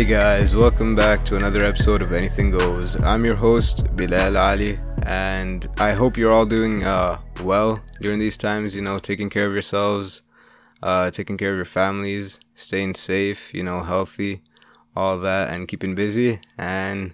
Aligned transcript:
Hey 0.00 0.06
guys, 0.06 0.56
welcome 0.56 0.96
back 0.96 1.26
to 1.26 1.36
another 1.36 1.62
episode 1.62 2.00
of 2.00 2.14
Anything 2.14 2.50
Goes. 2.50 2.98
I'm 3.02 3.22
your 3.22 3.34
host, 3.34 3.84
Bilal 3.96 4.34
Ali, 4.34 4.78
and 5.04 5.68
I 5.76 5.92
hope 5.92 6.16
you're 6.16 6.32
all 6.32 6.46
doing 6.46 6.84
uh, 6.84 7.18
well 7.42 7.82
during 8.00 8.18
these 8.18 8.38
times, 8.38 8.74
you 8.74 8.80
know, 8.80 8.98
taking 8.98 9.28
care 9.28 9.44
of 9.44 9.52
yourselves, 9.52 10.22
uh, 10.82 11.10
taking 11.10 11.36
care 11.36 11.50
of 11.50 11.56
your 11.56 11.66
families, 11.66 12.40
staying 12.54 12.94
safe, 12.94 13.52
you 13.52 13.62
know, 13.62 13.82
healthy, 13.82 14.40
all 14.96 15.18
that, 15.18 15.52
and 15.52 15.68
keeping 15.68 15.94
busy. 15.94 16.40
And 16.56 17.12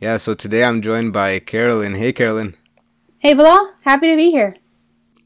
yeah, 0.00 0.16
so 0.16 0.32
today 0.32 0.64
I'm 0.64 0.80
joined 0.80 1.12
by 1.12 1.38
Carolyn. 1.38 1.96
Hey, 1.96 2.14
Carolyn. 2.14 2.56
Hey, 3.18 3.34
Bilal. 3.34 3.74
Happy 3.82 4.08
to 4.08 4.16
be 4.16 4.30
here. 4.30 4.56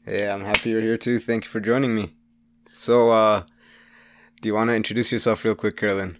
Hey, 0.03 0.29
I'm 0.29 0.43
happy 0.43 0.71
you're 0.71 0.81
here 0.81 0.97
too. 0.97 1.19
Thank 1.19 1.45
you 1.45 1.49
for 1.49 1.61
joining 1.61 1.95
me. 1.95 2.15
So, 2.75 3.11
uh, 3.11 3.43
do 4.41 4.49
you 4.49 4.53
want 4.55 4.71
to 4.71 4.75
introduce 4.75 5.13
yourself 5.13 5.45
real 5.45 5.55
quick, 5.55 5.77
Carolyn? 5.77 6.17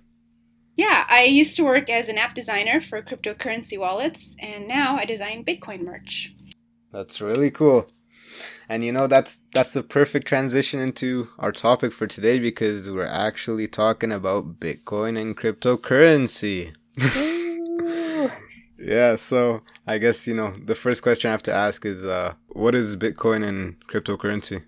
Yeah, 0.78 1.06
I 1.10 1.24
used 1.24 1.56
to 1.56 1.64
work 1.64 1.90
as 1.90 2.08
an 2.08 2.20
app 2.20 2.36
designer 2.36 2.80
for 2.80 3.02
cryptocurrency 3.02 3.80
wallets, 3.80 4.36
and 4.38 4.68
now 4.68 4.96
I 4.96 5.06
design 5.06 5.44
Bitcoin 5.44 5.82
merch. 5.82 6.36
That's 6.94 7.20
really 7.20 7.50
cool. 7.50 7.90
And 8.70 8.84
you 8.84 8.92
know 8.92 9.08
that's 9.08 9.42
that's 9.54 9.74
the 9.74 9.82
perfect 9.82 10.28
transition 10.28 10.80
into 10.80 11.30
our 11.40 11.52
topic 11.52 11.94
for 11.94 12.06
today 12.06 12.38
because 12.38 12.92
we're 12.92 13.06
actually 13.08 13.68
talking 13.68 14.12
about 14.12 14.60
Bitcoin 14.60 15.20
and 15.20 15.36
cryptocurrency. 15.36 16.76
yeah, 18.78 19.16
so 19.16 19.64
I 19.88 19.98
guess 19.98 20.28
you 20.28 20.36
know 20.36 20.54
the 20.64 20.76
first 20.76 21.02
question 21.02 21.30
I 21.30 21.32
have 21.32 21.44
to 21.44 21.54
ask 21.54 21.86
is 21.86 22.06
uh, 22.06 22.34
what 22.50 22.76
is 22.76 22.96
Bitcoin 22.96 23.44
and 23.44 23.78
cryptocurrency? 23.88 24.64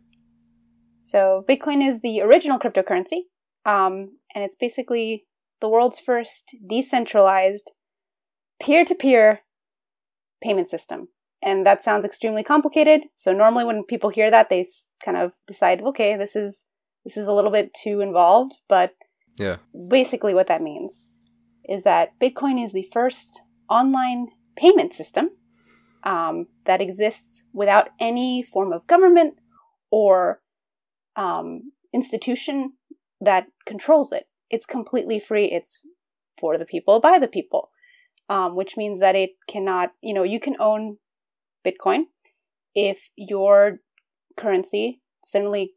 So 0.99 1.45
Bitcoin 1.47 1.87
is 1.87 2.02
the 2.02 2.21
original 2.21 2.57
cryptocurrency, 2.57 3.25
um, 3.65 4.13
and 4.33 4.43
it's 4.43 4.55
basically 4.55 5.25
the 5.61 5.69
world's 5.69 5.99
first 5.99 6.55
decentralized 6.67 7.71
peer 8.61 8.85
to 8.85 8.95
peer 8.95 9.41
payment 10.41 10.69
system. 10.69 11.09
And 11.41 11.65
that 11.65 11.83
sounds 11.83 12.03
extremely 12.03 12.43
complicated. 12.43 13.02
So 13.15 13.31
normally 13.31 13.63
when 13.63 13.83
people 13.83 14.09
hear 14.09 14.30
that, 14.30 14.49
they 14.49 14.65
kind 15.03 15.17
of 15.17 15.33
decide, 15.47 15.81
okay, 15.81 16.17
this 16.17 16.35
is 16.35 16.65
this 17.05 17.15
is 17.15 17.27
a 17.27 17.33
little 17.33 17.52
bit 17.52 17.73
too 17.73 18.02
involved. 18.02 18.57
But 18.67 18.93
yeah, 19.37 19.57
basically 19.87 20.33
what 20.33 20.47
that 20.47 20.61
means 20.61 21.02
is 21.67 21.83
that 21.83 22.19
Bitcoin 22.19 22.63
is 22.63 22.73
the 22.73 22.87
first 22.91 23.41
online 23.69 24.27
payment 24.57 24.93
system 24.93 25.30
um, 26.03 26.47
that 26.65 26.81
exists 26.81 27.43
without 27.53 27.89
any 27.99 28.43
form 28.43 28.73
of 28.73 28.87
government 28.87 29.35
or 29.91 30.41
um, 31.15 31.71
institution 31.93 32.73
that 33.21 33.47
controls 33.65 34.11
it. 34.11 34.28
It's 34.50 34.66
completely 34.66 35.19
free. 35.19 35.45
It's 35.45 35.81
for 36.39 36.58
the 36.58 36.66
people, 36.66 37.00
by 37.00 37.19
the 37.19 37.28
people, 37.28 37.69
um, 38.30 38.55
which 38.55 38.78
means 38.78 39.00
that 39.00 39.16
it 39.16 39.31
cannot, 39.47 39.92
you 40.02 40.14
know, 40.14 40.23
you 40.23 40.39
can 40.39 40.55
own 40.59 40.97
Bitcoin 41.66 42.03
if 42.73 43.09
your 43.16 43.80
currency 44.38 45.02
suddenly 45.23 45.73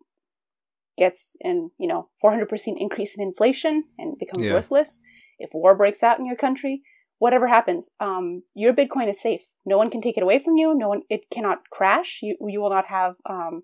gets 0.97 1.37
in, 1.41 1.71
you 1.79 1.89
know, 1.89 2.09
400% 2.23 2.49
increase 2.79 3.17
in 3.17 3.23
inflation 3.23 3.85
and 3.99 4.19
becomes 4.19 4.45
yeah. 4.45 4.55
worthless. 4.55 5.01
If 5.39 5.51
war 5.55 5.77
breaks 5.77 6.03
out 6.03 6.19
in 6.19 6.27
your 6.27 6.37
country, 6.37 6.83
whatever 7.19 7.49
happens, 7.49 7.91
um, 7.99 8.43
your 8.55 8.73
Bitcoin 8.73 9.09
is 9.09 9.21
safe. 9.21 9.55
No 9.65 9.79
one 9.79 9.91
can 9.91 10.01
take 10.01 10.17
it 10.17 10.23
away 10.23 10.39
from 10.39 10.57
you. 10.57 10.75
No 10.75 10.89
one, 10.89 11.03
it 11.09 11.31
cannot 11.31 11.71
crash. 11.71 12.21
You, 12.23 12.37
you 12.47 12.61
will 12.61 12.71
not 12.71 12.87
have 12.87 13.17
um, 13.29 13.63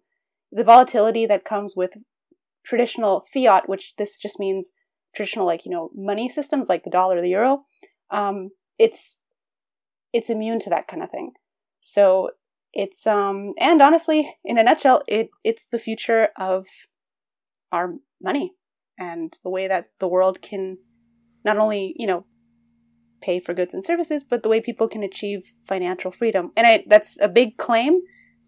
the 0.51 0.65
volatility 0.65 1.27
that 1.27 1.45
comes 1.45 1.75
with 1.77 1.99
traditional 2.65 3.25
fiat, 3.33 3.69
which 3.69 3.95
this 3.97 4.19
just 4.19 4.41
means 4.41 4.73
traditional 5.15 5.47
like 5.47 5.65
you 5.65 5.71
know 5.71 5.91
money 5.95 6.29
systems 6.29 6.69
like 6.69 6.85
the 6.85 6.91
dollar 6.91 7.21
the 7.21 7.31
euro 7.31 7.65
um, 8.11 8.51
it's 8.79 9.19
it's 10.13 10.31
immune 10.31 10.59
to 10.61 10.71
that 10.71 10.89
kind 10.89 11.03
of 11.03 11.11
thing. 11.11 11.33
So 11.81 12.31
it's 12.73 13.07
um 13.07 13.55
and 13.59 13.81
honestly 13.81 14.37
in 14.45 14.59
a 14.59 14.63
nutshell 14.63 15.03
it 15.09 15.31
it's 15.43 15.67
the 15.73 15.79
future 15.79 16.29
of 16.37 16.67
our 17.73 17.95
money 18.23 18.53
and 18.99 19.35
the 19.43 19.49
way 19.49 19.67
that 19.67 19.89
the 20.01 20.09
world 20.09 20.43
can 20.43 20.77
not 21.47 21.57
only 21.57 21.95
you 21.97 22.07
know 22.07 22.27
pay 23.23 23.41
for 23.41 23.55
goods 23.55 23.73
and 23.73 23.85
services 23.85 24.23
but 24.23 24.43
the 24.43 24.51
way 24.51 24.61
people 24.61 24.87
can 24.87 25.03
achieve 25.03 25.53
financial 25.67 26.11
freedom. 26.11 26.53
And 26.57 26.67
I, 26.67 26.85
that's 26.87 27.19
a 27.21 27.29
big 27.29 27.57
claim 27.57 28.01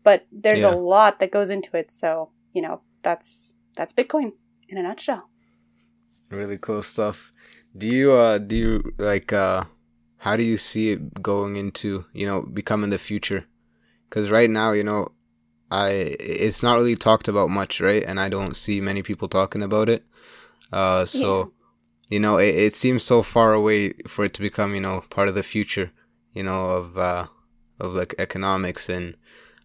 but 0.03 0.27
there's 0.33 0.63
yeah. 0.63 0.73
a 0.73 0.77
lot 0.77 1.19
that 1.19 1.31
goes 1.31 1.51
into 1.51 1.77
it. 1.77 1.91
So 1.91 2.31
you 2.53 2.63
know 2.63 2.83
that's 3.03 3.55
that's 3.75 3.95
bitcoin 3.95 4.33
in 4.69 4.77
a 4.77 4.83
nutshell 4.83 5.31
Really 6.31 6.59
cool 6.59 6.83
stuff. 6.83 7.33
Do 7.77 7.87
you 7.87 8.13
uh 8.13 8.39
do 8.39 8.57
you 8.57 8.95
like 8.99 9.33
uh 9.33 9.65
how 10.19 10.37
do 10.37 10.43
you 10.43 10.57
see 10.57 10.93
it 10.93 11.23
going 11.23 11.57
into, 11.57 12.05
you 12.13 12.27
know, 12.27 12.43
becoming 12.43 12.91
the 12.91 12.99
future? 12.99 13.47
Cuz 14.11 14.31
right 14.31 14.51
now, 14.51 14.73
you 14.73 14.85
know, 14.85 15.09
I 15.71 15.91
it's 16.21 16.63
not 16.63 16.77
really 16.77 16.97
talked 16.97 17.29
about 17.29 17.51
much, 17.51 17.81
right? 17.81 18.05
And 18.05 18.21
I 18.21 18.29
don't 18.29 18.55
see 18.55 18.81
many 18.81 19.03
people 19.03 19.29
talking 19.29 19.63
about 19.63 19.89
it. 19.89 20.05
Uh 20.73 21.05
so 21.05 21.31
yeah. 21.39 21.47
you 22.15 22.21
know, 22.21 22.39
it, 22.39 22.55
it 22.55 22.77
seems 22.77 23.05
so 23.05 23.23
far 23.23 23.53
away 23.55 23.93
for 24.07 24.25
it 24.25 24.35
to 24.35 24.43
become, 24.43 24.75
you 24.75 24.81
know, 24.81 25.03
part 25.11 25.29
of 25.29 25.35
the 25.35 25.43
future, 25.43 25.91
you 26.33 26.43
know, 26.45 26.67
of 26.67 26.99
uh 26.99 27.27
of 27.81 27.95
like 27.95 28.15
economics 28.19 28.89
and 28.89 29.17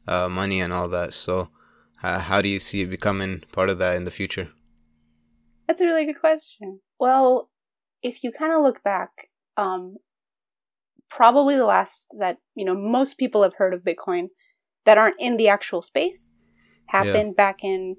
uh 0.07 0.29
money 0.29 0.61
and 0.61 0.73
all 0.73 0.87
that. 0.89 1.13
So 1.13 1.49
uh, 2.03 2.19
how 2.19 2.41
do 2.41 2.49
you 2.49 2.59
see 2.59 2.81
it 2.81 2.87
becoming 2.89 3.43
part 3.51 3.69
of 3.69 3.77
that 3.79 3.95
in 3.95 4.05
the 4.05 4.11
future? 4.11 4.49
That's 5.67 5.81
a 5.81 5.85
really 5.85 6.05
good 6.05 6.19
question. 6.19 6.81
Well, 6.99 7.49
if 8.01 8.23
you 8.23 8.31
kind 8.31 8.53
of 8.53 8.61
look 8.61 8.83
back, 8.83 9.29
um, 9.57 9.97
probably 11.09 11.55
the 11.55 11.65
last 11.65 12.07
that 12.19 12.37
you 12.55 12.65
know 12.65 12.75
most 12.75 13.17
people 13.17 13.43
have 13.43 13.55
heard 13.55 13.73
of 13.73 13.83
Bitcoin 13.83 14.27
that 14.85 14.97
aren't 14.97 15.19
in 15.19 15.37
the 15.37 15.47
actual 15.47 15.81
space 15.81 16.33
happened 16.87 17.33
yeah. 17.37 17.43
back 17.43 17.63
in 17.63 17.97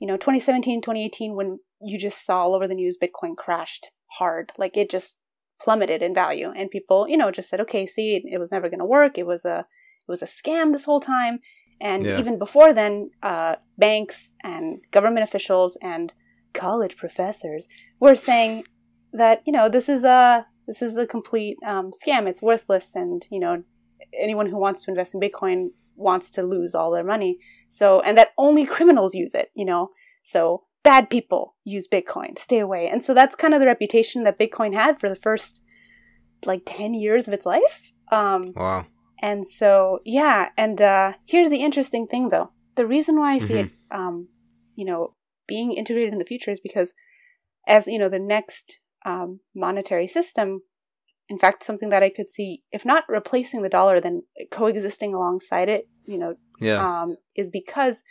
you 0.00 0.06
know 0.06 0.16
2017 0.16 0.82
2018 0.82 1.34
when 1.34 1.58
you 1.80 1.98
just 1.98 2.24
saw 2.24 2.42
all 2.42 2.54
over 2.54 2.66
the 2.66 2.74
news 2.74 2.98
bitcoin 3.00 3.36
crashed 3.36 3.90
hard 4.12 4.52
like 4.58 4.76
it 4.76 4.90
just 4.90 5.18
plummeted 5.60 6.02
in 6.02 6.14
value 6.14 6.52
and 6.54 6.70
people 6.70 7.08
you 7.08 7.16
know 7.16 7.30
just 7.30 7.48
said 7.48 7.60
okay 7.60 7.86
see 7.86 8.16
it, 8.16 8.22
it 8.26 8.38
was 8.38 8.52
never 8.52 8.68
going 8.68 8.78
to 8.78 8.84
work 8.84 9.18
it 9.18 9.26
was 9.26 9.44
a 9.44 9.60
it 9.60 10.10
was 10.10 10.22
a 10.22 10.26
scam 10.26 10.72
this 10.72 10.84
whole 10.84 11.00
time 11.00 11.40
and 11.80 12.04
yeah. 12.04 12.18
even 12.18 12.38
before 12.38 12.72
then 12.72 13.10
uh, 13.22 13.54
banks 13.76 14.34
and 14.42 14.80
government 14.90 15.22
officials 15.22 15.76
and 15.80 16.12
college 16.52 16.96
professors 16.96 17.68
were 18.00 18.14
saying 18.14 18.64
that 19.12 19.42
you 19.46 19.52
know 19.52 19.68
this 19.68 19.88
is 19.88 20.04
a 20.04 20.46
this 20.66 20.82
is 20.82 20.96
a 20.96 21.06
complete 21.06 21.56
um, 21.64 21.90
scam. 21.92 22.28
It's 22.28 22.42
worthless, 22.42 22.94
and 22.94 23.26
you 23.30 23.40
know 23.40 23.62
anyone 24.12 24.46
who 24.46 24.58
wants 24.58 24.84
to 24.84 24.90
invest 24.90 25.14
in 25.14 25.20
Bitcoin 25.20 25.68
wants 25.96 26.30
to 26.30 26.42
lose 26.42 26.74
all 26.74 26.90
their 26.90 27.04
money. 27.04 27.38
So 27.68 28.00
and 28.00 28.16
that 28.18 28.30
only 28.38 28.66
criminals 28.66 29.14
use 29.14 29.34
it. 29.34 29.50
You 29.54 29.64
know, 29.64 29.90
so 30.22 30.64
bad 30.82 31.10
people 31.10 31.56
use 31.64 31.88
Bitcoin. 31.88 32.38
Stay 32.38 32.58
away. 32.60 32.88
And 32.88 33.02
so 33.02 33.14
that's 33.14 33.34
kind 33.34 33.54
of 33.54 33.60
the 33.60 33.66
reputation 33.66 34.24
that 34.24 34.38
Bitcoin 34.38 34.74
had 34.74 35.00
for 35.00 35.08
the 35.08 35.16
first 35.16 35.62
like 36.44 36.62
ten 36.64 36.94
years 36.94 37.26
of 37.26 37.34
its 37.34 37.46
life. 37.46 37.92
Um, 38.12 38.52
wow. 38.54 38.86
And 39.20 39.46
so 39.46 40.00
yeah, 40.04 40.50
and 40.56 40.80
uh, 40.80 41.14
here's 41.26 41.50
the 41.50 41.62
interesting 41.62 42.06
thing 42.06 42.28
though. 42.28 42.50
The 42.76 42.86
reason 42.86 43.18
why 43.18 43.32
I 43.34 43.38
see 43.38 43.54
mm-hmm. 43.54 43.66
it, 43.66 43.72
um, 43.90 44.28
you 44.76 44.84
know, 44.84 45.14
being 45.48 45.72
integrated 45.72 46.12
in 46.12 46.20
the 46.20 46.24
future 46.24 46.52
is 46.52 46.60
because 46.60 46.94
as 47.66 47.88
you 47.88 47.98
know 47.98 48.08
the 48.08 48.18
next 48.18 48.78
um, 49.04 49.40
monetary 49.54 50.06
system 50.06 50.62
in 51.28 51.38
fact 51.38 51.62
something 51.62 51.88
that 51.88 52.02
i 52.02 52.08
could 52.08 52.28
see 52.28 52.62
if 52.70 52.84
not 52.84 53.04
replacing 53.08 53.62
the 53.62 53.68
dollar 53.68 54.00
then 54.00 54.22
coexisting 54.50 55.14
alongside 55.14 55.68
it 55.68 55.88
you 56.06 56.18
know 56.18 56.34
yeah. 56.60 57.02
um, 57.02 57.16
is 57.36 57.50
because 57.50 58.02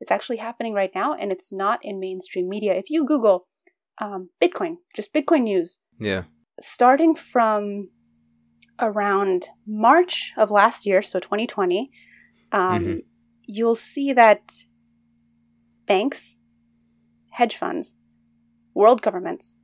it's 0.00 0.10
actually 0.10 0.36
happening 0.36 0.72
right 0.72 0.92
now 0.94 1.14
and 1.14 1.32
it's 1.32 1.52
not 1.52 1.78
in 1.82 2.00
mainstream 2.00 2.48
media 2.48 2.72
if 2.74 2.88
you 2.88 3.04
google 3.04 3.46
um, 4.00 4.30
bitcoin 4.40 4.76
just 4.94 5.12
bitcoin 5.12 5.42
news 5.42 5.80
yeah 5.98 6.24
starting 6.60 7.14
from 7.14 7.88
around 8.80 9.48
march 9.66 10.32
of 10.36 10.50
last 10.50 10.86
year 10.86 11.02
so 11.02 11.18
2020 11.18 11.90
um, 12.52 12.84
mm-hmm. 12.84 12.98
you'll 13.46 13.74
see 13.74 14.12
that 14.12 14.52
banks 15.86 16.37
hedge 17.38 17.56
funds, 17.56 17.96
world 18.74 19.00
governments, 19.00 19.54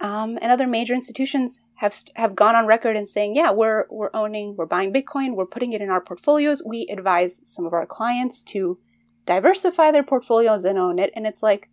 um, 0.00 0.38
and 0.40 0.50
other 0.50 0.66
major 0.66 0.94
institutions 0.94 1.60
have 1.74 1.94
have 2.16 2.34
gone 2.34 2.54
on 2.54 2.66
record 2.66 2.96
and 2.96 3.08
saying, 3.08 3.34
yeah, 3.34 3.50
we're 3.50 3.84
we're 3.90 4.10
owning, 4.14 4.54
we're 4.56 4.66
buying 4.66 4.92
Bitcoin, 4.92 5.34
we're 5.34 5.54
putting 5.54 5.72
it 5.72 5.82
in 5.82 5.90
our 5.90 6.00
portfolios. 6.00 6.62
We 6.64 6.86
advise 6.90 7.40
some 7.44 7.66
of 7.66 7.72
our 7.72 7.84
clients 7.84 8.42
to 8.44 8.78
diversify 9.26 9.90
their 9.90 10.02
portfolios 10.02 10.64
and 10.64 10.78
own 10.78 10.98
it. 10.98 11.10
And 11.14 11.26
it's 11.26 11.42
like, 11.42 11.68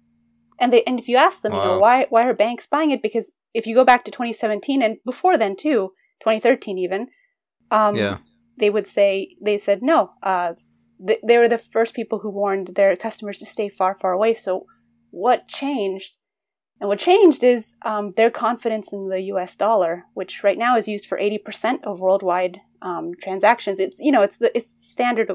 and 0.60 0.74
they 0.74 0.84
and 0.84 1.00
if 1.00 1.08
you 1.08 1.18
ask 1.18 1.42
them, 1.42 1.54
wow. 1.54 1.64
you 1.64 1.66
know, 1.70 1.80
why 1.80 2.08
why 2.10 2.28
are 2.28 2.34
banks 2.34 2.68
buying 2.68 2.92
it? 2.92 3.02
Because 3.02 3.36
if 3.54 3.66
you 3.68 3.76
go 3.76 3.86
back 3.86 4.04
to 4.06 4.12
2017 4.12 4.82
and 4.82 4.98
before 5.06 5.38
then 5.38 5.56
too, 5.56 5.94
2013 6.22 6.78
even, 6.78 7.08
um, 7.72 7.96
yeah. 7.96 8.18
they 8.58 8.70
would 8.70 8.88
say 8.88 9.36
they 9.42 9.58
said 9.58 9.82
no. 9.82 10.12
Uh, 10.22 10.54
they 11.00 11.38
were 11.38 11.48
the 11.48 11.60
first 11.60 11.94
people 11.94 12.20
who 12.20 12.30
warned 12.30 12.70
their 12.76 12.96
customers 12.96 13.40
to 13.40 13.46
stay 13.46 13.70
far, 13.70 13.96
far 13.96 14.14
away. 14.14 14.34
So 14.34 14.66
what 15.18 15.48
changed 15.48 16.18
And 16.80 16.88
what 16.90 17.00
changed 17.00 17.44
is 17.44 17.74
um, 17.82 18.12
their 18.12 18.30
confidence 18.30 18.94
in 18.94 19.10
the 19.10 19.22
U.S. 19.34 19.56
dollar, 19.56 20.06
which 20.14 20.44
right 20.44 20.60
now 20.60 20.78
is 20.78 20.88
used 20.88 21.08
for 21.08 21.18
80% 21.18 21.84
of 21.84 22.02
worldwide 22.02 22.62
um, 22.84 23.14
transactions. 23.20 23.80
It's 23.80 24.00
you 24.00 24.12
know 24.12 24.22
it's 24.22 24.38
the 24.38 24.56
it's 24.56 24.74
standard 24.82 25.32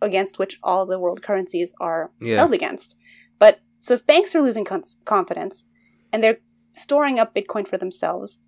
against 0.00 0.40
which 0.40 0.58
all 0.64 0.84
the 0.84 0.98
world 0.98 1.22
currencies 1.22 1.72
are 1.78 2.10
yeah. 2.20 2.38
held 2.38 2.52
against. 2.52 2.96
But 3.38 3.60
so 3.78 3.94
if 3.94 4.04
banks 4.04 4.34
are 4.34 4.42
losing 4.42 4.64
con- 4.64 4.96
confidence 5.04 5.64
and 6.12 6.18
they're 6.20 6.40
storing 6.72 7.20
up 7.20 7.32
Bitcoin 7.32 7.66
for 7.68 7.78
themselves, 7.78 8.40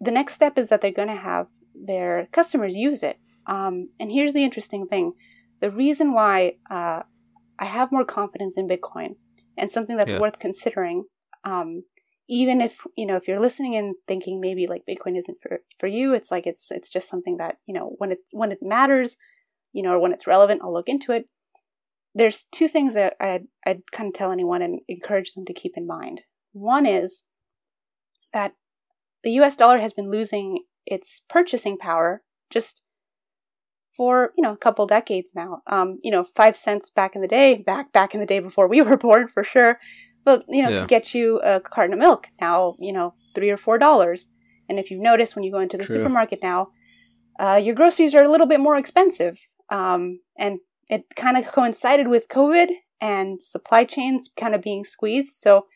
the 0.00 0.16
next 0.18 0.32
step 0.32 0.56
is 0.56 0.70
that 0.70 0.80
they're 0.80 1.00
going 1.02 1.14
to 1.16 1.26
have 1.32 1.46
their 1.74 2.28
customers 2.32 2.74
use 2.74 3.02
it. 3.02 3.18
Um, 3.46 3.90
and 4.00 4.10
here's 4.10 4.32
the 4.32 4.44
interesting 4.44 4.86
thing: 4.86 5.12
the 5.60 5.70
reason 5.70 6.14
why 6.14 6.56
uh, 6.70 7.02
I 7.58 7.66
have 7.66 7.92
more 7.92 8.06
confidence 8.06 8.56
in 8.56 8.66
Bitcoin 8.66 9.16
and 9.56 9.70
something 9.70 9.96
that's 9.96 10.12
yeah. 10.12 10.20
worth 10.20 10.38
considering 10.38 11.04
um, 11.44 11.82
even 12.28 12.60
if 12.60 12.80
you 12.96 13.06
know 13.06 13.16
if 13.16 13.28
you're 13.28 13.40
listening 13.40 13.76
and 13.76 13.94
thinking 14.08 14.40
maybe 14.40 14.66
like 14.66 14.84
bitcoin 14.88 15.16
isn't 15.16 15.38
for 15.40 15.60
for 15.78 15.86
you 15.86 16.12
it's 16.12 16.30
like 16.30 16.46
it's 16.46 16.70
it's 16.70 16.90
just 16.90 17.08
something 17.08 17.36
that 17.36 17.58
you 17.66 17.74
know 17.74 17.94
when 17.98 18.12
it 18.12 18.18
when 18.32 18.52
it 18.52 18.58
matters 18.62 19.16
you 19.72 19.82
know 19.82 19.92
or 19.92 19.98
when 19.98 20.12
it's 20.12 20.26
relevant 20.26 20.60
i'll 20.62 20.72
look 20.72 20.88
into 20.88 21.12
it 21.12 21.28
there's 22.14 22.44
two 22.50 22.68
things 22.68 22.94
that 22.94 23.14
i'd, 23.20 23.46
I'd 23.66 23.82
kind 23.92 24.08
of 24.08 24.14
tell 24.14 24.32
anyone 24.32 24.62
and 24.62 24.80
encourage 24.88 25.32
them 25.32 25.44
to 25.44 25.52
keep 25.52 25.72
in 25.76 25.86
mind 25.86 26.22
one 26.52 26.86
is 26.86 27.24
that 28.32 28.54
the 29.22 29.30
us 29.30 29.56
dollar 29.56 29.78
has 29.78 29.92
been 29.92 30.10
losing 30.10 30.60
its 30.84 31.22
purchasing 31.28 31.76
power 31.78 32.22
just 32.50 32.82
for 33.96 34.32
you 34.36 34.42
know 34.42 34.52
a 34.52 34.56
couple 34.56 34.86
decades 34.86 35.32
now 35.34 35.62
um 35.66 35.98
you 36.02 36.10
know 36.10 36.24
five 36.34 36.56
cents 36.56 36.90
back 36.90 37.14
in 37.14 37.22
the 37.22 37.28
day 37.28 37.56
back 37.56 37.92
back 37.92 38.14
in 38.14 38.20
the 38.20 38.26
day 38.26 38.40
before 38.40 38.68
we 38.68 38.80
were 38.86 38.96
born 38.96 39.26
for 39.28 39.42
sure 39.42 39.78
but 40.26 40.44
you 40.48 40.62
know, 40.62 40.68
yeah. 40.68 40.80
could 40.80 40.88
get 40.88 41.14
you 41.14 41.38
a 41.38 41.60
carton 41.60 41.94
of 41.94 42.00
milk 42.00 42.28
now, 42.40 42.74
you 42.80 42.92
know, 42.92 43.14
three 43.34 43.48
or 43.48 43.56
four 43.56 43.78
dollars. 43.78 44.28
And 44.68 44.78
if 44.78 44.90
you've 44.90 45.00
noticed 45.00 45.36
when 45.36 45.44
you 45.44 45.52
go 45.52 45.60
into 45.60 45.78
the 45.78 45.84
True. 45.84 45.94
supermarket 45.94 46.40
now, 46.42 46.70
uh, 47.38 47.60
your 47.62 47.76
groceries 47.76 48.12
are 48.12 48.24
a 48.24 48.28
little 48.28 48.48
bit 48.48 48.58
more 48.58 48.76
expensive. 48.76 49.38
Um, 49.70 50.18
and 50.36 50.58
it 50.90 51.04
kind 51.14 51.36
of 51.36 51.46
coincided 51.46 52.08
with 52.08 52.28
COVID 52.28 52.66
and 53.00 53.40
supply 53.40 53.84
chains 53.84 54.28
kind 54.36 54.56
of 54.56 54.62
being 54.62 54.84
squeezed. 54.84 55.36
So 55.36 55.66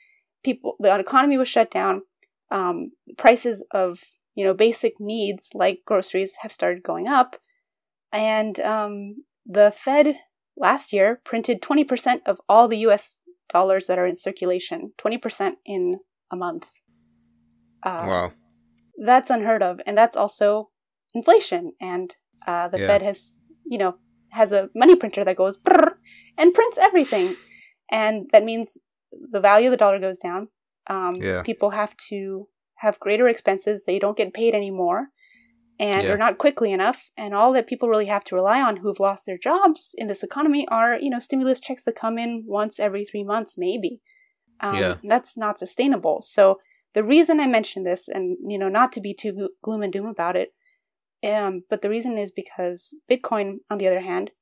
people, 0.43 0.75
the 0.81 0.99
economy 0.99 1.39
was 1.39 1.49
shut 1.49 1.71
down. 1.71 2.03
Um, 2.51 2.91
prices 3.17 3.65
of 3.71 4.01
you 4.35 4.45
know 4.45 4.55
basic 4.55 4.95
needs 4.99 5.51
like 5.55 5.83
groceries 5.87 6.39
have 6.43 6.51
started 6.51 6.83
going 6.83 7.07
up, 7.07 7.37
and 8.13 8.59
um, 8.61 9.25
the 9.47 9.73
Fed 9.75 10.17
last 10.57 10.93
year 10.93 11.21
printed 11.25 11.63
20% 11.63 12.21
of 12.27 12.41
all 12.49 12.69
the 12.69 12.79
U.S 12.79 13.21
dollars 13.53 13.87
that 13.87 13.99
are 13.99 14.07
in 14.07 14.17
circulation, 14.17 14.93
20% 14.99 15.55
in 15.67 15.99
a 16.31 16.37
month. 16.37 16.67
Uh, 17.83 18.05
wow. 18.07 18.33
That's 18.97 19.31
unheard 19.31 19.63
of. 19.63 19.81
And 19.87 19.97
that's 19.97 20.17
also 20.17 20.71
inflation. 21.15 21.73
And 21.81 22.15
uh, 22.47 22.69
the 22.69 22.81
yeah. 22.81 22.87
Fed 22.87 23.03
has, 23.03 23.41
you 23.65 23.79
know, 23.79 23.97
has 24.33 24.53
a 24.53 24.71
money 24.75 24.95
printer 24.95 25.25
that 25.25 25.37
goes 25.37 25.59
and 26.39 26.55
prints 26.55 26.79
everything. 26.79 27.37
And 27.91 28.29
that 28.33 28.45
means 28.45 28.77
the 29.13 29.41
value 29.41 29.69
of 29.69 29.73
the 29.73 29.77
dollar 29.77 29.99
goes 29.99 30.19
down. 30.19 30.49
Um, 30.87 31.17
yeah. 31.17 31.43
People 31.43 31.71
have 31.71 31.97
to 32.09 32.49
have 32.77 33.01
greater 33.01 33.29
expenses. 33.29 33.85
They 33.85 33.99
don't 33.99 34.17
get 34.17 34.33
paid 34.33 34.55
anymore 34.55 35.09
and 35.81 36.07
yeah. 36.07 36.13
are 36.13 36.19
not 36.19 36.37
quickly 36.37 36.73
enough. 36.73 37.11
And 37.17 37.35
all 37.35 37.55
that 37.55 37.67
people 37.67 37.89
really 37.89 38.07
have 38.07 38.23
to 38.25 38.35
rely 38.35 38.61
on 38.61 38.77
who've 38.77 39.01
lost 39.01 39.25
their 39.25 39.39
jobs 39.39 39.95
in 39.97 40.09
this 40.09 40.23
economy 40.23 40.69
are, 40.71 40.99
you 41.01 41.09
know, 41.09 41.19
stimulus 41.19 41.59
checks 41.59 41.85
that 41.85 41.97
come 41.97 42.19
in 42.19 42.45
once 42.47 42.79
every 42.79 43.07
three 43.07 43.25
months, 43.25 43.55
maybe. 43.57 44.03
Um, 44.61 44.77
yeah. 44.77 44.95
That's 45.03 45.39
not 45.39 45.59
sustainable. 45.59 46.21
So 46.21 46.61
the 46.95 47.03
reason 47.03 47.41
I 47.41 47.47
mention 47.47 47.85
this, 47.85 48.09
and, 48.09 48.37
you 48.47 48.59
know, 48.59 48.69
not 48.69 48.93
to 48.93 49.01
be 49.01 49.15
too 49.15 49.49
gloom 49.63 49.83
and 49.83 49.91
doom 49.91 50.05
about 50.05 50.37
it, 50.37 50.53
um, 51.27 51.65
but 51.71 51.81
the 51.81 51.89
reason 51.89 52.19
is 52.19 52.31
because 52.31 52.95
Bitcoin, 53.11 53.55
on 53.71 53.79
the 53.79 53.89
other 53.89 54.01
hand, 54.01 54.33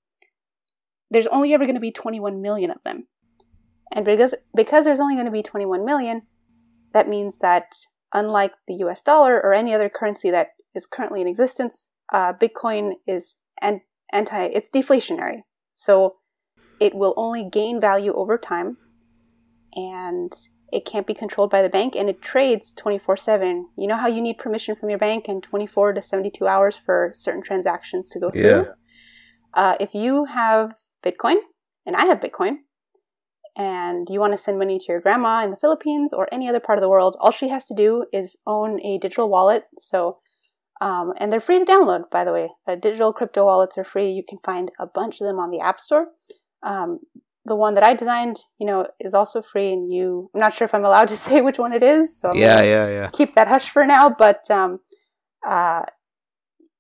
there's 1.08 1.28
only 1.28 1.54
ever 1.54 1.64
going 1.64 1.76
to 1.76 1.80
be 1.80 1.92
21 1.92 2.42
million 2.42 2.72
of 2.72 2.82
them. 2.84 3.06
And 3.92 4.04
because, 4.04 4.34
because 4.56 4.84
there's 4.84 5.00
only 5.00 5.14
going 5.14 5.26
to 5.26 5.32
be 5.32 5.44
21 5.44 5.84
million, 5.84 6.22
that 6.92 7.08
means 7.08 7.38
that 7.38 7.76
unlike 8.12 8.54
the 8.66 8.74
US 8.86 9.04
dollar 9.04 9.36
or 9.36 9.54
any 9.54 9.72
other 9.72 9.88
currency 9.88 10.30
that 10.30 10.48
is 10.78 10.86
currently 10.86 11.20
in 11.20 11.28
existence, 11.28 11.90
uh, 12.12 12.32
Bitcoin 12.32 12.94
is 13.06 13.36
an- 13.60 13.82
anti, 14.12 14.44
it's 14.44 14.70
deflationary. 14.70 15.42
So 15.72 16.16
it 16.80 16.94
will 16.94 17.12
only 17.16 17.44
gain 17.44 17.80
value 17.80 18.12
over 18.14 18.38
time 18.38 18.78
and 19.74 20.32
it 20.72 20.84
can't 20.84 21.06
be 21.06 21.14
controlled 21.14 21.50
by 21.50 21.62
the 21.62 21.68
bank 21.68 21.96
and 21.96 22.08
it 22.08 22.22
trades 22.22 22.72
24 22.74 23.16
7. 23.16 23.68
You 23.76 23.86
know 23.86 23.96
how 23.96 24.08
you 24.08 24.22
need 24.22 24.38
permission 24.38 24.74
from 24.74 24.88
your 24.88 24.98
bank 24.98 25.28
and 25.28 25.42
24 25.42 25.94
to 25.94 26.02
72 26.02 26.46
hours 26.46 26.76
for 26.76 27.12
certain 27.14 27.42
transactions 27.42 28.08
to 28.10 28.20
go 28.20 28.30
through? 28.30 28.42
Yeah. 28.42 28.64
Uh, 29.54 29.76
if 29.80 29.94
you 29.94 30.24
have 30.26 30.74
Bitcoin 31.02 31.36
and 31.84 31.96
I 31.96 32.04
have 32.06 32.20
Bitcoin, 32.20 32.58
and 33.58 34.08
you 34.08 34.20
want 34.20 34.32
to 34.32 34.38
send 34.38 34.56
money 34.56 34.78
to 34.78 34.84
your 34.88 35.00
grandma 35.00 35.42
in 35.42 35.50
the 35.50 35.56
Philippines 35.56 36.12
or 36.12 36.28
any 36.30 36.48
other 36.48 36.60
part 36.60 36.78
of 36.78 36.82
the 36.82 36.88
world, 36.88 37.16
all 37.18 37.32
she 37.32 37.48
has 37.48 37.66
to 37.66 37.74
do 37.74 38.06
is 38.12 38.36
own 38.46 38.80
a 38.82 38.98
digital 38.98 39.28
wallet. 39.28 39.64
So 39.76 40.18
um, 40.80 41.12
and 41.16 41.32
they're 41.32 41.40
free 41.40 41.58
to 41.58 41.64
download, 41.64 42.10
by 42.10 42.24
the 42.24 42.32
way. 42.32 42.50
Uh, 42.66 42.76
digital 42.76 43.12
crypto 43.12 43.44
wallets 43.44 43.76
are 43.78 43.84
free. 43.84 44.10
You 44.10 44.22
can 44.26 44.38
find 44.44 44.70
a 44.78 44.86
bunch 44.86 45.20
of 45.20 45.26
them 45.26 45.38
on 45.38 45.50
the 45.50 45.60
App 45.60 45.80
Store. 45.80 46.08
Um, 46.62 47.00
the 47.44 47.56
one 47.56 47.74
that 47.74 47.82
I 47.82 47.94
designed, 47.94 48.40
you 48.58 48.66
know, 48.66 48.86
is 49.00 49.14
also 49.14 49.42
free. 49.42 49.72
And 49.72 49.92
you, 49.92 50.30
I'm 50.34 50.40
not 50.40 50.54
sure 50.54 50.66
if 50.66 50.74
I'm 50.74 50.84
allowed 50.84 51.08
to 51.08 51.16
say 51.26 51.40
which 51.40 51.58
one 51.58 51.72
it 51.72 51.82
is. 51.82 52.18
So 52.18 52.30
I'm 52.30 52.36
yeah, 52.36 52.62
yeah, 52.62 52.88
yeah. 52.88 53.10
Keep 53.12 53.34
that 53.34 53.48
hush 53.48 53.70
for 53.70 53.84
now. 53.84 54.08
But 54.08 54.48
um, 54.50 54.80
uh, 55.46 55.82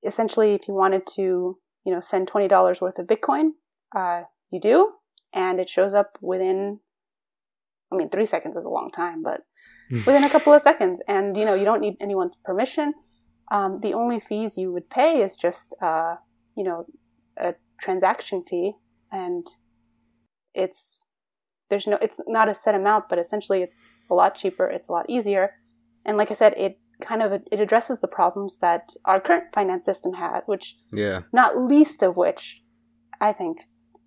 essentially, 0.04 0.54
if 0.54 0.68
you 0.68 0.74
wanted 0.74 1.06
to, 1.16 1.58
you 1.84 1.92
know, 1.92 2.00
send 2.00 2.28
twenty 2.28 2.48
dollars 2.48 2.80
worth 2.80 2.98
of 2.98 3.06
Bitcoin, 3.06 3.50
uh, 3.96 4.22
you 4.50 4.60
do, 4.60 4.92
and 5.32 5.58
it 5.58 5.68
shows 5.68 5.94
up 5.94 6.18
within. 6.20 6.80
I 7.90 7.96
mean, 7.96 8.10
three 8.10 8.26
seconds 8.26 8.54
is 8.54 8.66
a 8.66 8.68
long 8.68 8.90
time, 8.92 9.22
but 9.22 9.44
within 9.90 10.22
a 10.22 10.28
couple 10.28 10.52
of 10.52 10.60
seconds, 10.60 11.00
and 11.08 11.34
you 11.36 11.46
know, 11.46 11.54
you 11.54 11.64
don't 11.64 11.80
need 11.80 11.96
anyone's 12.00 12.36
permission 12.44 12.92
um, 13.50 13.78
the 13.78 13.94
only 13.94 14.20
fees 14.20 14.58
you 14.58 14.72
would 14.72 14.90
pay 14.90 15.22
is 15.22 15.36
just, 15.36 15.74
uh, 15.80 16.16
you 16.56 16.64
know, 16.64 16.86
a 17.36 17.54
transaction 17.80 18.42
fee, 18.42 18.72
and 19.10 19.46
it's 20.54 21.04
there's 21.70 21.86
no 21.86 21.98
it's 22.02 22.20
not 22.26 22.48
a 22.48 22.54
set 22.54 22.74
amount, 22.74 23.08
but 23.08 23.18
essentially 23.18 23.62
it's 23.62 23.84
a 24.10 24.14
lot 24.14 24.34
cheaper, 24.34 24.66
it's 24.66 24.88
a 24.88 24.92
lot 24.92 25.06
easier, 25.08 25.54
and 26.04 26.16
like 26.16 26.30
I 26.30 26.34
said, 26.34 26.54
it 26.56 26.78
kind 27.00 27.22
of 27.22 27.32
it 27.32 27.60
addresses 27.60 28.00
the 28.00 28.08
problems 28.08 28.58
that 28.58 28.90
our 29.04 29.20
current 29.20 29.44
finance 29.54 29.84
system 29.84 30.14
has, 30.14 30.42
which 30.46 30.76
yeah, 30.92 31.22
not 31.32 31.58
least 31.58 32.02
of 32.02 32.16
which 32.16 32.62
I 33.20 33.32
think 33.32 33.60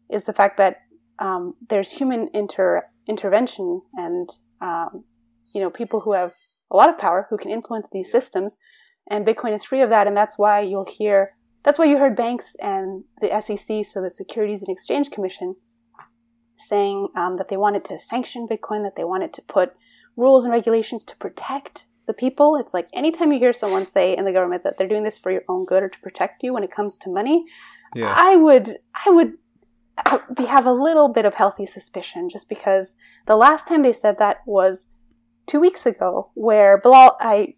is 0.10 0.26
the 0.26 0.34
fact 0.34 0.58
that 0.58 0.82
um, 1.20 1.56
there's 1.70 1.92
human 1.92 2.30
inter 2.34 2.84
intervention 3.08 3.82
and 3.94 4.30
um, 4.60 5.06
you 5.54 5.62
know 5.62 5.70
people 5.70 6.02
who 6.02 6.14
have 6.14 6.34
a 6.70 6.76
lot 6.76 6.90
of 6.90 6.98
power 6.98 7.28
who 7.30 7.38
can 7.38 7.52
influence 7.52 7.90
these 7.92 8.12
systems 8.12 8.58
and 9.10 9.26
Bitcoin 9.26 9.54
is 9.54 9.64
free 9.64 9.82
of 9.82 9.90
that, 9.90 10.08
and 10.08 10.16
that's 10.16 10.38
why 10.38 10.62
you'll 10.62 10.86
hear 10.86 11.34
that's 11.64 11.78
why 11.78 11.86
you 11.86 12.00
heard 12.00 12.16
banks 12.16 12.56
and 12.60 13.04
the 13.22 13.40
SEC, 13.42 13.86
so 13.86 14.02
the 14.02 14.10
Securities 14.10 14.62
and 14.62 14.72
Exchange 14.72 15.12
Commission, 15.12 15.56
saying 16.58 17.10
um, 17.16 17.38
that 17.38 17.50
they 17.50 17.58
wanted 17.58 17.86
to 17.86 18.00
sanction 18.00 18.48
Bitcoin, 18.48 18.84
that 18.84 18.96
they 18.96 19.04
wanted 19.04 19.32
to 19.34 19.44
put 19.44 19.74
rules 20.18 20.44
and 20.44 20.52
regulations 20.52 21.06
to 21.06 21.16
protect 21.18 21.86
the 22.08 22.14
people. 22.14 22.56
It's 22.56 22.74
like 22.74 22.88
anytime 22.94 23.32
you 23.32 23.40
hear 23.40 23.54
someone 23.54 23.86
say 23.86 24.18
in 24.18 24.26
the 24.26 24.34
government 24.34 24.64
that 24.64 24.78
they're 24.78 24.88
doing 24.88 25.04
this 25.04 25.20
for 25.20 25.32
your 25.32 25.44
own 25.48 25.66
good 25.66 25.84
or 25.84 25.90
to 25.90 26.00
protect 26.00 26.42
you 26.42 26.54
when 26.54 26.64
it 26.64 26.72
comes 26.72 26.98
to 26.98 27.10
money, 27.10 27.46
yeah. 27.96 28.14
I 28.18 28.36
would 28.36 28.80
I 29.06 29.12
would 29.12 29.34
have 30.48 30.66
a 30.66 30.74
little 30.74 31.10
bit 31.10 31.26
of 31.26 31.36
healthy 31.36 31.66
suspicion 31.66 32.28
just 32.30 32.50
because 32.50 32.96
the 33.28 33.36
last 33.36 33.68
time 33.68 33.84
they 33.84 33.94
said 33.94 34.18
that 34.18 34.38
was 34.48 34.88
two 35.46 35.60
weeks 35.60 35.86
ago, 35.86 36.32
where 36.34 36.78
Bilal, 36.78 37.18
I 37.20 37.56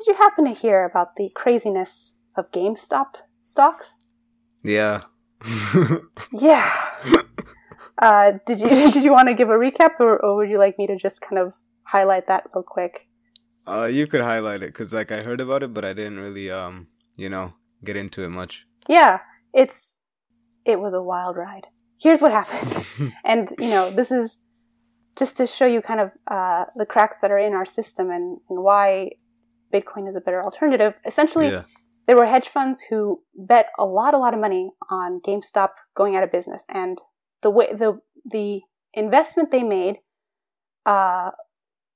did 0.00 0.12
you 0.12 0.14
happen 0.14 0.46
to 0.46 0.52
hear 0.52 0.84
about 0.84 1.16
the 1.16 1.30
craziness 1.34 2.14
of 2.34 2.50
GameStop 2.52 3.16
stocks? 3.42 3.98
Yeah. 4.62 5.02
yeah. 6.32 6.70
Uh, 7.98 8.32
did 8.46 8.60
you 8.60 8.68
did 8.92 9.04
you 9.04 9.12
want 9.12 9.28
to 9.28 9.34
give 9.34 9.50
a 9.50 9.54
recap, 9.54 10.00
or, 10.00 10.18
or 10.24 10.36
would 10.36 10.48
you 10.48 10.58
like 10.58 10.78
me 10.78 10.86
to 10.86 10.96
just 10.96 11.20
kind 11.20 11.38
of 11.38 11.54
highlight 11.82 12.26
that 12.28 12.44
real 12.54 12.62
quick? 12.62 13.08
Uh, 13.66 13.84
you 13.84 14.06
could 14.06 14.22
highlight 14.22 14.62
it 14.62 14.72
because 14.72 14.92
like 14.92 15.12
I 15.12 15.22
heard 15.22 15.40
about 15.40 15.62
it, 15.62 15.74
but 15.74 15.84
I 15.84 15.92
didn't 15.92 16.18
really 16.18 16.50
um 16.50 16.88
you 17.16 17.28
know 17.28 17.52
get 17.84 17.96
into 17.96 18.24
it 18.24 18.30
much. 18.30 18.64
Yeah, 18.88 19.20
it's 19.52 19.98
it 20.64 20.80
was 20.80 20.94
a 20.94 21.02
wild 21.02 21.36
ride. 21.36 21.66
Here's 21.98 22.22
what 22.22 22.32
happened, 22.32 22.86
and 23.24 23.52
you 23.58 23.68
know 23.68 23.90
this 23.90 24.10
is 24.10 24.38
just 25.16 25.36
to 25.36 25.46
show 25.46 25.66
you 25.66 25.82
kind 25.82 26.00
of 26.00 26.12
uh, 26.28 26.64
the 26.76 26.86
cracks 26.86 27.18
that 27.20 27.30
are 27.30 27.38
in 27.38 27.52
our 27.52 27.66
system 27.66 28.10
and, 28.10 28.38
and 28.48 28.62
why 28.62 29.10
Bitcoin 29.72 30.08
is 30.08 30.16
a 30.16 30.20
better 30.20 30.42
alternative. 30.42 30.94
Essentially, 31.04 31.48
yeah. 31.48 31.64
there 32.06 32.16
were 32.16 32.26
hedge 32.26 32.48
funds 32.48 32.84
who 32.90 33.22
bet 33.34 33.66
a 33.78 33.84
lot, 33.84 34.14
a 34.14 34.18
lot 34.18 34.34
of 34.34 34.40
money 34.40 34.70
on 34.90 35.20
GameStop 35.20 35.70
going 35.94 36.16
out 36.16 36.22
of 36.22 36.32
business, 36.32 36.64
and 36.68 36.98
the 37.42 37.50
way 37.50 37.72
the 37.72 38.00
the 38.30 38.60
investment 38.94 39.50
they 39.50 39.62
made 39.62 39.96
uh, 40.86 41.30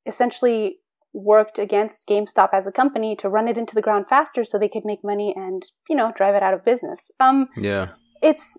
essentially 0.06 0.78
worked 1.12 1.58
against 1.58 2.08
GameStop 2.08 2.50
as 2.52 2.66
a 2.66 2.72
company 2.72 3.14
to 3.16 3.28
run 3.28 3.46
it 3.48 3.56
into 3.56 3.74
the 3.74 3.82
ground 3.82 4.08
faster 4.08 4.44
so 4.44 4.58
they 4.58 4.68
could 4.68 4.84
make 4.84 5.04
money 5.04 5.32
and, 5.36 5.64
you 5.88 5.94
know, 5.94 6.12
drive 6.14 6.34
it 6.34 6.42
out 6.42 6.52
of 6.52 6.64
business. 6.64 7.10
Um, 7.20 7.48
Yeah. 7.56 7.90
it's 8.20 8.58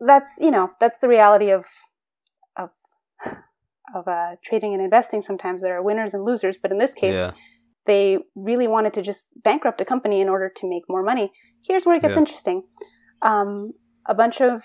that's 0.00 0.36
you 0.40 0.50
know 0.50 0.70
that's 0.80 0.98
the 0.98 1.08
reality 1.08 1.50
of 1.50 1.66
of 2.56 2.70
of 3.94 4.08
uh, 4.08 4.36
trading 4.44 4.74
and 4.74 4.82
investing. 4.82 5.22
Sometimes 5.22 5.62
there 5.62 5.76
are 5.76 5.82
winners 5.82 6.12
and 6.12 6.24
losers, 6.24 6.56
but 6.60 6.72
in 6.72 6.78
this 6.78 6.92
case, 6.92 7.14
Yeah. 7.14 7.32
They 7.86 8.18
really 8.34 8.66
wanted 8.66 8.92
to 8.94 9.02
just 9.02 9.28
bankrupt 9.42 9.80
a 9.80 9.84
company 9.84 10.20
in 10.20 10.28
order 10.28 10.50
to 10.56 10.68
make 10.68 10.84
more 10.88 11.02
money. 11.02 11.32
Here's 11.66 11.84
where 11.86 11.96
it 11.96 12.02
gets 12.02 12.12
Yeah. 12.14 12.18
interesting. 12.20 12.64
Um, 13.22 13.72
a 14.06 14.14
bunch 14.14 14.40
of 14.40 14.62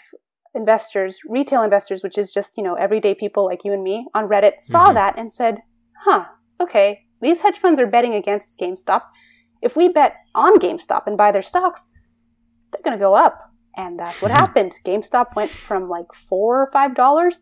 investors, 0.55 1.19
retail 1.27 1.61
investors, 1.61 2.01
which 2.03 2.17
is 2.17 2.31
just 2.33 2.57
you 2.57 2.63
know 2.63 2.73
everyday 2.75 3.13
people 3.15 3.45
like 3.45 3.63
you 3.63 3.71
and 3.73 3.83
me 3.83 4.07
on 4.13 4.27
Reddit, 4.27 4.59
saw 4.59 4.89
Mhm. 4.89 4.93
that 4.95 5.17
and 5.17 5.31
said, 5.31 5.61
"Huh, 6.03 6.25
okay, 6.59 7.05
these 7.21 7.41
hedge 7.41 7.57
funds 7.59 7.79
are 7.79 7.87
betting 7.87 8.15
against 8.15 8.59
GameStop. 8.59 9.03
If 9.61 9.75
we 9.75 9.89
bet 9.89 10.15
on 10.33 10.55
GameStop 10.59 11.03
and 11.05 11.17
buy 11.17 11.31
their 11.31 11.41
stocks, 11.41 11.87
they're 12.71 12.81
going 12.81 12.97
to 12.97 13.01
go 13.03 13.13
up." 13.15 13.51
And 13.77 13.99
that's 13.99 14.21
what 14.21 14.31
happened. 14.31 14.75
GameStop 14.83 15.35
went 15.35 15.51
from 15.51 15.87
like 15.87 16.13
four 16.13 16.61
or 16.61 16.71
five 16.71 16.95
dollars 16.95 17.41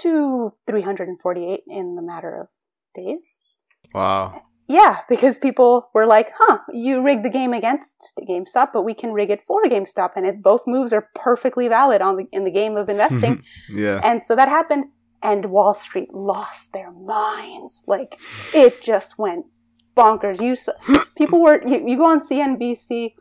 to 0.00 0.54
three 0.66 0.82
hundred 0.82 1.08
and 1.08 1.20
forty-eight 1.20 1.64
in 1.68 1.94
the 1.94 2.02
matter 2.02 2.34
of 2.40 2.48
days. 2.94 3.40
Wow. 3.94 4.42
Yeah, 4.66 5.00
because 5.10 5.36
people 5.36 5.90
were 5.92 6.06
like, 6.06 6.32
huh, 6.38 6.58
you 6.72 7.02
rigged 7.02 7.22
the 7.24 7.28
game 7.30 7.52
against 7.52 8.12
GameStop, 8.26 8.70
but 8.72 8.82
we 8.82 8.94
can 8.94 9.12
rig 9.12 9.28
it 9.30 9.42
for 9.42 9.62
GameStop. 9.64 10.12
And 10.16 10.24
it, 10.24 10.42
both 10.42 10.62
moves 10.66 10.90
are 10.92 11.10
perfectly 11.14 11.68
valid 11.68 12.00
on 12.00 12.16
the, 12.16 12.24
in 12.32 12.44
the 12.44 12.50
game 12.50 12.76
of 12.76 12.88
investing. 12.88 13.42
yeah. 13.70 14.00
and 14.02 14.22
so 14.22 14.34
that 14.34 14.48
happened, 14.48 14.86
and 15.22 15.46
Wall 15.50 15.74
Street 15.74 16.14
lost 16.14 16.72
their 16.72 16.90
minds. 16.90 17.82
Like, 17.86 18.18
it 18.54 18.80
just 18.80 19.18
went 19.18 19.44
bonkers. 19.94 20.40
You, 20.40 20.56
people 21.16 21.42
were, 21.42 21.60
you, 21.66 21.86
you 21.86 21.98
go 21.98 22.06
on 22.06 22.26
CNBC, 22.26 23.14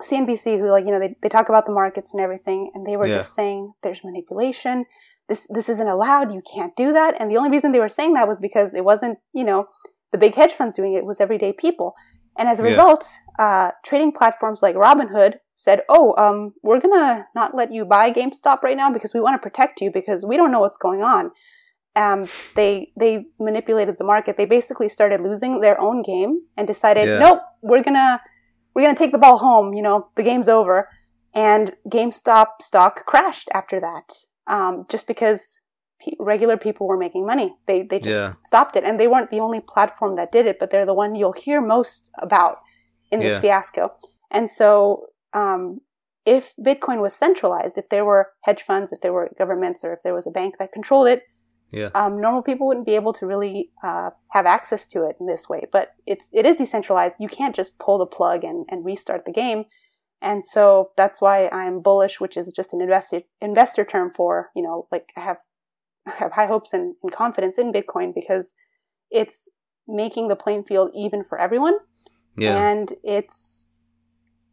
CNBC, 0.00 0.58
who, 0.60 0.68
like, 0.70 0.84
you 0.84 0.92
know, 0.92 1.00
they, 1.00 1.16
they 1.22 1.28
talk 1.28 1.48
about 1.48 1.66
the 1.66 1.72
markets 1.72 2.12
and 2.12 2.20
everything, 2.20 2.70
and 2.74 2.86
they 2.86 2.96
were 2.96 3.06
Yeah. 3.06 3.16
just 3.16 3.34
saying 3.34 3.72
there's 3.82 4.04
manipulation. 4.04 4.84
This, 5.28 5.46
this 5.50 5.68
isn't 5.68 5.88
allowed. 5.88 6.32
You 6.32 6.42
can't 6.42 6.74
do 6.76 6.92
that. 6.92 7.14
And 7.20 7.30
the 7.30 7.36
only 7.36 7.50
reason 7.50 7.72
they 7.72 7.78
were 7.80 7.88
saying 7.88 8.12
that 8.14 8.28
was 8.28 8.38
because 8.38 8.74
it 8.74 8.84
wasn't, 8.84 9.18
you 9.32 9.44
know, 9.44 9.66
the 10.12 10.18
big 10.18 10.34
hedge 10.34 10.52
funds 10.52 10.76
doing 10.76 10.94
it, 10.94 11.04
was 11.04 11.20
everyday 11.20 11.52
people. 11.52 11.94
And 12.38 12.48
as 12.48 12.60
a 12.60 12.62
Yeah. 12.62 12.68
result, 12.70 13.04
uh, 13.38 13.72
trading 13.84 14.12
platforms 14.12 14.62
like 14.62 14.76
Robinhood 14.76 15.38
said, 15.54 15.82
"Oh, 15.88 16.14
um, 16.16 16.54
we're 16.62 16.80
gonna 16.80 17.26
not 17.34 17.54
let 17.54 17.72
you 17.72 17.84
buy 17.84 18.10
GameStop 18.12 18.62
right 18.62 18.76
now 18.76 18.90
because 18.90 19.14
we 19.14 19.20
want 19.20 19.34
to 19.34 19.44
protect 19.46 19.80
you 19.80 19.90
because 19.90 20.24
we 20.24 20.36
don't 20.36 20.50
know 20.52 20.60
what's 20.60 20.78
going 20.78 21.02
on." 21.02 21.30
Um, 21.94 22.26
they 22.56 22.92
they 22.96 23.26
manipulated 23.38 23.96
the 23.98 24.04
market. 24.04 24.36
They 24.36 24.46
basically 24.46 24.88
started 24.88 25.20
losing 25.20 25.60
their 25.60 25.78
own 25.80 26.02
game 26.02 26.38
and 26.56 26.66
decided, 26.66 27.06
Yeah. 27.08 27.18
"Nope, 27.18 27.40
we're 27.62 27.82
gonna 27.82 28.20
we're 28.74 28.82
gonna 28.82 28.94
take 28.94 29.12
the 29.12 29.18
ball 29.18 29.38
home. 29.38 29.74
You 29.74 29.82
know, 29.82 30.08
the 30.16 30.22
game's 30.22 30.48
over." 30.48 30.88
And 31.34 31.76
GameStop 31.88 32.60
stock 32.60 33.06
crashed 33.06 33.48
after 33.54 33.80
that, 33.80 34.26
um, 34.46 34.84
just 34.88 35.06
because 35.06 35.60
pe- 36.02 36.16
regular 36.18 36.56
people 36.56 36.86
were 36.86 36.96
making 36.96 37.26
money. 37.26 37.54
They 37.66 37.82
they 37.82 37.98
just 37.98 38.16
Yeah. 38.16 38.34
stopped 38.44 38.76
it, 38.76 38.84
and 38.84 38.98
they 38.98 39.08
weren't 39.08 39.30
the 39.30 39.40
only 39.40 39.60
platform 39.60 40.14
that 40.14 40.32
did 40.32 40.46
it, 40.46 40.58
but 40.58 40.70
they're 40.70 40.86
the 40.86 40.94
one 40.94 41.14
you'll 41.14 41.32
hear 41.46 41.60
most 41.60 42.10
about 42.18 42.58
in 43.10 43.20
this 43.20 43.34
Yeah. 43.34 43.40
fiasco. 43.40 43.92
And 44.30 44.48
so, 44.48 45.06
um, 45.32 45.80
if 46.24 46.54
Bitcoin 46.56 47.00
was 47.00 47.14
centralized, 47.14 47.76
if 47.78 47.88
there 47.88 48.04
were 48.04 48.32
hedge 48.44 48.62
funds, 48.62 48.92
if 48.92 49.00
there 49.00 49.12
were 49.12 49.30
governments, 49.38 49.84
or 49.84 49.92
if 49.92 50.02
there 50.02 50.14
was 50.14 50.26
a 50.26 50.30
bank 50.30 50.56
that 50.58 50.72
controlled 50.72 51.08
it, 51.08 51.22
Yeah. 51.70 51.88
um, 51.94 52.20
normal 52.20 52.42
people 52.42 52.66
wouldn't 52.66 52.86
be 52.86 52.94
able 52.96 53.12
to 53.14 53.26
really 53.26 53.72
uh, 53.82 54.10
have 54.30 54.46
access 54.46 54.86
to 54.88 55.04
it 55.08 55.16
in 55.20 55.26
this 55.26 55.48
way. 55.48 55.66
But 55.72 55.90
it's 56.06 56.30
it 56.32 56.46
is 56.46 56.56
decentralized. 56.58 57.16
You 57.18 57.28
can't 57.28 57.54
just 57.56 57.78
pull 57.78 57.98
the 57.98 58.06
plug 58.06 58.44
and, 58.44 58.66
and 58.70 58.84
restart 58.84 59.24
the 59.24 59.32
game. 59.32 59.64
And 60.20 60.44
so 60.44 60.92
that's 60.96 61.20
why 61.20 61.48
I'm 61.48 61.80
bullish, 61.80 62.20
which 62.20 62.36
is 62.36 62.52
just 62.54 62.72
an 62.72 62.80
investor 62.80 63.22
investor 63.40 63.84
term 63.84 64.10
for 64.10 64.50
you 64.54 64.62
know 64.62 64.86
like 64.92 65.12
I 65.16 65.20
have 65.20 65.38
I 66.06 66.12
have 66.12 66.32
high 66.32 66.46
hopes 66.46 66.72
and, 66.72 66.94
and 67.02 67.12
confidence 67.12 67.58
in 67.58 67.72
Bitcoin 67.72 68.14
because 68.14 68.54
it's 69.10 69.48
making 69.86 70.28
the 70.28 70.36
playing 70.36 70.64
field 70.64 70.90
even 70.94 71.24
for 71.24 71.38
everyone. 71.38 71.74
Yeah. 72.36 72.70
And 72.70 72.92
it's 73.04 73.66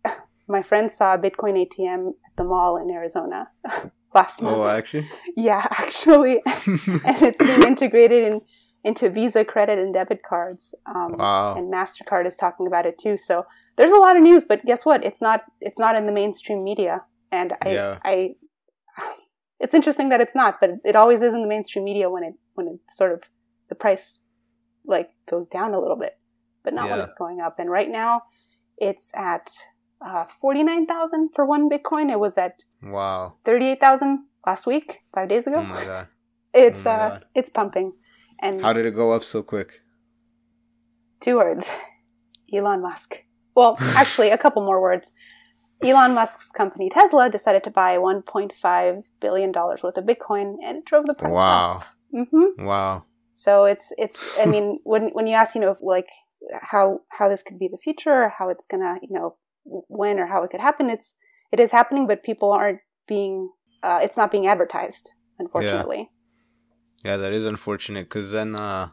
my 0.48 0.62
friend 0.62 0.92
saw 0.92 1.16
a 1.16 1.18
Bitcoin 1.18 1.66
ATM 1.66 2.10
at 2.10 2.36
the 2.36 2.44
mall 2.44 2.78
in 2.78 2.90
Arizona 2.90 3.50
last 4.14 4.42
month. 4.42 4.58
Oh, 4.58 4.66
actually. 4.66 5.10
Yeah, 5.38 5.66
actually, 5.72 6.42
and 6.46 7.22
it's 7.22 7.42
being 7.42 7.64
integrated 7.64 8.34
in 8.34 8.42
into 8.84 9.10
Visa 9.10 9.46
credit 9.46 9.78
and 9.78 9.94
debit 9.94 10.22
cards. 10.24 10.74
Um, 10.86 11.14
wow. 11.18 11.56
And 11.56 11.72
Mastercard 11.72 12.28
is 12.28 12.36
talking 12.36 12.68
about 12.68 12.86
it 12.86 12.98
too. 12.98 13.18
So 13.18 13.46
there's 13.78 13.92
a 13.92 13.98
lot 13.98 14.18
of 14.18 14.24
news, 14.24 14.44
but 14.44 14.66
guess 14.66 14.86
what? 14.86 15.06
It's 15.06 15.22
not 15.22 15.44
it's 15.62 15.80
not 15.80 15.96
in 15.96 16.06
the 16.06 16.12
mainstream 16.12 16.64
media, 16.64 17.04
and 17.32 17.54
I 17.64 17.74
Yeah. 17.74 18.00
I. 18.04 18.36
It's 19.60 19.74
interesting 19.74 20.10
that 20.10 20.22
it's 20.22 20.36
not, 20.36 20.60
but 20.62 20.70
it 20.86 20.96
always 20.96 21.22
is 21.22 21.34
in 21.34 21.42
the 21.42 21.48
mainstream 21.48 21.84
media 21.86 22.10
when 22.10 22.24
it 22.24 22.34
when 22.54 22.68
it 22.68 22.80
sort 22.90 23.12
of 23.12 23.24
the 23.70 23.76
price 23.76 24.22
like 24.86 25.10
goes 25.30 25.50
down 25.50 25.74
a 25.74 25.80
little 25.80 25.98
bit, 25.98 26.18
but 26.64 26.74
not 26.74 26.90
when 26.90 27.00
it's 27.02 27.14
going 27.14 27.42
up. 27.42 27.60
And 27.60 27.70
right 27.70 27.90
now, 27.90 28.24
it's 28.78 29.12
at 29.16 29.52
uh, 30.06 30.26
forty 30.26 30.64
nine 30.64 30.86
thousand 30.86 31.30
for 31.36 31.46
one 31.46 31.70
Bitcoin. 31.70 32.10
It 32.12 32.20
was 32.20 32.38
at 32.38 32.64
Wow. 32.82 33.36
thirty 33.44 33.66
eight 33.68 33.82
thousand 33.82 34.26
last 34.48 34.66
week, 34.66 35.00
five 35.14 35.28
days 35.28 35.46
ago. 35.46 35.58
Oh 35.60 35.64
my 35.64 35.84
god. 35.84 36.08
It's 36.54 36.86
Oh 36.88 36.90
my 36.90 36.96
uh, 36.96 37.10
God. 37.10 37.26
it's 37.36 37.50
pumping, 37.52 37.94
and 38.42 38.62
How 38.62 38.74
did 38.74 38.86
it 38.88 38.96
go 38.96 39.12
up 39.12 39.24
so 39.24 39.44
quick? 39.44 39.82
two 41.20 41.36
words: 41.36 41.70
Elon 42.54 42.82
Musk. 42.82 43.24
Well, 43.56 43.78
actually, 43.96 44.30
a 44.30 44.38
couple 44.38 44.64
more 44.64 44.82
words. 44.82 45.12
Elon 45.84 46.14
Musk's 46.14 46.52
company 46.52 46.90
Tesla 46.90 47.30
decided 47.30 47.64
to 47.64 47.72
buy 47.72 47.98
1.5 47.98 49.04
billion 49.22 49.52
dollars 49.52 49.82
worth 49.84 49.98
of 49.98 50.06
Bitcoin, 50.06 50.56
and 50.64 50.80
it 50.80 50.86
drove 50.86 51.06
the 51.06 51.14
price 51.14 51.34
Wow. 51.34 51.78
up. 51.78 51.86
hmm 52.12 52.64
Wow. 52.66 53.06
So 53.34 53.64
it's 53.66 53.94
it's. 53.98 54.22
I 54.40 54.46
mean, 54.46 54.80
when 54.84 55.10
when 55.10 55.28
you 55.28 55.34
ask, 55.34 55.56
you 55.56 55.62
know, 55.62 55.78
like 55.82 56.10
how 56.62 57.02
how 57.10 57.30
this 57.30 57.42
could 57.44 57.58
be 57.60 57.68
the 57.70 57.78
future, 57.78 58.24
or 58.24 58.34
how 58.38 58.50
it's 58.50 58.66
gonna, 58.66 58.98
you 59.02 59.14
know, 59.18 59.38
when 59.64 60.20
or 60.20 60.28
how 60.28 60.44
it 60.44 60.50
could 60.52 60.62
happen, 60.62 60.90
it's 60.90 61.16
it 61.52 61.60
is 61.60 61.72
happening, 61.72 62.08
but 62.08 62.24
people 62.24 62.52
aren't 62.52 62.80
being. 63.08 63.50
Uh, 63.82 64.00
it's 64.04 64.18
not 64.18 64.30
being 64.32 64.46
advertised, 64.48 65.12
unfortunately. 65.40 66.10
Yeah, 67.06 67.16
that 67.16 67.32
is 67.32 67.46
unfortunate 67.46 68.10
because 68.10 68.32
then, 68.34 68.58
uh, 68.58 68.90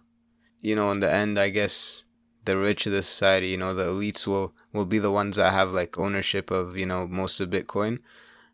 you 0.61 0.77
know, 0.77 0.93
in 0.93 1.01
the 1.01 1.13
end, 1.13 1.41
I 1.41 1.49
guess 1.49 2.05
the 2.47 2.57
rich 2.57 2.87
of 2.87 2.93
the 2.93 3.03
society, 3.03 3.49
you 3.49 3.57
know, 3.59 3.75
the 3.75 3.85
elites 3.87 4.27
will 4.27 4.55
will 4.73 4.87
be 4.87 4.99
the 4.99 5.11
ones 5.13 5.37
that 5.37 5.53
have 5.53 5.71
like 5.71 5.99
ownership 5.99 6.51
of 6.51 6.77
you 6.77 6.87
know 6.87 7.07
most 7.07 7.41
of 7.41 7.51
Bitcoin, 7.51 7.99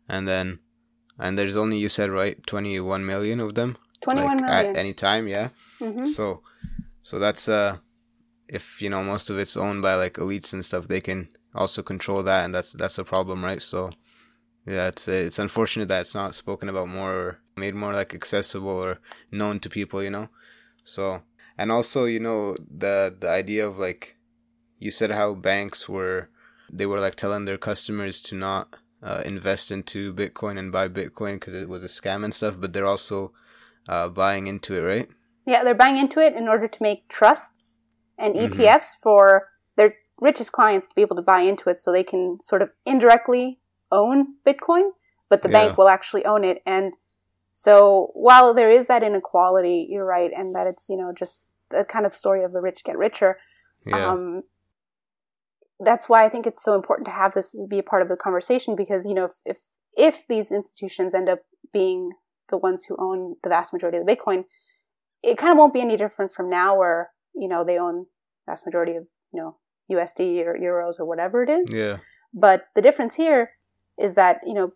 and 0.09 0.27
then, 0.27 0.59
and 1.17 1.37
there's 1.37 1.55
only 1.55 1.77
you 1.77 1.89
said 1.89 2.09
right, 2.09 2.45
twenty 2.45 2.79
one 2.79 3.05
million 3.05 3.39
of 3.39 3.55
them, 3.55 3.77
Twenty 4.01 4.21
one 4.23 4.37
like 4.37 4.49
million. 4.49 4.75
at 4.75 4.77
any 4.77 4.93
time, 4.93 5.27
yeah. 5.27 5.49
hmm 5.79 6.03
So, 6.05 6.41
so 7.01 7.19
that's 7.19 7.47
uh, 7.47 7.77
if 8.47 8.81
you 8.81 8.89
know 8.89 9.03
most 9.03 9.29
of 9.29 9.37
it's 9.39 9.55
owned 9.57 9.81
by 9.81 9.95
like 9.95 10.15
elites 10.15 10.53
and 10.53 10.63
stuff, 10.65 10.87
they 10.87 11.01
can 11.01 11.29
also 11.55 11.81
control 11.83 12.23
that, 12.23 12.45
and 12.45 12.53
that's 12.53 12.73
that's 12.73 12.97
a 12.97 13.03
problem, 13.03 13.43
right? 13.45 13.61
So, 13.61 13.91
yeah, 14.65 14.87
it's 14.87 15.07
it's 15.07 15.39
unfortunate 15.39 15.87
that 15.89 16.01
it's 16.01 16.15
not 16.15 16.35
spoken 16.35 16.69
about 16.69 16.87
more 16.89 17.13
or 17.13 17.39
made 17.55 17.75
more 17.75 17.93
like 17.93 18.13
accessible 18.15 18.69
or 18.69 18.99
known 19.31 19.59
to 19.59 19.69
people, 19.69 20.01
you 20.03 20.09
know. 20.09 20.29
So, 20.83 21.21
and 21.57 21.71
also, 21.71 22.05
you 22.05 22.19
know, 22.19 22.55
the 22.69 23.15
the 23.19 23.29
idea 23.29 23.67
of 23.67 23.77
like, 23.77 24.15
you 24.79 24.91
said 24.91 25.11
how 25.11 25.33
banks 25.33 25.87
were, 25.87 26.29
they 26.71 26.85
were 26.85 26.99
like 26.99 27.15
telling 27.15 27.45
their 27.45 27.57
customers 27.57 28.21
to 28.23 28.35
not 28.35 28.77
uh, 29.01 29.21
invest 29.25 29.71
into 29.71 30.13
Bitcoin 30.13 30.57
and 30.57 30.71
buy 30.71 30.87
Bitcoin 30.87 31.33
because 31.35 31.53
it 31.53 31.69
was 31.69 31.83
a 31.83 31.87
scam 31.87 32.23
and 32.23 32.33
stuff, 32.33 32.55
but 32.59 32.73
they're 32.73 32.85
also 32.85 33.31
uh, 33.87 34.07
buying 34.09 34.47
into 34.47 34.75
it, 34.75 34.81
right? 34.81 35.09
Yeah, 35.45 35.63
they're 35.63 35.75
buying 35.75 35.97
into 35.97 36.19
it 36.19 36.35
in 36.35 36.47
order 36.47 36.67
to 36.67 36.83
make 36.83 37.07
trusts 37.09 37.81
and. 38.17 38.35
ETFs 38.35 38.91
for 39.01 39.49
their 39.75 39.95
richest 40.21 40.51
clients 40.53 40.87
to 40.87 40.95
be 40.95 41.01
able 41.01 41.17
to 41.17 41.21
buy 41.21 41.41
into 41.41 41.69
it 41.69 41.79
so 41.81 41.91
they 41.91 42.03
can 42.03 42.39
sort 42.39 42.61
of 42.61 42.69
indirectly 42.85 43.59
own 43.91 44.35
Bitcoin, 44.47 44.91
but 45.29 45.41
the 45.41 45.49
Yeah. 45.49 45.65
bank 45.65 45.77
will 45.77 45.89
actually 45.89 46.23
own 46.25 46.43
it. 46.45 46.61
And 46.65 46.95
so 47.53 48.09
while 48.15 48.53
there 48.55 48.71
is 48.71 48.87
that 48.87 49.03
inequality, 49.03 49.87
you're 49.89 50.05
right, 50.05 50.31
and 50.35 50.55
that 50.55 50.65
it's, 50.65 50.87
you 50.89 50.97
know, 50.97 51.13
just 51.17 51.47
the 51.69 51.85
kind 51.85 52.05
of 52.05 52.15
story 52.15 52.43
of 52.43 52.51
the 52.51 52.59
rich 52.59 52.83
get 52.83 52.97
richer. 52.97 53.37
Yeah. 53.85 54.09
Um, 54.09 54.41
that's 55.79 56.09
why 56.09 56.25
I 56.25 56.29
think 56.29 56.47
it's 56.47 56.63
so 56.63 56.75
important 56.75 57.05
to 57.05 57.11
have 57.11 57.35
this 57.35 57.55
be 57.69 57.77
a 57.77 57.83
part 57.83 58.01
of 58.01 58.09
the 58.09 58.17
conversation 58.17 58.75
because 58.75 59.05
you 59.05 59.13
know 59.13 59.25
if, 59.25 59.31
if 59.45 59.57
if 59.95 60.27
these 60.27 60.51
institutions 60.51 61.13
end 61.13 61.29
up 61.29 61.39
being 61.71 62.11
the 62.49 62.57
ones 62.57 62.85
who 62.85 62.95
own 62.99 63.35
the 63.43 63.49
vast 63.49 63.73
majority 63.73 63.97
of 63.97 64.05
the 64.05 64.15
Bitcoin, 64.15 64.45
it 65.21 65.37
kind 65.37 65.51
of 65.51 65.57
won't 65.57 65.73
be 65.73 65.81
any 65.81 65.97
different 65.97 66.31
from 66.31 66.49
now, 66.49 66.77
where 66.77 67.11
you 67.35 67.47
know 67.47 67.63
they 67.63 67.77
own 67.77 68.07
vast 68.47 68.65
majority 68.65 68.95
of 68.95 69.03
you 69.31 69.41
know 69.41 69.57
USD 69.91 70.43
or 70.45 70.57
euros 70.57 70.99
or 70.99 71.05
whatever 71.05 71.43
it 71.43 71.49
is. 71.49 71.73
yeah. 71.73 71.97
But 72.33 72.69
the 72.75 72.81
difference 72.81 73.15
here 73.15 73.51
is 73.99 74.15
that 74.15 74.39
you 74.45 74.53
know 74.53 74.73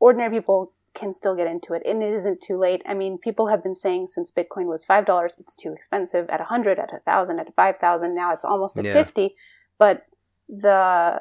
ordinary 0.00 0.30
people 0.30 0.72
can 0.98 1.14
still 1.14 1.36
get 1.36 1.46
into 1.46 1.72
it 1.72 1.82
and 1.86 2.02
it 2.02 2.12
isn't 2.12 2.40
too 2.40 2.58
late. 2.58 2.82
I 2.86 2.94
mean, 2.94 3.18
people 3.18 3.48
have 3.48 3.62
been 3.62 3.74
saying 3.74 4.08
since 4.08 4.30
Bitcoin 4.30 4.66
was 4.66 4.84
$5, 4.84 5.38
it's 5.38 5.54
too 5.54 5.72
expensive 5.72 6.28
at 6.28 6.40
100, 6.40 6.78
at 6.78 6.92
1000, 6.92 7.38
at 7.38 7.54
5000, 7.54 8.14
now 8.14 8.32
it's 8.32 8.44
almost 8.44 8.78
at 8.78 8.84
Yeah. 8.84 8.92
50, 8.92 9.34
but 9.78 10.06
the 10.48 11.20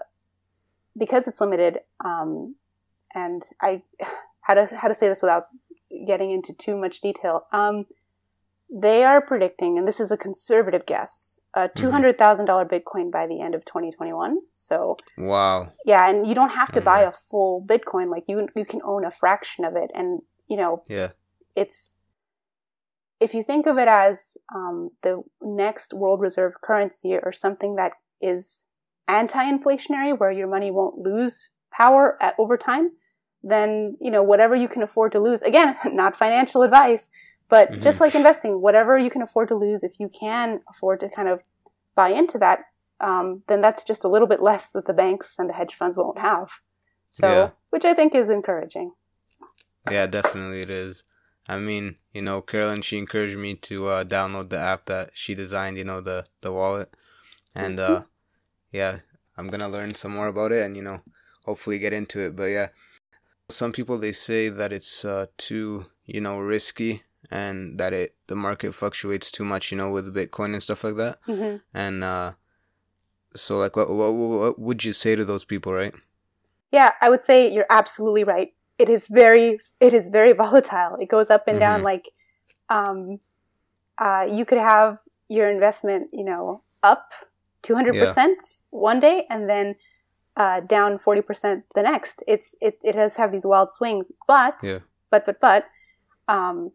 because 0.98 1.27
it's 1.27 1.41
limited 1.41 1.79
um 2.03 2.55
and 3.13 3.43
I 3.62 3.84
how 4.41 4.53
to 4.53 4.65
how 4.81 4.88
to 4.88 4.96
say 4.96 5.07
this 5.10 5.22
without 5.22 5.48
getting 6.05 6.31
into 6.31 6.53
too 6.53 6.75
much 6.77 7.01
detail. 7.01 7.46
Um 7.51 7.86
they 8.69 9.03
are 9.03 9.22
predicting 9.22 9.77
and 9.77 9.88
this 9.88 10.00
is 10.00 10.12
a 10.12 10.17
conservative 10.17 10.86
guess, 10.86 11.38
a 11.58 11.70
$200,000 11.70 12.70
Bitcoin 12.70 13.12
by 13.12 13.26
the 13.26 13.42
end 13.42 13.56
of 13.56 13.66
2021. 13.66 14.38
So 14.54 14.98
Wow. 15.18 15.72
yeah, 15.86 16.08
and 16.10 16.28
you 16.28 16.36
don't 16.36 16.52
have 16.62 16.72
to 16.74 16.82
Oh, 16.82 16.84
buy 16.92 17.02
a 17.02 17.12
full 17.12 17.64
Bitcoin. 17.66 18.10
Like 18.12 18.26
you, 18.28 18.48
you 18.56 18.66
can 18.66 18.82
own 18.84 19.04
a 19.06 19.12
fraction 19.12 19.66
of 19.66 19.76
it, 19.76 19.90
and 19.94 20.22
you 20.48 20.58
know, 20.58 20.84
Yeah. 20.88 21.10
it's 21.56 22.00
if 23.20 23.34
you 23.34 23.42
think 23.44 23.66
of 23.66 23.78
it 23.80 23.88
as 23.88 24.38
um, 24.54 24.92
the 25.02 25.24
next 25.42 25.94
world 25.94 26.20
reserve 26.22 26.54
currency 26.62 27.18
or 27.18 27.32
something 27.32 27.76
that 27.76 27.94
is 28.22 28.66
anti-inflationary, 29.08 30.18
where 30.20 30.32
your 30.32 30.48
money 30.48 30.70
won't 30.70 31.00
lose 31.00 31.50
power 31.72 32.18
at, 32.22 32.36
over 32.38 32.58
time, 32.58 32.92
then 33.42 33.98
you 34.00 34.12
know 34.12 34.22
whatever 34.22 34.56
you 34.56 34.68
can 34.68 34.84
afford 34.84 35.12
to 35.14 35.20
lose. 35.20 35.42
Again, 35.42 35.76
not 35.86 36.16
financial 36.16 36.62
advice, 36.62 37.10
but 37.50 37.80
just 37.82 37.98
Mhm. 37.98 38.01
like 38.01 38.16
investing, 38.16 38.62
whatever 38.62 38.98
you 38.98 39.10
can 39.10 39.22
afford 39.22 39.48
to 39.50 39.56
lose, 39.56 39.84
if 39.84 40.00
you 40.00 40.10
can 40.10 40.62
afford 40.70 41.00
to 41.00 41.10
kind 41.10 41.27
of 41.30 41.44
buy 41.96 42.10
into 42.10 42.38
that, 42.39 42.66
um, 43.00 43.44
then 43.48 43.62
that's 43.62 43.84
just 43.84 44.04
a 44.04 44.08
little 44.08 44.27
bit 44.27 44.42
less 44.42 44.72
that 44.72 44.86
the 44.86 44.94
banks 44.94 45.36
and 45.39 45.50
the 45.50 45.54
hedge 45.54 45.75
funds 45.75 45.98
won't 45.98 46.20
have. 46.20 46.50
So, 47.10 47.27
Yeah. 47.27 47.50
which 47.70 47.86
I 47.86 47.94
think 47.94 48.13
is 48.13 48.30
encouraging. 48.30 48.94
Yeah, 49.89 50.08
definitely 50.08 50.62
it 50.62 50.70
is. 50.70 51.04
I 51.48 51.58
mean, 51.58 51.98
you 52.12 52.22
know, 52.22 52.42
Carolyn, 52.42 52.82
she 52.82 52.98
encouraged 52.98 53.38
me 53.38 53.56
to 53.56 53.88
uh, 53.88 54.04
download 54.04 54.50
the 54.50 54.60
app 54.60 54.86
that 54.88 55.12
she 55.13 55.34
designed, 55.34 55.77
you 55.77 55.86
know, 55.86 56.01
the, 56.01 56.25
the 56.42 56.51
wallet. 56.51 56.94
And, 57.56 57.80
uh, 57.80 58.04
yeah, 58.72 59.00
I'm 59.38 59.48
going 59.48 59.62
to 59.62 59.68
learn 59.68 59.96
some 59.96 60.13
more 60.13 60.27
about 60.27 60.51
it 60.51 60.66
and, 60.66 60.75
you 60.75 60.84
know, 60.84 61.01
hopefully 61.46 61.80
get 61.80 61.94
into 61.94 62.20
it. 62.20 62.36
But 62.36 62.46
yeah, 62.46 62.68
some 63.50 63.72
people, 63.72 63.98
they 63.98 64.12
say 64.12 64.50
that 64.50 64.74
it's 64.74 65.06
uh, 65.06 65.27
too, 65.38 65.86
you 66.06 66.20
know, 66.20 66.39
risky 66.39 67.04
and 67.29 67.79
that 67.79 67.93
it, 67.93 68.15
the 68.27 68.36
market 68.36 68.74
fluctuates 68.74 69.31
too 69.31 69.43
much, 69.43 69.72
you 69.72 69.77
know, 69.77 69.89
with 69.89 70.13
Bitcoin 70.13 70.53
and 70.53 70.63
stuff 70.63 70.84
like 70.84 70.96
that. 70.96 71.19
hmm 71.25 71.57
And, 71.74 72.03
uh, 72.03 72.34
so 73.36 73.57
like, 73.57 73.75
what, 73.75 73.89
what, 73.89 74.13
what 74.13 74.60
would 74.60 74.84
you 74.84 74.93
say 74.93 75.15
to 75.15 75.24
those 75.25 75.46
people, 75.46 75.74
right? 75.74 75.93
Yeah, 76.72 76.91
I 77.01 77.10
would 77.10 77.24
say 77.24 77.51
you're 77.51 77.67
absolutely 77.69 78.24
right. 78.24 78.53
It 78.77 78.89
is 78.89 79.07
very, 79.07 79.60
it 79.79 79.93
is 79.93 80.10
very 80.10 80.34
volatile. 80.43 80.96
It 81.00 81.10
goes 81.10 81.29
up 81.29 81.48
and 81.48 81.60
down. 81.60 81.81
Mhm. 81.81 81.84
Like, 81.84 82.10
um, 82.69 83.19
uh, 83.98 84.27
you 84.29 84.46
could 84.46 84.57
have 84.60 85.00
your 85.29 85.50
investment, 85.50 86.10
you 86.13 86.24
know, 86.24 86.62
up 86.84 87.12
200% 87.63 88.62
one 88.69 89.00
day 89.00 89.25
and 89.29 89.50
then 89.50 89.75
uh, 90.36 90.60
down 90.62 91.00
40% 91.00 91.63
the 91.75 91.84
next. 91.84 92.24
It's, 92.27 92.55
it, 92.62 92.79
it 92.84 92.93
does 92.93 93.17
have 93.17 93.31
these 93.31 93.46
wild 93.46 93.72
swings, 93.72 94.12
but, 94.27 94.60
Yeah. 94.63 94.79
but, 95.10 95.25
but, 95.25 95.39
but, 95.41 95.65
um, 96.27 96.72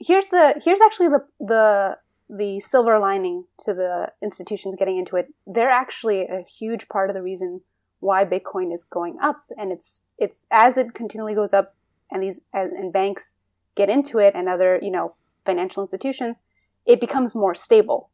here's 0.00 0.30
the, 0.30 0.60
here's 0.64 0.80
actually 0.80 1.08
the, 1.08 1.24
the, 1.38 1.98
the 2.28 2.60
silver 2.60 2.98
lining 2.98 3.44
to 3.58 3.74
the 3.74 4.12
institutions 4.22 4.74
getting 4.78 4.98
into 4.98 5.16
it. 5.16 5.28
They're 5.46 5.70
actually 5.70 6.26
a 6.26 6.42
huge 6.42 6.88
part 6.88 7.10
of 7.10 7.14
the 7.14 7.22
reason 7.22 7.62
why 8.00 8.24
Bitcoin 8.24 8.72
is 8.72 8.82
going 8.82 9.18
up, 9.20 9.44
and 9.58 9.70
it's 9.70 10.00
it's 10.18 10.46
as 10.50 10.76
it 10.76 10.94
continually 10.94 11.34
goes 11.34 11.52
up, 11.52 11.74
and 12.10 12.22
these 12.22 12.40
and, 12.52 12.92
banks 12.92 13.36
get 13.74 13.90
into 13.90 14.18
it, 14.18 14.34
and 14.34 14.48
other 14.48 14.78
you 14.82 14.90
know 14.90 15.14
financial 15.44 15.82
institutions, 15.82 16.40
it 16.86 17.00
becomes 17.00 17.34
more 17.34 17.54
stable 17.54 18.10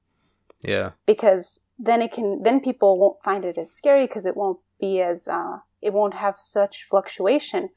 Yeah. 0.61 0.93
because 1.07 1.61
then 1.79 2.03
it 2.03 2.13
can 2.13 2.43
then 2.43 2.61
people 2.61 2.99
won't 2.99 3.23
find 3.23 3.45
it 3.45 3.59
as 3.59 3.73
scary 3.73 4.07
because 4.07 4.27
it 4.27 4.37
won't 4.37 4.59
be 4.81 5.01
as 5.01 5.29
uh, 5.29 5.59
it 5.81 5.93
won't 5.93 6.15
have 6.15 6.39
such 6.39 6.85
fluctuation. 6.85 7.71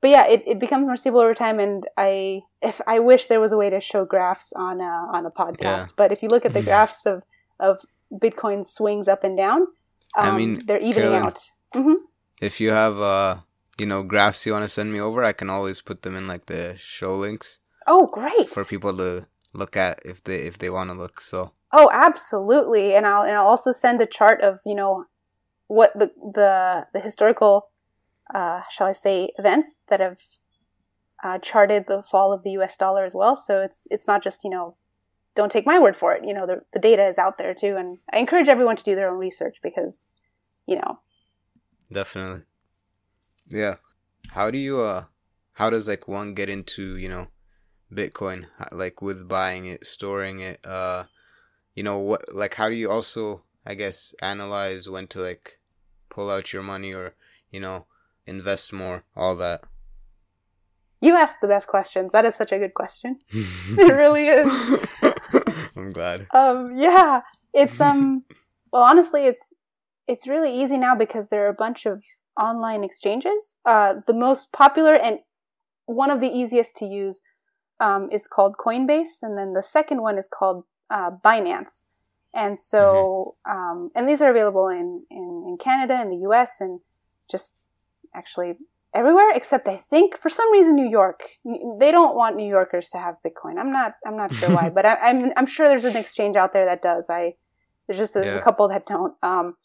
But 0.00 0.10
yeah, 0.10 0.26
it, 0.26 0.42
it 0.46 0.58
becomes 0.58 0.86
more 0.86 0.96
stable 0.96 1.20
over 1.20 1.34
time, 1.34 1.58
and 1.58 1.88
I 1.96 2.42
if 2.62 2.80
I 2.86 2.98
wish 2.98 3.26
there 3.26 3.40
was 3.40 3.52
a 3.52 3.56
way 3.56 3.70
to 3.70 3.80
show 3.80 4.04
graphs 4.04 4.52
on 4.54 4.80
a, 4.80 4.84
on 5.12 5.26
a 5.26 5.30
podcast. 5.30 5.60
Yeah. 5.60 5.86
But 5.96 6.12
if 6.12 6.22
you 6.22 6.28
look 6.28 6.44
at 6.44 6.52
the 6.52 6.62
graphs 6.62 7.06
of 7.06 7.22
of 7.58 7.80
Bitcoin 8.12 8.64
swings 8.64 9.08
up 9.08 9.24
and 9.24 9.36
down, 9.36 9.62
um, 10.16 10.34
I 10.34 10.36
mean, 10.36 10.62
they're 10.66 10.78
evening 10.78 10.94
Carolyn, 11.10 11.22
out. 11.24 11.40
hmm 11.74 11.94
if 12.40 12.60
you 12.60 12.70
have 12.70 13.00
uh 13.00 13.38
you 13.78 13.86
know 13.86 14.02
graphs 14.02 14.44
you 14.44 14.52
want 14.52 14.62
to 14.62 14.68
send 14.68 14.92
me 14.92 15.00
over 15.00 15.24
i 15.24 15.32
can 15.32 15.48
always 15.48 15.80
put 15.80 16.02
them 16.02 16.14
in 16.14 16.28
like 16.28 16.44
the 16.46 16.76
show 16.76 17.14
links 17.16 17.60
Oh, 17.86 18.06
great! 18.06 18.50
for 18.50 18.62
people 18.64 18.94
to 18.98 19.26
look 19.54 19.74
at 19.74 20.00
if 20.04 20.22
they 20.24 20.40
if 20.50 20.58
they 20.58 20.68
want 20.68 20.90
to 20.90 20.96
look 20.96 21.20
so 21.22 21.52
Oh, 21.72 21.90
absolutely. 21.92 22.94
And 22.94 23.06
I'll 23.06 23.22
and 23.22 23.32
I'll 23.32 23.46
also 23.46 23.72
send 23.72 24.00
a 24.00 24.06
chart 24.06 24.40
of 24.40 24.60
you 24.64 24.74
know 24.74 25.04
what 25.66 25.92
the 25.98 26.10
the 26.34 26.86
the 26.94 27.00
historical, 27.00 27.68
uh, 28.34 28.62
shall 28.70 28.86
I 28.86 28.92
say, 28.92 29.28
events 29.38 29.80
that 29.88 30.00
have 30.00 30.20
uh, 31.22 31.38
charted 31.38 31.86
the 31.88 32.02
fall 32.02 32.32
of 32.32 32.42
the 32.42 32.52
U.S. 32.52 32.76
dollar 32.76 33.04
as 33.04 33.14
well. 33.14 33.36
So 33.36 33.60
it's 33.60 33.86
it's 33.90 34.06
not 34.06 34.22
just 34.22 34.44
you 34.44 34.50
know, 34.50 34.76
don't 35.34 35.52
take 35.52 35.66
my 35.66 35.78
word 35.78 35.96
for 35.96 36.12
it. 36.12 36.24
You 36.24 36.34
know, 36.34 36.46
the 36.46 36.62
the 36.72 36.80
data 36.80 37.06
is 37.06 37.18
out 37.18 37.38
there 37.38 37.54
too, 37.54 37.76
and 37.76 37.98
I 38.12 38.18
encourage 38.18 38.48
everyone 38.48 38.76
to 38.76 38.84
do 38.84 38.94
their 38.94 39.10
own 39.10 39.18
research 39.18 39.58
because, 39.62 40.04
you 40.66 40.76
know, 40.76 41.00
definitely 41.92 42.42
yeah 43.48 43.76
how 44.32 44.50
do 44.50 44.58
you 44.58 44.80
uh 44.80 45.04
how 45.54 45.70
does 45.70 45.88
like 45.88 46.08
one 46.08 46.34
get 46.34 46.48
into 46.48 46.96
you 46.96 47.08
know 47.08 47.28
bitcoin 47.92 48.46
like 48.72 49.00
with 49.00 49.28
buying 49.28 49.66
it 49.66 49.86
storing 49.86 50.40
it 50.40 50.58
uh 50.64 51.04
you 51.74 51.82
know 51.82 51.98
what 51.98 52.34
like 52.34 52.54
how 52.54 52.68
do 52.68 52.74
you 52.74 52.90
also 52.90 53.42
i 53.64 53.74
guess 53.74 54.14
analyze 54.20 54.88
when 54.88 55.06
to 55.06 55.20
like 55.20 55.60
pull 56.08 56.28
out 56.30 56.52
your 56.52 56.62
money 56.62 56.92
or 56.92 57.14
you 57.50 57.60
know 57.60 57.86
invest 58.26 58.72
more 58.72 59.04
all 59.14 59.36
that 59.36 59.62
you 61.00 61.14
asked 61.14 61.40
the 61.40 61.48
best 61.48 61.68
questions. 61.68 62.12
That 62.12 62.24
is 62.24 62.34
such 62.34 62.52
a 62.52 62.58
good 62.58 62.74
question. 62.74 63.18
It 63.32 63.92
really 63.92 64.28
is. 64.28 64.80
i'm 65.76 65.92
glad 65.92 66.26
Um, 66.32 66.76
yeah, 66.76 67.20
it's 67.52 67.80
um. 67.80 68.24
well, 68.72 68.82
honestly, 68.82 69.26
it's 69.26 69.54
it's 70.08 70.26
really 70.26 70.52
easy 70.62 70.78
now 70.78 70.94
because 70.94 71.28
there 71.28 71.44
are 71.44 71.48
a 71.48 71.54
bunch 71.54 71.86
of 71.86 72.02
online 72.40 72.82
exchanges. 72.84 73.56
Uh, 73.64 73.96
the 74.06 74.14
most 74.14 74.52
popular 74.52 74.94
and 74.94 75.20
one 75.86 76.10
of 76.10 76.20
the 76.20 76.28
easiest 76.28 76.76
to 76.76 76.86
use 76.86 77.22
um, 77.78 78.08
is 78.10 78.26
called 78.26 78.56
Coinbase, 78.56 79.22
and 79.22 79.36
then 79.38 79.52
the 79.52 79.62
second 79.62 80.00
one 80.02 80.18
is 80.18 80.28
called 80.28 80.64
uh, 80.90 81.10
Binance. 81.24 81.84
And 82.34 82.58
so, 82.58 83.36
um, 83.48 83.90
and 83.94 84.08
these 84.08 84.20
are 84.20 84.30
available 84.30 84.68
in, 84.68 85.04
in 85.10 85.44
in 85.48 85.56
Canada 85.58 85.94
and 85.94 86.10
the 86.10 86.22
U.S. 86.28 86.56
and 86.60 86.80
just 87.30 87.58
actually 88.16 88.54
everywhere 88.94 89.30
except 89.34 89.68
I 89.68 89.76
think 89.76 90.16
for 90.16 90.30
some 90.30 90.50
reason 90.52 90.74
New 90.74 90.88
York. 90.88 91.20
They 91.80 91.90
don't 91.90 92.16
want 92.16 92.36
New 92.36 92.48
Yorkers 92.48 92.88
to 92.90 92.98
have 92.98 93.16
Bitcoin. 93.26 93.58
I'm 93.58 93.70
not 93.72 93.92
I'm 94.06 94.16
not 94.16 94.32
sure 94.34 94.50
why, 94.50 94.70
but 94.76 94.86
I, 94.86 94.96
I'm 95.02 95.32
I'm 95.36 95.46
sure 95.46 95.68
there's 95.68 95.84
an 95.84 95.96
exchange 95.96 96.36
out 96.36 96.52
there 96.52 96.64
that 96.64 96.82
does. 96.82 97.08
I 97.10 97.34
there's 97.86 97.98
just 97.98 98.14
there's 98.14 98.34
Yeah. 98.34 98.40
a 98.40 98.44
couple 98.44 98.68
that 98.68 98.86
don't. 98.86 99.14
Um, 99.22 99.56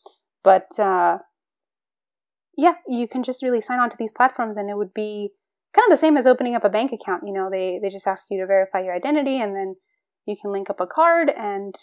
but 0.43 0.77
uh, 0.79 1.19
yeah, 2.57 2.73
you 2.87 3.07
can 3.07 3.23
just 3.23 3.41
really 3.41 3.61
sign 3.61 3.79
on 3.79 3.89
to 3.89 3.97
these 3.97 4.11
platforms, 4.11 4.57
and 4.57 4.69
it 4.69 4.77
would 4.77 4.93
be 4.93 5.31
kind 5.73 5.85
of 5.87 5.91
the 5.91 6.01
same 6.01 6.17
as 6.17 6.27
opening 6.27 6.55
up 6.55 6.63
a 6.65 6.69
bank 6.69 6.91
account. 6.91 7.23
You 7.25 7.33
know, 7.33 7.49
they 7.49 7.79
they 7.81 7.89
just 7.89 8.07
ask 8.07 8.27
you 8.29 8.39
to 8.41 8.45
verify 8.47 8.81
your 8.81 8.93
identity, 8.93 9.37
and 9.39 9.55
then 9.55 9.75
you 10.25 10.35
can 10.39 10.51
link 10.51 10.69
up 10.69 10.79
a 10.81 10.87
card, 10.87 11.29
and 11.29 11.73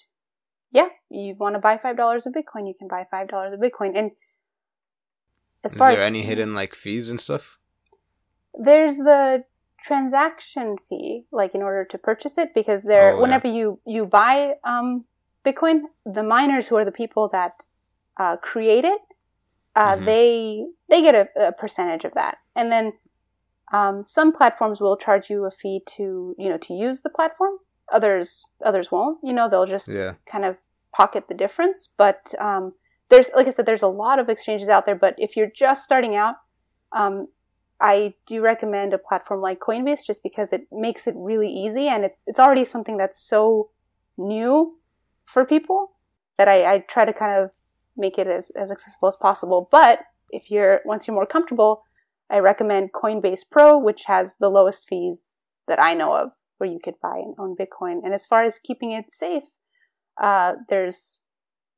yeah, 0.71 0.89
you 1.11 1.35
want 1.39 1.55
to 1.55 1.59
buy 1.61 1.79
five 1.79 1.97
dollars 1.97 2.27
of 2.27 2.35
Bitcoin, 2.35 2.67
you 2.67 2.75
can 2.79 2.89
buy 2.89 3.07
five 3.11 3.29
dollars 3.29 3.55
of 3.55 3.61
Bitcoin, 3.61 3.93
and 3.99 4.11
as 5.65 5.73
Is 5.73 5.79
far 5.79 5.91
there 5.91 6.03
as 6.03 6.07
any 6.13 6.23
hidden 6.23 6.55
like 6.55 6.75
fees 6.75 7.11
and 7.11 7.21
stuff? 7.21 7.59
there's 8.61 8.97
the 8.97 9.45
transaction 9.83 10.77
fee 10.89 11.25
like 11.31 11.55
in 11.55 11.63
order 11.63 11.85
to 11.85 11.97
purchase 11.97 12.37
it 12.37 12.53
because 12.55 12.83
there 12.83 13.13
Oh, 13.13 13.17
yeah. 13.17 13.23
whenever 13.23 13.47
you 13.49 13.81
you 13.87 14.05
buy 14.05 14.55
um 14.65 15.05
bitcoin 15.47 15.83
the 16.05 16.25
miners 16.25 16.67
who 16.67 16.77
are 16.77 16.85
the 16.85 16.91
people 16.93 17.29
that 17.29 17.53
uh, 18.19 18.37
create 18.37 18.85
it 18.85 19.01
uh, 19.77 19.95
Mhm. 19.97 20.05
they 20.05 20.65
they 20.89 21.01
get 21.03 21.15
a, 21.15 21.29
a 21.49 21.53
percentage 21.53 22.05
of 22.05 22.15
that 22.15 22.39
and 22.57 22.73
then 22.73 22.95
um, 23.73 24.03
some 24.03 24.33
platforms 24.33 24.81
will 24.81 24.97
charge 24.97 25.31
you 25.31 25.45
a 25.45 25.51
fee 25.51 25.81
to 25.97 26.35
you 26.39 26.49
know 26.49 26.59
to 26.59 26.75
use 26.75 27.03
the 27.03 27.11
platform 27.11 27.55
others 27.93 28.43
others 28.65 28.91
won't 28.91 29.19
you 29.23 29.33
know 29.33 29.49
they'll 29.49 29.67
just 29.67 29.89
Yeah. 29.89 30.15
kind 30.27 30.45
of 30.45 30.57
pocket 30.97 31.29
the 31.29 31.35
difference 31.35 31.89
but 31.97 32.35
um, 32.41 32.73
there's 33.09 33.31
like 33.35 33.47
i 33.47 33.51
said 33.51 33.67
there's 33.67 33.83
a 33.83 33.89
lot 33.89 34.19
of 34.19 34.29
exchanges 34.29 34.69
out 34.69 34.87
there 34.87 34.95
but 34.95 35.15
if 35.19 35.37
you're 35.37 35.51
just 35.55 35.85
starting 35.85 36.15
out 36.15 36.37
um, 36.93 37.29
I 37.81 38.15
do 38.27 38.41
recommend 38.41 38.93
a 38.93 38.99
platform 38.99 39.41
like 39.41 39.61
Coinbase 39.61 40.05
just 40.05 40.23
because 40.23 40.53
it 40.53 40.67
makes 40.73 41.07
it 41.07 41.15
really 41.17 41.49
easy 41.49 41.87
and 41.87 42.05
it's 42.05 42.25
it's 42.27 42.41
already 42.41 42.65
something 42.65 42.97
that's 42.97 43.21
so 43.21 43.71
new 44.17 44.79
for 45.25 45.45
people 45.45 45.93
that 46.39 46.49
I, 46.49 46.75
I 46.75 46.79
try 46.81 47.05
to 47.05 47.13
kind 47.13 47.33
of 47.33 47.53
make 47.97 48.19
it 48.19 48.27
as, 48.27 48.51
as 48.51 48.71
accessible 48.71 49.09
as 49.09 49.17
possible. 49.17 49.69
But 49.71 50.01
if 50.31 50.51
you're 50.51 50.81
once 50.85 51.07
you're 51.07 51.15
more 51.15 51.27
comfortable, 51.27 51.83
I 52.29 52.41
recommend 52.41 52.93
Coinbase 52.93 53.43
Pro, 53.51 53.79
which 53.79 54.05
has 54.07 54.37
the 54.41 54.49
lowest 54.49 54.89
fees 54.89 55.45
that 55.69 55.83
I 55.83 55.95
know 55.95 56.15
of 56.15 56.33
where 56.59 56.71
you 56.71 56.81
could 56.83 57.01
buy 57.01 57.19
and 57.19 57.35
own 57.39 57.55
Bitcoin. 57.57 58.01
And 58.05 58.13
as 58.13 58.27
far 58.27 58.43
as 58.43 58.59
keeping 58.59 58.91
it 58.91 59.13
safe, 59.13 59.45
uh, 60.21 60.55
there's, 60.69 61.21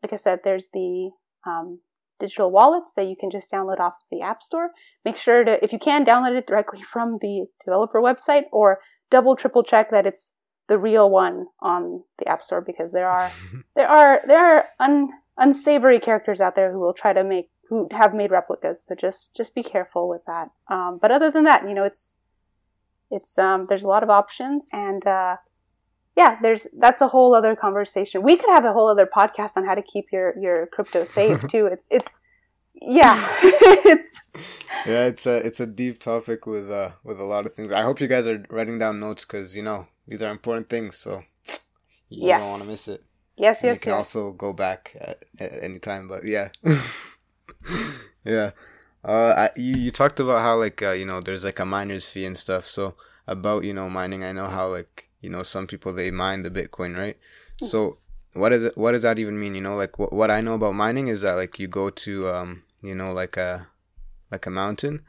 like 0.03 0.15
I 0.15 0.17
said, 0.17 0.41
there's 0.45 0.69
the 0.73 1.11
um, 1.47 1.81
digital 2.19 2.51
wallets 2.51 2.93
that 2.95 3.07
you 3.07 3.17
can 3.17 3.31
just 3.31 3.51
download 3.51 3.81
off 3.81 3.95
of 3.95 4.09
the 4.11 4.23
App 4.23 4.43
Store. 4.43 4.71
Make 5.05 5.17
sure 5.17 5.43
to, 5.45 5.63
if 5.65 5.73
you 5.73 5.79
can, 5.79 6.05
download 6.05 6.37
it 6.37 6.47
directly 6.47 6.83
from 6.93 7.19
the 7.21 7.47
developer 7.65 8.01
website 8.01 8.45
or 8.53 8.81
double, 9.11 9.35
triple 9.35 9.63
check 9.63 9.91
that 9.91 10.07
it's 10.07 10.33
the 10.69 10.79
real 10.79 11.11
one 11.11 11.47
on 11.61 12.05
the 12.19 12.29
App 12.29 12.43
Store 12.43 12.61
because 12.61 12.93
there 12.93 13.09
are 13.09 13.33
there 13.77 13.89
are 13.89 14.21
there 14.27 14.39
are 14.39 14.67
un, 14.79 15.09
unsavory 15.37 15.99
characters 15.99 16.41
out 16.41 16.55
there 16.55 16.73
who 16.73 16.79
will 16.79 16.95
try 16.95 17.13
to 17.13 17.25
make 17.25 17.51
who 17.69 17.89
have 17.91 18.15
made 18.15 18.31
replicas. 18.31 18.85
So 18.85 18.95
just 18.95 19.35
just 19.35 19.55
be 19.55 19.63
careful 19.63 20.09
with 20.09 20.23
that. 20.27 20.51
Um, 20.69 20.99
but 21.01 21.11
other 21.11 21.31
than 21.31 21.45
that, 21.45 21.69
you 21.69 21.75
know, 21.75 21.85
it's 21.85 22.17
it's 23.11 23.37
um, 23.39 23.67
there's 23.69 23.85
a 23.85 23.89
lot 23.89 24.03
of 24.03 24.11
options 24.11 24.69
and 24.73 25.05
uh, 25.07 25.37
yeah, 26.21 26.37
there's 26.43 26.67
that's 26.77 27.01
a 27.01 27.09
whole 27.09 27.35
other 27.35 27.57
conversation. 27.57 28.23
We 28.23 28.37
could 28.37 28.51
have 28.51 28.67
a 28.67 28.75
whole 28.75 28.89
other 28.89 29.07
podcast 29.07 29.53
on 29.57 29.65
how 29.65 29.75
to 29.75 29.83
keep 29.93 30.13
your 30.13 30.39
your 30.39 30.67
crypto 30.67 31.05
safe 31.05 31.41
too. 31.49 31.65
It's 31.75 31.87
it's 31.91 32.19
yeah, 32.75 33.17
it's 33.93 34.13
yeah, 34.87 35.05
it's 35.07 35.25
a 35.27 35.37
it's 35.47 35.61
a 35.61 35.67
deep 35.67 35.99
topic 35.99 36.47
with 36.47 36.71
uh 36.71 36.91
with 37.05 37.19
a 37.21 37.25
lot 37.25 37.47
of 37.47 37.55
things. 37.55 37.73
I 37.73 37.83
hope 37.83 38.01
you 38.03 38.07
guys 38.07 38.27
are 38.27 38.45
writing 38.51 38.79
down 38.79 39.01
notes 39.01 39.25
because 39.25 39.57
you 39.57 39.63
know 39.63 39.87
these 40.07 40.21
are 40.21 40.31
important 40.31 40.69
things. 40.69 40.97
So 40.97 41.25
you 42.11 42.29
yes. 42.29 42.43
don't 42.43 42.51
want 42.51 42.63
to 42.65 42.69
miss 42.69 42.87
it. 42.89 43.03
Yes, 43.37 43.63
and 43.63 43.69
yes. 43.69 43.77
You 43.77 43.81
can 43.81 43.93
yes. 43.93 43.99
also 43.99 44.33
go 44.33 44.53
back 44.53 44.95
at, 45.01 45.25
at 45.39 45.53
any 45.63 45.79
time, 45.79 46.07
but 46.07 46.25
yeah, 46.25 46.51
yeah. 48.25 48.51
Uh, 49.03 49.33
I, 49.45 49.51
you 49.57 49.75
you 49.85 49.91
talked 49.91 50.21
about 50.21 50.43
how 50.43 50.57
like 50.57 50.83
uh, 50.83 50.93
you 50.93 51.07
know 51.07 51.21
there's 51.21 51.45
like 51.45 51.61
a 51.61 51.65
miner's 51.65 52.07
fee 52.11 52.27
and 52.27 52.37
stuff. 52.37 52.67
So 52.67 52.97
about 53.27 53.65
you 53.65 53.73
know 53.73 53.89
mining, 53.89 54.23
I 54.23 54.33
know 54.33 54.49
how 54.49 54.69
like 54.69 55.10
you 55.21 55.31
know 55.31 55.43
some 55.43 55.67
people 55.67 55.93
they 55.93 56.11
mine 56.11 56.43
the 56.43 56.51
Bitcoin, 56.51 56.97
right? 56.97 57.17
Mm-hmm. 57.17 57.67
So 57.67 57.99
what 58.33 58.53
is 58.53 58.65
it? 58.65 58.77
What 58.77 58.93
does 58.93 59.03
that 59.03 59.19
even 59.19 59.39
mean? 59.39 59.55
You 59.55 59.61
know, 59.61 59.77
like 59.77 59.99
what 59.99 60.13
what 60.13 60.31
I 60.31 60.41
know 60.41 60.55
about 60.55 60.75
mining 60.75 61.09
is 61.09 61.23
that 61.23 61.35
like 61.35 61.59
you 61.59 61.69
go 61.69 61.91
to 61.91 62.29
um 62.29 62.63
you 62.83 62.95
know 62.95 63.13
like 63.13 63.37
a 63.37 63.67
like 64.31 64.47
a 64.47 64.51
mountain, 64.51 65.03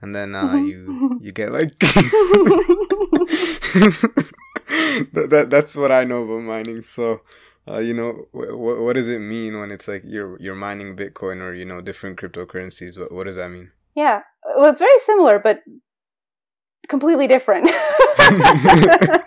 and 0.00 0.14
then 0.14 0.34
uh, 0.34 0.44
mm-hmm. 0.44 0.66
you 0.66 1.18
you 1.20 1.32
get 1.32 1.52
like 1.52 1.78
that, 1.78 1.92
that 5.12 5.48
that's 5.50 5.76
what 5.76 5.92
I 5.92 6.04
know 6.04 6.22
about 6.22 6.42
mining. 6.42 6.82
So 6.82 7.22
uh, 7.68 7.78
you 7.78 7.92
know, 7.92 8.28
what 8.32 8.80
what 8.80 8.94
does 8.94 9.08
it 9.08 9.18
mean 9.18 9.58
when 9.58 9.70
it's 9.70 9.88
like 9.88 10.02
you're 10.04 10.40
you're 10.40 10.54
mining 10.54 10.96
Bitcoin 10.96 11.40
or 11.40 11.52
you 11.52 11.64
know 11.64 11.80
different 11.80 12.18
cryptocurrencies? 12.18 12.98
What 12.98 13.12
what 13.12 13.26
does 13.26 13.36
that 13.36 13.50
mean? 13.50 13.72
Yeah, 13.94 14.22
well, 14.56 14.70
it's 14.70 14.78
very 14.78 14.98
similar, 15.00 15.38
but 15.38 15.62
completely 16.88 17.26
different. 17.26 17.66
the, 18.18 19.24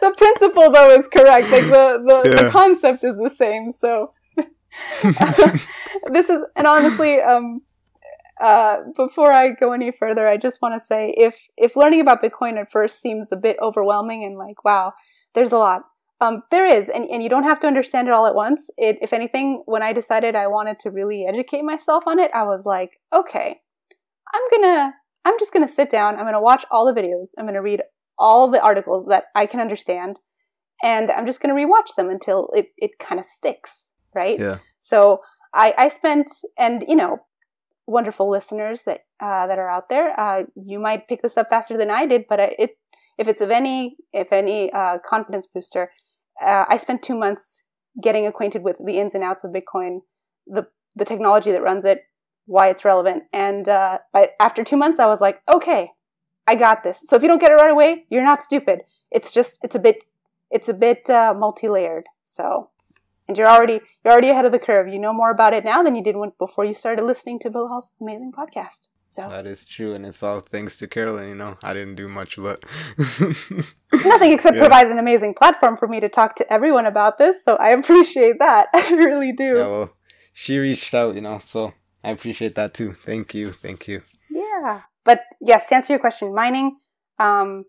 the 0.00 0.14
principle 0.16 0.70
though 0.70 0.90
is 0.90 1.08
correct. 1.08 1.50
Like 1.50 1.64
the 1.64 2.02
the, 2.04 2.22
yeah. 2.24 2.42
the 2.42 2.50
concept 2.50 3.04
is 3.04 3.16
the 3.16 3.30
same. 3.30 3.72
So 3.72 4.12
this 6.12 6.28
is 6.28 6.44
and 6.56 6.66
honestly, 6.66 7.20
um, 7.20 7.60
uh, 8.40 8.78
before 8.96 9.32
I 9.32 9.50
go 9.50 9.72
any 9.72 9.92
further, 9.92 10.26
I 10.28 10.36
just 10.36 10.62
want 10.62 10.74
to 10.74 10.80
say 10.80 11.14
if 11.16 11.36
if 11.56 11.76
learning 11.76 12.00
about 12.00 12.22
Bitcoin 12.22 12.58
at 12.58 12.70
first 12.70 13.00
seems 13.00 13.32
a 13.32 13.36
bit 13.36 13.56
overwhelming 13.60 14.24
and 14.24 14.36
like 14.38 14.64
wow, 14.64 14.92
there's 15.34 15.52
a 15.52 15.58
lot 15.58 15.82
um, 16.22 16.44
there 16.52 16.66
is, 16.66 16.88
and, 16.88 17.10
and 17.10 17.20
you 17.20 17.28
don't 17.28 17.42
have 17.42 17.58
to 17.60 17.66
understand 17.66 18.06
it 18.06 18.14
all 18.14 18.26
at 18.26 18.34
once. 18.36 18.70
It, 18.78 18.96
if 19.02 19.12
anything, 19.12 19.64
when 19.66 19.82
I 19.82 19.92
decided 19.92 20.36
I 20.36 20.46
wanted 20.46 20.78
to 20.80 20.90
really 20.90 21.26
educate 21.26 21.62
myself 21.62 22.04
on 22.06 22.20
it, 22.20 22.30
I 22.32 22.44
was 22.44 22.64
like, 22.64 23.00
okay, 23.12 23.60
I'm 24.32 24.42
gonna, 24.52 24.94
I'm 25.24 25.38
just 25.38 25.52
gonna 25.52 25.68
sit 25.68 25.90
down. 25.90 26.18
I'm 26.18 26.24
gonna 26.24 26.40
watch 26.40 26.64
all 26.70 26.86
the 26.86 27.00
videos. 27.00 27.30
I'm 27.38 27.46
gonna 27.46 27.62
read 27.62 27.82
all 28.18 28.50
the 28.50 28.60
articles 28.62 29.06
that 29.06 29.24
I 29.34 29.46
can 29.46 29.60
understand, 29.60 30.20
and 30.82 31.10
I'm 31.10 31.26
just 31.26 31.40
gonna 31.40 31.54
rewatch 31.54 31.94
them 31.96 32.10
until 32.10 32.50
it, 32.54 32.68
it 32.76 32.98
kind 32.98 33.20
of 33.20 33.26
sticks, 33.26 33.92
right? 34.14 34.38
Yeah. 34.38 34.58
So 34.80 35.20
I, 35.54 35.74
I 35.76 35.88
spent, 35.88 36.30
and 36.58 36.84
you 36.88 36.96
know, 36.96 37.18
wonderful 37.86 38.30
listeners 38.30 38.82
that 38.84 39.00
uh, 39.20 39.46
that 39.46 39.58
are 39.58 39.70
out 39.70 39.88
there, 39.88 40.18
uh, 40.18 40.44
you 40.54 40.78
might 40.78 41.08
pick 41.08 41.22
this 41.22 41.36
up 41.36 41.50
faster 41.50 41.76
than 41.76 41.90
I 41.90 42.06
did, 42.06 42.24
but 42.28 42.40
it, 42.40 42.70
if 43.18 43.28
it's 43.28 43.40
of 43.40 43.50
any, 43.50 43.96
if 44.12 44.32
any 44.32 44.72
uh, 44.72 44.98
confidence 44.98 45.46
booster, 45.46 45.90
uh, 46.44 46.64
I 46.68 46.76
spent 46.76 47.02
two 47.02 47.16
months 47.16 47.62
getting 48.02 48.26
acquainted 48.26 48.62
with 48.62 48.80
the 48.84 48.98
ins 48.98 49.14
and 49.14 49.22
outs 49.22 49.44
of 49.44 49.52
Bitcoin, 49.52 50.00
the 50.46 50.66
the 50.94 51.04
technology 51.04 51.50
that 51.52 51.62
runs 51.62 51.84
it, 51.84 52.02
why 52.46 52.68
it's 52.68 52.84
relevant, 52.84 53.24
and 53.32 53.68
uh, 53.68 53.98
by, 54.12 54.30
after 54.40 54.64
two 54.64 54.76
months, 54.76 54.98
I 54.98 55.06
was 55.06 55.20
like, 55.20 55.42
okay, 55.48 55.92
I 56.46 56.54
got 56.56 56.82
this. 56.82 57.00
So 57.04 57.16
if 57.16 57.22
you 57.22 57.28
don't 57.28 57.40
get 57.40 57.52
it 57.52 57.56
right 57.56 57.70
away, 57.70 58.06
you're 58.10 58.24
not 58.24 58.42
stupid. 58.42 58.82
It's 59.10 59.30
just 59.30 59.58
it's 59.62 59.76
a 59.76 59.78
bit 59.78 59.98
it's 60.50 60.68
a 60.68 60.74
bit 60.74 61.08
uh, 61.08 61.34
multi 61.36 61.68
layered. 61.68 62.06
So 62.24 62.70
and 63.28 63.38
you're 63.38 63.48
already 63.48 63.80
you're 64.04 64.12
already 64.12 64.30
ahead 64.30 64.44
of 64.44 64.52
the 64.52 64.58
curve. 64.58 64.88
You 64.88 64.98
know 64.98 65.12
more 65.12 65.30
about 65.30 65.54
it 65.54 65.64
now 65.64 65.82
than 65.82 65.94
you 65.94 66.02
did 66.02 66.16
when, 66.16 66.32
before 66.38 66.64
you 66.64 66.74
started 66.74 67.04
listening 67.04 67.38
to 67.40 67.50
Bilal's 67.50 67.92
amazing 68.00 68.32
podcast. 68.32 68.88
So 69.06 69.26
that 69.28 69.46
is 69.46 69.66
true, 69.66 69.94
and 69.94 70.06
it's 70.06 70.22
all 70.22 70.40
thanks 70.40 70.78
to 70.78 70.86
Carolyn. 70.86 71.28
You 71.28 71.34
know, 71.34 71.58
I 71.62 71.74
didn't 71.74 71.96
do 71.96 72.08
much, 72.08 72.36
but 72.36 72.64
nothing 72.98 74.32
except 74.32 74.56
yeah. 74.56 74.62
provide 74.62 74.86
an 74.88 74.98
amazing 74.98 75.34
platform 75.34 75.76
for 75.76 75.86
me 75.86 76.00
to 76.00 76.08
talk 76.08 76.34
to 76.36 76.52
everyone 76.52 76.86
about 76.86 77.18
this. 77.18 77.44
So 77.44 77.56
I 77.56 77.70
appreciate 77.70 78.38
that. 78.38 78.68
I 78.74 78.90
really 78.92 79.32
do. 79.32 79.56
Yeah, 79.58 79.66
well, 79.66 79.96
she 80.32 80.58
reached 80.58 80.94
out, 80.94 81.14
you 81.14 81.20
know, 81.20 81.40
so 81.40 81.74
I 82.04 82.10
appreciate 82.10 82.54
that 82.56 82.74
too. 82.74 82.94
Thank 83.04 83.34
you, 83.34 83.52
thank 83.52 83.88
you. 83.88 84.02
Yeah, 84.30 84.82
but 85.04 85.22
yes, 85.40 85.68
to 85.68 85.74
answer 85.74 85.92
your 85.92 86.00
question, 86.00 86.34
mining. 86.34 86.76
Um, 87.18 87.64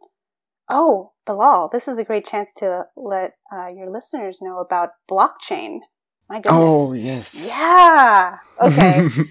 oh, 0.69 1.13
Bilal, 1.25 1.69
this 1.69 1.87
is 1.87 1.97
a 1.97 2.03
great 2.03 2.25
chance 2.25 2.53
to 2.53 2.85
let 2.95 3.33
uh, 3.51 3.67
your 3.67 3.89
listeners 3.89 4.39
know 4.41 4.59
about 4.59 4.89
blockchain. 5.09 5.79
My 6.29 6.37
goodness. 6.37 6.51
Oh 6.53 6.93
yes. 6.93 7.45
Yeah. 7.45 8.37
Okay. 8.61 9.07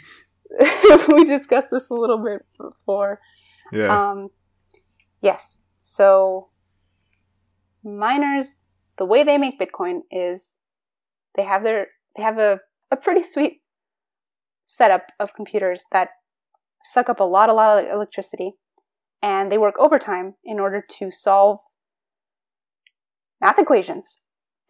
we 1.09 1.25
discussed 1.25 1.71
this 1.71 1.89
a 1.91 1.95
little 1.95 2.23
bit 2.23 2.45
before. 2.59 3.21
Yeah. 3.73 4.11
Um, 4.11 4.29
yes. 5.21 5.59
So 5.81 6.49
miners, 7.83 8.63
the 8.99 9.07
way 9.07 9.25
they 9.25 9.39
make 9.39 9.59
Bitcoin 9.59 10.01
is 10.11 10.57
they 11.35 11.45
have 11.45 11.63
their 11.63 11.89
they 12.17 12.23
have 12.23 12.39
a, 12.39 12.61
a 12.91 12.97
pretty 12.97 13.23
sweet 13.23 13.62
setup 14.73 15.13
of 15.21 15.35
computers 15.35 15.85
that 15.93 16.09
suck 16.83 17.11
up 17.11 17.21
a 17.21 17.25
lot 17.25 17.51
a 17.51 17.53
lot 17.53 17.85
of 17.85 17.91
electricity 17.91 18.53
and 19.21 19.53
they 19.53 19.59
work 19.59 19.75
overtime 19.79 20.35
in 20.43 20.59
order 20.59 20.83
to 20.89 21.11
solve 21.11 21.59
math 23.39 23.59
equations. 23.59 24.19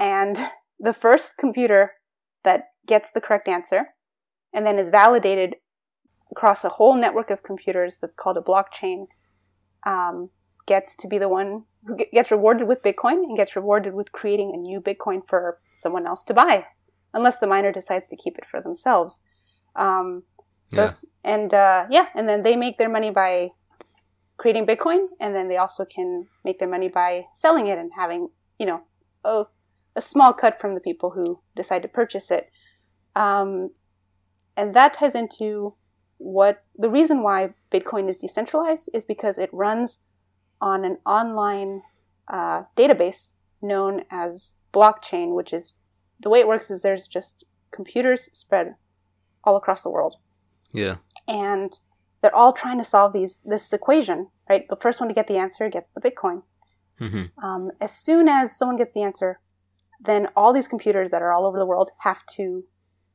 And 0.01 0.51
the 0.81 0.93
first 0.93 1.39
computer 1.39 1.93
that 2.43 2.65
gets 2.85 3.13
the 3.13 3.21
correct 3.21 3.47
answer 3.47 3.95
and 4.53 4.67
then 4.67 4.77
is 4.77 4.91
validated 4.91 5.55
across 6.33 6.65
a 6.65 6.71
whole 6.71 6.97
network 6.97 7.31
of 7.31 7.45
computers 7.45 7.99
that's 8.01 8.17
called 8.17 8.37
a 8.37 8.41
blockchain 8.41 9.07
um, 9.87 10.31
gets 10.67 10.97
to 10.97 11.07
be 11.07 11.17
the 11.17 11.29
one 11.29 11.65
who 11.87 11.97
gets 12.13 12.33
rewarded 12.33 12.67
with 12.67 12.83
Bitcoin 12.83 13.23
and 13.23 13.37
gets 13.37 13.55
rewarded 13.55 13.95
with 13.95 14.11
creating 14.11 14.51
a 14.53 14.59
new 14.59 14.81
Bitcoin 14.81 15.21
for 15.25 15.61
someone 15.73 16.07
else 16.07 16.25
to 16.25 16.35
buy, 16.35 16.67
unless 17.15 17.39
the 17.39 17.47
miner 17.47 17.71
decides 17.71 18.09
to 18.09 18.17
keep 18.17 18.37
it 18.37 18.47
for 18.47 18.61
themselves. 18.61 19.21
Um, 19.77 20.25
so 20.67 20.85
yeah. 20.85 20.91
and 21.25 21.55
uh, 21.55 21.87
yeah, 21.91 22.07
and 22.15 22.29
then 22.29 22.43
they 22.43 22.57
make 22.57 22.79
their 22.79 22.89
money 22.89 23.11
by 23.11 23.51
creating 24.37 24.67
Bitcoin, 24.67 25.07
and 25.21 25.35
then 25.35 25.49
they 25.49 25.57
also 25.57 25.85
can 25.85 26.27
make 26.45 26.59
their 26.59 26.69
money 26.69 26.89
by 26.89 27.27
selling 27.35 27.67
it 27.67 27.79
and 27.79 27.93
having 27.97 28.29
you 28.59 28.67
know 28.67 28.83
a, 29.25 29.45
a 29.95 30.01
small 30.01 30.33
cut 30.33 30.61
from 30.61 30.75
the 30.75 30.81
people 30.81 31.11
who 31.11 31.41
decide 31.55 31.83
to 31.83 31.89
purchase 31.89 32.31
it. 32.31 32.51
Um, 33.15 33.71
and 34.57 34.75
that 34.75 34.95
ties 34.95 35.15
into 35.15 35.75
what 36.19 36.65
the 36.77 36.91
reason 36.91 37.23
why 37.23 37.55
Bitcoin 37.71 38.09
is 38.09 38.19
decentralized 38.19 38.89
is 38.95 39.05
because 39.05 39.39
it 39.39 39.51
runs 39.53 39.99
on 40.61 40.85
an 40.85 40.99
online 41.05 41.83
uh, 42.29 42.63
database 42.77 43.33
known 43.61 44.05
as 44.11 44.55
blockchain, 44.73 45.35
which 45.35 45.53
is 45.53 45.75
the 46.21 46.31
way 46.31 46.41
it 46.41 46.49
works 46.49 46.71
is 46.71 46.83
there's 46.83 47.09
just 47.09 47.45
computers 47.73 48.31
spread 48.33 48.77
all 49.45 49.57
across 49.57 49.83
the 49.83 49.91
world. 49.91 50.17
Yeah. 50.73 50.97
And 51.29 51.79
they're 52.21 52.35
all 52.35 52.53
trying 52.53 52.79
to 52.79 52.85
solve 52.85 53.13
these 53.13 53.43
this 53.45 53.73
equation, 53.73 54.29
right? 54.49 54.65
The 54.69 54.77
first 54.77 55.01
one 55.01 55.09
to 55.09 55.15
get 55.15 55.27
the 55.27 55.37
answer 55.37 55.69
gets 55.69 55.91
the 55.91 56.01
Bitcoin. 56.01 56.43
Mm-hmm. 57.01 57.45
Um, 57.45 57.71
as 57.81 57.97
soon 57.97 58.29
as 58.29 58.57
someone 58.57 58.77
gets 58.77 58.95
the 58.95 59.03
answer, 59.03 59.41
then 60.01 60.29
all 60.37 60.53
these 60.53 60.69
computers 60.69 61.11
that 61.11 61.23
are 61.23 61.33
all 61.33 61.47
over 61.47 61.59
the 61.59 61.67
world 61.67 61.91
have 62.01 62.25
to 62.37 62.65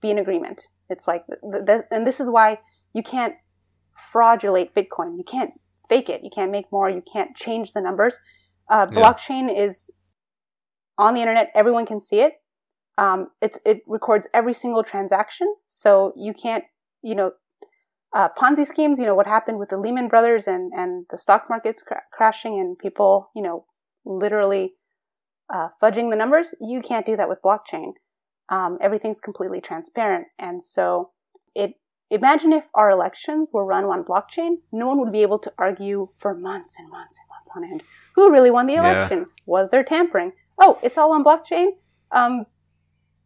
be 0.01 0.11
in 0.11 0.17
agreement. 0.17 0.67
It's 0.89 1.07
like, 1.07 1.25
the, 1.27 1.63
the, 1.63 1.87
and 1.91 2.05
this 2.05 2.19
is 2.19 2.29
why 2.29 2.59
you 2.93 3.03
can't 3.03 3.35
fraudulate 4.13 4.73
Bitcoin. 4.73 5.17
You 5.17 5.23
can't 5.25 5.51
fake 5.89 6.09
it. 6.09 6.23
You 6.23 6.29
can't 6.29 6.51
make 6.51 6.71
more. 6.71 6.89
You 6.89 7.01
can't 7.01 7.35
change 7.35 7.73
the 7.73 7.81
numbers. 7.81 8.19
Uh, 8.69 8.85
blockchain 8.87 9.49
yeah. 9.49 9.63
is 9.63 9.91
on 10.97 11.13
the 11.13 11.21
internet. 11.21 11.49
Everyone 11.55 11.85
can 11.85 11.99
see 11.99 12.19
it. 12.19 12.33
Um, 12.97 13.29
it's, 13.41 13.59
it 13.65 13.81
records 13.87 14.27
every 14.33 14.53
single 14.53 14.83
transaction. 14.83 15.53
So 15.67 16.13
you 16.15 16.33
can't, 16.33 16.63
you 17.01 17.15
know, 17.15 17.31
uh, 18.13 18.29
Ponzi 18.29 18.65
schemes, 18.65 18.99
you 18.99 19.05
know, 19.05 19.15
what 19.15 19.27
happened 19.27 19.59
with 19.59 19.69
the 19.69 19.77
Lehman 19.77 20.07
Brothers 20.07 20.47
and, 20.47 20.71
and 20.75 21.05
the 21.11 21.17
stock 21.17 21.47
markets 21.49 21.83
cra- 21.83 22.03
crashing 22.11 22.59
and 22.59 22.77
people, 22.79 23.29
you 23.35 23.41
know, 23.41 23.65
literally 24.05 24.73
uh, 25.53 25.69
fudging 25.81 26.09
the 26.09 26.15
numbers, 26.15 26.53
you 26.59 26.81
can't 26.81 27.05
do 27.05 27.15
that 27.15 27.29
with 27.29 27.41
blockchain. 27.41 27.93
Um, 28.49 28.77
everything's 28.81 29.19
completely 29.19 29.61
transparent. 29.61 30.27
And 30.39 30.63
so 30.63 31.11
it 31.53 31.73
imagine 32.09 32.53
if 32.53 32.69
our 32.73 32.89
elections 32.89 33.49
were 33.51 33.65
run 33.65 33.83
on 33.83 34.03
blockchain, 34.03 34.57
no 34.71 34.87
one 34.87 34.99
would 34.99 35.11
be 35.11 35.21
able 35.21 35.39
to 35.39 35.53
argue 35.57 36.09
for 36.15 36.33
months 36.33 36.75
and 36.79 36.89
months 36.89 37.19
and 37.19 37.27
months 37.29 37.51
on 37.55 37.63
end. 37.63 37.83
Who 38.15 38.31
really 38.31 38.51
won 38.51 38.67
the 38.67 38.75
election? 38.75 39.19
Yeah. 39.19 39.25
Was 39.45 39.69
there 39.69 39.83
tampering? 39.83 40.31
Oh, 40.59 40.79
it's 40.81 40.97
all 40.97 41.11
on 41.13 41.23
blockchain. 41.23 41.71
Um, 42.11 42.45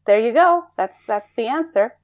there 0.06 0.20
you 0.20 0.34
go. 0.34 0.66
That's 0.78 1.06
that's 1.06 1.34
the 1.34 1.48
answer. 1.48 1.96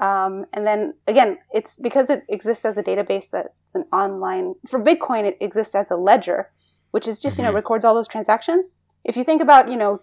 Um, 0.00 0.46
and 0.52 0.66
then 0.66 0.94
again, 1.06 1.38
it's 1.52 1.76
because 1.76 2.10
it 2.10 2.22
exists 2.28 2.64
as 2.64 2.76
a 2.76 2.82
database 2.82 3.30
that's 3.30 3.74
an 3.74 3.84
online 3.92 4.54
for 4.68 4.80
Bitcoin. 4.82 5.24
It 5.24 5.36
exists 5.40 5.74
as 5.74 5.90
a 5.90 5.96
ledger, 5.96 6.50
which 6.90 7.08
is 7.08 7.18
just 7.18 7.34
mm-hmm. 7.34 7.40
you 7.40 7.44
know 7.44 7.50
mm-hmm. 7.50 7.56
records 7.56 7.84
all 7.84 7.94
those 7.94 8.08
transactions. 8.08 8.66
If 9.04 9.16
you 9.16 9.24
think 9.24 9.42
about 9.42 9.70
you 9.70 9.76
know 9.76 10.02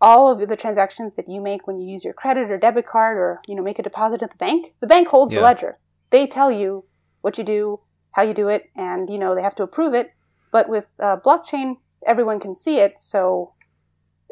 all 0.00 0.30
of 0.30 0.48
the 0.48 0.56
transactions 0.56 1.14
that 1.14 1.28
you 1.28 1.40
make 1.40 1.66
when 1.66 1.78
you 1.78 1.88
use 1.88 2.04
your 2.04 2.14
credit 2.14 2.50
or 2.50 2.58
debit 2.58 2.86
card 2.86 3.16
or 3.16 3.40
you 3.46 3.54
know 3.54 3.62
make 3.62 3.78
a 3.78 3.82
deposit 3.82 4.22
at 4.22 4.30
the 4.30 4.36
bank, 4.36 4.74
the 4.80 4.86
bank 4.86 5.08
holds 5.08 5.32
yeah. 5.32 5.38
the 5.38 5.44
ledger. 5.44 5.78
They 6.10 6.26
tell 6.26 6.50
you 6.50 6.84
what 7.20 7.38
you 7.38 7.44
do, 7.44 7.80
how 8.12 8.22
you 8.22 8.34
do 8.34 8.48
it, 8.48 8.70
and 8.76 9.08
you 9.08 9.18
know 9.18 9.34
they 9.34 9.42
have 9.42 9.54
to 9.56 9.62
approve 9.62 9.94
it. 9.94 10.10
But 10.50 10.68
with 10.68 10.88
uh, 10.98 11.16
blockchain, 11.16 11.76
everyone 12.06 12.40
can 12.40 12.54
see 12.54 12.78
it, 12.78 12.98
so 12.98 13.54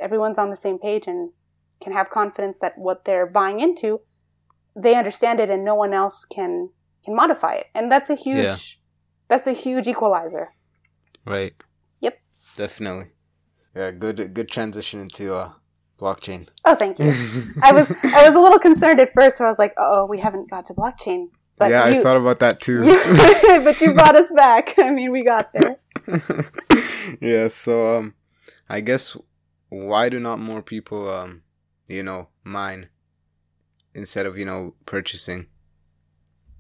everyone's 0.01 0.39
on 0.39 0.51
the 0.51 0.57
same 0.57 0.79
page 0.79 1.07
and 1.07 1.31
can 1.81 1.93
have 1.93 2.11
confidence 2.11 2.59
that 2.61 2.77
what 2.77 3.05
they're 3.05 3.27
buying 3.27 3.61
into, 3.61 4.01
they 4.77 4.95
understand 4.95 5.41
it, 5.41 5.51
and 5.51 5.65
no 5.65 5.75
one 5.75 5.93
else 5.93 6.25
can 6.25 6.71
can 7.05 7.15
modify 7.15 7.55
it. 7.55 7.67
And 7.75 7.91
that's 7.91 8.11
a 8.11 8.15
huge 8.15 8.45
yeah. 8.45 8.57
that's 9.29 9.47
a 9.47 9.53
huge 9.53 9.87
equalizer. 9.87 10.51
Right. 11.27 11.55
Yep. 12.01 12.21
Definitely. 12.57 13.07
Yeah, 13.75 13.91
good 13.93 14.35
good 14.35 14.51
transition 14.51 15.01
into 15.01 15.35
uh 15.35 15.53
blockchain. 15.99 16.49
Oh, 16.65 16.75
thank 16.75 16.99
you. 16.99 17.07
I 17.63 17.73
was 17.73 17.91
I 18.03 18.27
was 18.27 18.35
a 18.35 18.41
little 18.41 18.59
concerned 18.59 19.01
at 19.01 19.13
first 19.15 19.39
where 19.39 19.47
I 19.47 19.51
was 19.51 19.59
like, 19.59 19.75
oh, 19.77 20.07
we 20.07 20.19
haven't 20.19 20.51
got 20.51 20.67
to 20.67 20.75
blockchain. 20.75 21.29
But 21.59 21.71
yeah, 21.71 21.89
you, 21.89 22.01
I 22.01 22.03
thought 22.03 22.17
about 22.17 22.39
that 22.41 22.61
too. 22.61 22.81
but 23.65 23.81
you 23.81 23.93
brought 23.93 24.17
us 24.17 24.31
back. 24.33 24.75
I 24.79 24.91
mean, 24.91 25.13
we 25.13 25.23
got 25.23 25.53
there. 25.53 25.79
yeah, 27.21 27.49
so 27.49 27.99
um 27.99 28.15
I 28.69 28.81
guess 28.81 29.17
why 29.69 30.09
do 30.09 30.19
not 30.19 30.41
more 30.41 30.63
people 30.63 31.09
um 31.11 31.43
you 31.91 32.03
know 32.03 32.29
mine 32.45 32.89
instead 33.95 34.27
of 34.27 34.39
you 34.39 34.45
know 34.45 34.75
purchasing? 34.87 35.47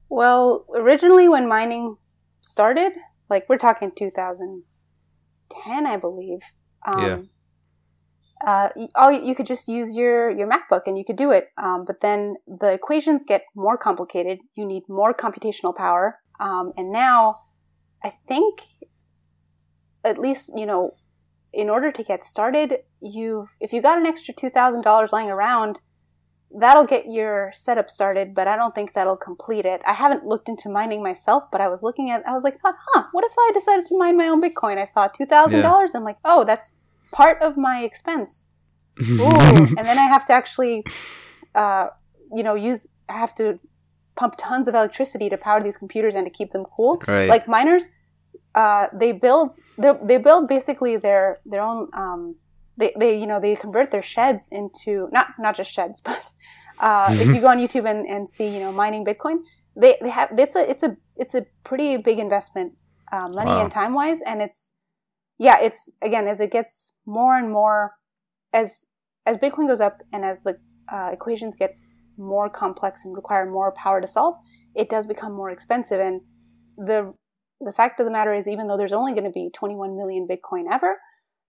Well, 0.09 0.67
originally 0.75 1.29
when 1.29 1.49
mining 1.49 1.97
started, 2.41 2.93
like 3.29 3.49
we're 3.49 3.59
talking 3.59 3.93
2010, 3.97 5.87
I 5.87 5.97
believe. 5.97 6.41
Um, 6.85 7.05
yeah. 7.05 7.19
Uh, 8.45 8.71
all 8.95 9.13
you 9.13 9.35
could 9.35 9.47
just 9.47 9.69
use 9.69 9.95
your 9.95 10.31
your 10.31 10.49
MacBook 10.49 10.83
and 10.87 10.97
you 10.97 11.05
could 11.05 11.17
do 11.17 11.31
it. 11.31 11.49
Um, 11.59 11.85
but 11.87 12.01
then 12.01 12.37
the 12.47 12.73
equations 12.73 13.25
get 13.25 13.45
more 13.55 13.77
complicated. 13.77 14.39
You 14.57 14.67
need 14.67 14.83
more 14.89 15.15
computational 15.15 15.77
power. 15.77 16.19
Um, 16.41 16.73
and 16.79 16.91
now, 16.91 17.43
I 18.03 18.15
think, 18.27 18.63
at 20.03 20.17
least 20.17 20.51
you 20.57 20.65
know, 20.65 20.95
in 21.53 21.69
order 21.69 21.91
to 21.91 22.03
get 22.03 22.25
started, 22.25 22.79
you've 23.01 23.57
if 23.61 23.73
you 23.73 23.83
got 23.83 23.99
an 23.99 24.07
extra 24.07 24.35
two 24.35 24.51
thousand 24.51 24.83
dollars 24.83 25.13
lying 25.13 25.31
around, 25.31 25.81
that'll 26.57 26.85
get 26.85 27.07
your 27.07 27.51
setup 27.55 27.91
started. 27.91 28.35
But 28.35 28.47
I 28.47 28.57
don't 28.57 28.75
think 28.75 28.95
that'll 28.95 29.17
complete 29.17 29.65
it. 29.65 29.81
I 29.87 29.95
haven't 29.95 30.25
looked 30.25 30.49
into 30.49 30.69
mining 30.69 31.03
myself, 31.03 31.45
but 31.51 31.61
I 31.61 31.69
was 31.69 31.83
looking 31.83 32.11
at. 32.11 32.27
I 32.27 32.33
was 32.33 32.45
like, 32.45 32.59
huh, 32.63 33.05
what 33.13 33.25
if 33.25 33.33
I 33.39 33.51
decided 33.55 33.85
to 33.87 33.99
mine 33.99 34.17
my 34.17 34.29
own 34.29 34.43
Bitcoin? 34.43 34.79
I 34.79 34.85
saw 34.85 35.09
two 35.09 35.27
thousand 35.27 35.59
yeah. 35.59 35.63
dollars. 35.63 35.95
I'm 35.95 36.05
like, 36.05 36.19
oh, 36.25 36.45
that's 36.45 36.73
part 37.13 37.41
of 37.43 37.57
my 37.57 37.83
expense. 37.83 38.45
Ooh. 39.03 39.25
and 39.25 39.79
then 39.79 39.99
I 39.99 40.05
have 40.05 40.27
to 40.27 40.33
actually, 40.33 40.85
uh, 41.55 41.89
you 42.35 42.43
know, 42.43 42.55
use. 42.55 42.87
I 43.09 43.19
have 43.19 43.35
to 43.37 43.59
pump 44.15 44.35
tons 44.39 44.69
of 44.69 44.75
electricity 44.75 45.29
to 45.31 45.37
power 45.37 45.63
these 45.63 45.77
computers 45.77 46.15
and 46.15 46.27
to 46.27 46.31
keep 46.31 46.51
them 46.51 46.65
cool. 46.77 47.03
Right. 47.09 47.29
Like 47.29 47.49
miners, 47.49 47.89
uh, 48.55 48.89
they 48.93 49.13
build 49.13 49.51
they 49.81 50.19
build 50.19 50.49
basically 50.49 50.97
their 50.97 51.41
their 51.45 51.63
own. 51.63 51.89
Um, 51.93 52.37
they, 52.77 52.93
they 52.99 53.19
you 53.19 53.27
know 53.27 53.41
they 53.41 53.57
convert 53.57 53.91
their 53.91 54.03
sheds 54.03 54.49
into 54.51 55.09
not 55.13 55.29
not 55.39 55.57
just 55.57 55.71
sheds, 55.71 56.01
but 56.11 56.33
uh, 56.79 57.09
if 57.11 57.27
you 57.27 57.41
go 57.41 57.49
on 57.49 57.59
YouTube 57.59 57.89
and, 57.89 58.07
and 58.07 58.29
see 58.29 58.49
you 58.49 58.61
know 58.61 58.73
mining 58.73 59.05
Bitcoin, 59.05 59.39
they, 59.77 59.97
they 60.01 60.11
have 60.11 60.31
it's 60.39 60.57
a 60.57 60.69
it's 60.69 60.83
a 60.83 60.97
it's 61.17 61.35
a 61.35 61.47
pretty 61.65 61.97
big 61.97 62.19
investment, 62.19 62.73
um, 63.13 63.33
money 63.33 63.51
wow. 63.51 63.63
and 63.63 63.71
time 63.71 63.95
wise, 63.95 64.21
and 64.23 64.43
it's 64.43 64.73
yeah, 65.39 65.59
it's 65.61 65.91
again 66.03 66.27
as 66.27 66.41
it 66.41 66.51
gets 66.51 66.93
more 67.07 67.37
and 67.37 67.51
more 67.51 67.95
as 68.53 68.89
as 69.27 69.37
Bitcoin 69.39 69.67
goes 69.67 69.81
up 69.81 69.99
and 70.13 70.25
as 70.25 70.43
the 70.43 70.59
uh, 70.93 71.11
equations 71.13 71.57
get 71.57 71.77
more 72.17 72.49
complex 72.51 73.05
and 73.05 73.15
require 73.15 73.51
more 73.51 73.73
power 73.73 74.01
to 74.01 74.07
solve, 74.07 74.35
it 74.75 74.89
does 74.89 75.07
become 75.07 75.33
more 75.33 75.51
expensive. 75.51 76.01
And 76.01 76.21
the 76.77 77.15
the 77.61 77.73
fact 77.73 78.01
of 78.01 78.07
the 78.07 78.13
matter 78.13 78.33
is, 78.33 78.49
even 78.49 78.67
though 78.67 78.77
there's 78.77 78.93
only 78.93 79.13
going 79.13 79.25
to 79.25 79.31
be 79.31 79.51
21 79.55 79.97
million 79.97 80.27
Bitcoin 80.29 80.65
ever, 80.71 80.99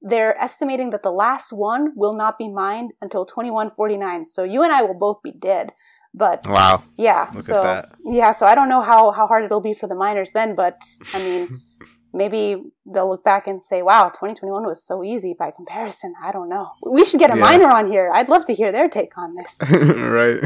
they're 0.02 0.40
estimating 0.42 0.90
that 0.92 1.04
the 1.04 1.12
last 1.12 1.54
one 1.54 1.94
will 1.96 2.16
not 2.16 2.38
be 2.38 2.50
mined 2.50 2.92
until 3.02 3.26
2149. 3.26 4.26
So 4.26 4.44
you 4.44 4.64
and 4.64 4.72
I 4.72 4.82
will 4.82 4.98
both 4.98 5.22
be 5.24 5.32
dead. 5.32 5.72
But 6.14 6.46
wow, 6.46 6.84
yeah. 6.98 7.30
Look 7.34 7.46
so 7.46 7.86
yeah, 8.04 8.34
so 8.34 8.46
I 8.46 8.54
don't 8.54 8.68
know 8.68 8.82
how 8.82 9.12
how 9.12 9.28
hard 9.28 9.46
it'll 9.46 9.62
be 9.62 9.74
for 9.74 9.88
the 9.88 9.96
miners 9.96 10.32
then, 10.32 10.56
but 10.56 10.80
I 11.14 11.20
mean. 11.20 11.62
maybe 12.14 12.62
they'll 12.86 13.10
look 13.10 13.24
back 13.24 13.48
and 13.48 13.62
say, 13.62 13.82
wow, 13.82 14.10
2021 14.10 14.66
was 14.66 14.84
so 14.86 15.04
easy 15.04 15.34
by 15.38 15.52
comparison. 15.52 16.14
I 16.22 16.32
don't 16.32 16.50
know. 16.50 16.72
We 16.86 17.06
should 17.06 17.20
get 17.20 17.34
a 17.34 17.38
yeah. 17.38 17.44
miner 17.44 17.70
on 17.70 17.92
here. 17.92 18.12
I'd 18.14 18.30
love 18.30 18.46
to 18.46 18.54
hear 18.54 18.72
their 18.72 18.90
take 18.90 19.18
on 19.18 19.36
this. 19.36 19.58
right. 19.72 20.40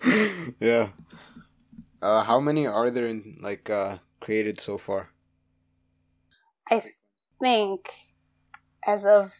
yeah. 0.60 0.88
Uh, 2.02 2.22
how 2.22 2.40
many 2.40 2.66
are 2.66 2.90
there 2.90 3.06
in 3.06 3.38
like 3.40 3.70
uh, 3.70 3.98
created 4.26 4.60
so 4.60 4.76
far? 4.76 5.10
I 6.70 6.82
think 7.40 7.90
as 8.86 9.04
of 9.04 9.34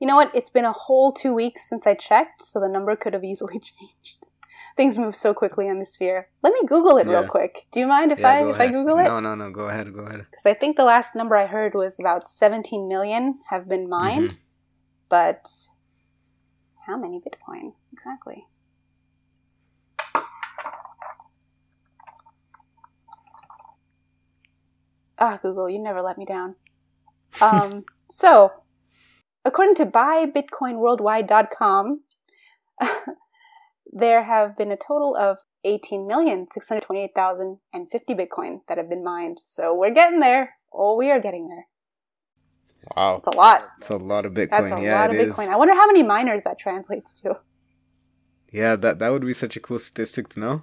you 0.00 0.08
know 0.08 0.16
what? 0.16 0.34
It's 0.34 0.50
been 0.50 0.64
a 0.64 0.72
whole 0.72 1.12
two 1.12 1.32
weeks 1.32 1.68
since 1.68 1.86
I 1.86 1.94
checked, 1.94 2.42
so 2.42 2.58
the 2.58 2.68
number 2.68 2.96
could 2.96 3.12
have 3.12 3.22
easily 3.22 3.60
changed 3.70 4.26
things 4.76 4.98
move 4.98 5.14
so 5.14 5.34
quickly 5.34 5.68
on 5.68 5.78
the 5.78 5.84
sphere. 5.84 6.28
Let 6.42 6.52
me 6.52 6.60
Google 6.66 6.96
it 6.98 7.06
yeah. 7.06 7.20
real 7.20 7.28
quick. 7.28 7.66
Do 7.72 7.80
you 7.80 7.86
mind 7.86 8.12
if 8.12 8.20
yeah, 8.20 8.28
I 8.28 8.50
if 8.50 8.60
I 8.60 8.66
Google 8.68 8.98
it? 8.98 9.04
No, 9.04 9.20
no, 9.20 9.34
no. 9.34 9.50
Go 9.50 9.68
ahead. 9.68 9.92
Go 9.92 10.00
ahead. 10.00 10.26
Because 10.30 10.46
I 10.46 10.54
think 10.54 10.76
the 10.76 10.84
last 10.84 11.14
number 11.14 11.36
I 11.36 11.46
heard 11.46 11.74
was 11.74 11.98
about 11.98 12.28
17 12.28 12.88
million 12.88 13.40
have 13.50 13.68
been 13.68 13.88
mined, 13.88 14.30
mm-hmm. 14.30 14.42
but 15.08 15.48
how 16.86 16.96
many 16.96 17.20
Bitcoin 17.20 17.74
exactly? 17.92 18.46
Ah, 25.22 25.34
oh, 25.34 25.38
Google, 25.40 25.70
you 25.70 25.78
never 25.78 26.02
let 26.02 26.18
me 26.18 26.24
down. 26.24 26.56
Um, 27.40 27.84
so, 28.10 28.50
according 29.44 29.76
to 29.76 29.86
buybitcoinworldwide.com, 29.86 32.00
there 33.92 34.24
have 34.24 34.56
been 34.56 34.72
a 34.72 34.76
total 34.76 35.14
of 35.14 35.38
18,628,050 35.64 37.60
Bitcoin 38.10 38.62
that 38.66 38.78
have 38.78 38.90
been 38.90 39.04
mined. 39.04 39.42
So 39.44 39.72
we're 39.72 39.94
getting 39.94 40.18
there. 40.18 40.56
Oh, 40.72 40.96
we 40.96 41.12
are 41.12 41.20
getting 41.20 41.46
there. 41.46 41.68
Wow. 42.96 43.18
It's 43.18 43.28
a 43.28 43.36
lot. 43.36 43.68
It's 43.78 43.90
a 43.90 43.96
lot 43.96 44.26
of 44.26 44.32
Bitcoin. 44.32 44.50
That's 44.50 44.72
a 44.72 44.82
yeah, 44.82 45.00
lot 45.00 45.10
of 45.10 45.16
Bitcoin. 45.16 45.44
Is. 45.44 45.50
I 45.50 45.54
wonder 45.54 45.74
how 45.74 45.86
many 45.86 46.02
miners 46.02 46.42
that 46.42 46.58
translates 46.58 47.12
to. 47.20 47.38
Yeah, 48.50 48.74
that 48.74 48.98
that 48.98 49.10
would 49.10 49.24
be 49.24 49.32
such 49.32 49.56
a 49.56 49.60
cool 49.60 49.78
statistic 49.78 50.28
to 50.30 50.40
know. 50.40 50.62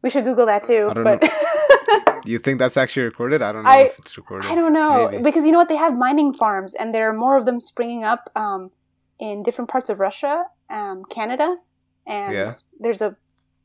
We 0.00 0.08
should 0.08 0.24
Google 0.24 0.46
that 0.46 0.64
too. 0.64 0.88
I 0.90 0.94
don't 0.94 1.04
but 1.04 1.22
know. 1.22 1.28
Do 2.24 2.32
you 2.32 2.38
think 2.38 2.58
that's 2.58 2.76
actually 2.76 3.04
recorded? 3.04 3.42
I 3.42 3.52
don't 3.52 3.64
know 3.64 3.70
I, 3.70 3.78
if 3.82 3.98
it's 3.98 4.16
recorded. 4.16 4.50
I 4.50 4.54
don't 4.54 4.72
know. 4.72 5.08
Maybe. 5.10 5.22
Because 5.22 5.44
you 5.44 5.52
know 5.52 5.58
what? 5.58 5.68
They 5.68 5.76
have 5.76 5.96
mining 5.96 6.32
farms 6.32 6.74
and 6.74 6.94
there 6.94 7.08
are 7.08 7.12
more 7.12 7.36
of 7.36 7.44
them 7.44 7.60
springing 7.60 8.02
up 8.02 8.30
um, 8.34 8.70
in 9.18 9.42
different 9.42 9.70
parts 9.70 9.90
of 9.90 10.00
Russia, 10.00 10.44
um, 10.70 11.04
Canada, 11.10 11.56
and 12.06 12.34
yeah. 12.34 12.54
there's 12.80 13.00
a 13.00 13.16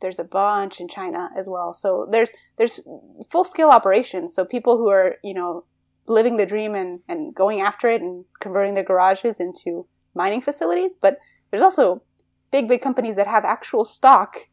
there's 0.01 0.19
a 0.19 0.23
bunch 0.23 0.79
in 0.79 0.87
China 0.87 1.29
as 1.35 1.47
well. 1.47 1.73
So 1.73 2.07
there's 2.11 2.31
there's 2.57 2.79
full 3.29 3.43
scale 3.43 3.69
operations. 3.69 4.33
So 4.33 4.45
people 4.45 4.77
who 4.77 4.89
are 4.89 5.17
you 5.23 5.33
know 5.33 5.65
living 6.07 6.37
the 6.37 6.45
dream 6.45 6.75
and 6.75 6.99
and 7.07 7.33
going 7.33 7.61
after 7.61 7.87
it 7.87 8.01
and 8.01 8.25
converting 8.39 8.73
their 8.73 8.83
garages 8.83 9.39
into 9.39 9.87
mining 10.13 10.41
facilities. 10.41 10.95
But 10.95 11.17
there's 11.49 11.63
also 11.63 12.03
big 12.51 12.67
big 12.67 12.81
companies 12.81 13.15
that 13.15 13.27
have 13.27 13.45
actual 13.45 13.85
stock. 13.85 14.49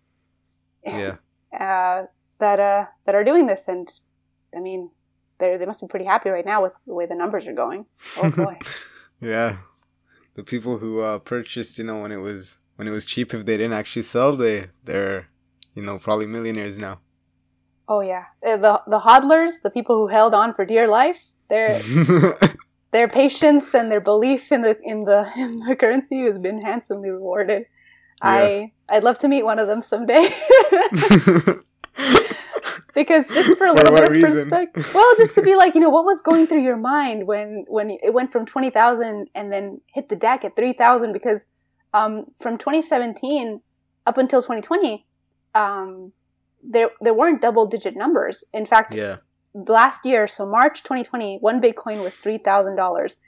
Yeah. 0.85 1.17
Uh, 1.57 2.03
that 2.39 2.61
uh 2.61 2.87
that 3.05 3.15
are 3.15 3.25
doing 3.25 3.47
this, 3.47 3.65
and 3.69 3.93
I 4.57 4.61
mean, 4.61 4.91
they 5.39 5.57
they 5.57 5.67
must 5.67 5.81
be 5.81 5.87
pretty 5.87 6.07
happy 6.07 6.31
right 6.31 6.47
now 6.47 6.63
with 6.63 6.73
the 6.87 6.95
way 6.95 7.07
the 7.07 7.15
numbers 7.15 7.47
are 7.47 7.53
going. 7.55 7.87
Oh 8.17 8.31
boy. 8.45 8.59
yeah, 9.21 9.59
the 10.35 10.43
people 10.43 10.79
who 10.79 11.01
uh, 11.01 11.19
purchased, 11.19 11.79
you 11.79 11.85
know, 11.85 12.01
when 12.01 12.13
it 12.13 12.17
was 12.19 12.57
when 12.77 12.87
it 12.87 12.93
was 12.93 13.05
cheap 13.05 13.33
if 13.35 13.45
they 13.47 13.55
didn't 13.55 13.73
actually 13.73 14.03
sell 14.03 14.37
they 14.37 14.67
they're 14.85 15.29
you 15.75 15.83
know 15.83 15.99
probably 15.99 16.27
millionaires 16.27 16.77
now 16.79 17.01
Oh 17.89 18.01
yeah, 18.01 18.25
Uh, 18.45 18.57
the 18.57 18.83
the 18.87 18.99
hodlers, 19.01 19.63
the 19.63 19.71
people 19.71 19.97
who 19.97 20.09
held 20.09 20.35
on 20.35 20.53
for 20.55 20.65
dear 20.65 20.87
life, 20.89 21.33
their 21.49 21.81
their 22.93 23.07
patience 23.09 23.73
and 23.75 23.91
their 23.93 24.01
belief 24.01 24.51
in 24.51 24.63
the 24.63 24.77
in 24.83 25.05
the 25.05 25.31
in 25.37 25.61
the 25.61 25.77
currency 25.77 26.21
has 26.27 26.37
been 26.39 26.61
handsomely 26.63 27.11
rewarded. 27.11 27.65
I 28.21 28.73
I'd 28.89 29.05
love 29.05 29.19
to 29.21 29.29
meet 29.29 29.45
one 29.45 29.59
of 29.61 29.69
them 29.69 29.83
someday. 29.83 30.29
Because 32.95 33.29
just 33.29 33.57
for 33.59 33.67
a 33.67 33.71
For 33.77 33.77
little 33.77 33.95
bit 33.95 34.09
of 34.09 34.15
reason? 34.15 34.51
perspective, 34.51 34.91
well, 34.95 35.15
just 35.17 35.35
to 35.37 35.43
be 35.43 35.55
like, 35.55 35.75
you 35.75 35.81
know, 35.81 35.91
what 35.91 36.05
was 36.05 36.23
going 36.23 36.47
through 36.47 36.63
your 36.63 36.77
mind 36.77 37.27
when 37.27 37.65
when 37.69 37.91
it 37.91 38.13
went 38.13 38.33
from 38.33 38.47
twenty 38.47 38.71
thousand 38.71 39.29
and 39.35 39.53
then 39.53 39.81
hit 39.93 40.09
the 40.09 40.17
deck 40.17 40.45
at 40.45 40.57
three 40.57 40.73
thousand? 40.73 41.13
Because 41.13 41.49
um, 41.95 42.27
from 42.39 42.59
twenty 42.59 42.83
seventeen 42.83 43.61
up 44.07 44.19
until 44.19 44.43
twenty 44.43 44.63
twenty, 44.63 45.07
um, 45.55 46.13
there 46.63 46.91
there 47.01 47.15
weren't 47.15 47.41
double 47.41 47.67
digit 47.67 47.97
numbers. 47.97 48.45
In 48.53 48.67
fact, 48.67 48.95
yeah. 48.95 49.17
last 49.55 50.05
year, 50.05 50.27
so 50.27 50.47
March 50.47 50.83
2020, 50.83 51.39
one 51.41 51.61
Bitcoin 51.61 52.03
was 52.03 52.17
three 52.17 52.39
thousand 52.39 52.77
dollars, 52.77 53.19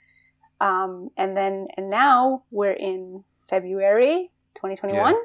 um, 0.59 1.09
and 1.15 1.37
then 1.37 1.67
and 1.77 1.89
now 1.89 2.43
we're 2.51 2.73
in 2.73 3.23
February 3.49 4.31
2021. 4.55 5.13
Yeah. 5.13 5.19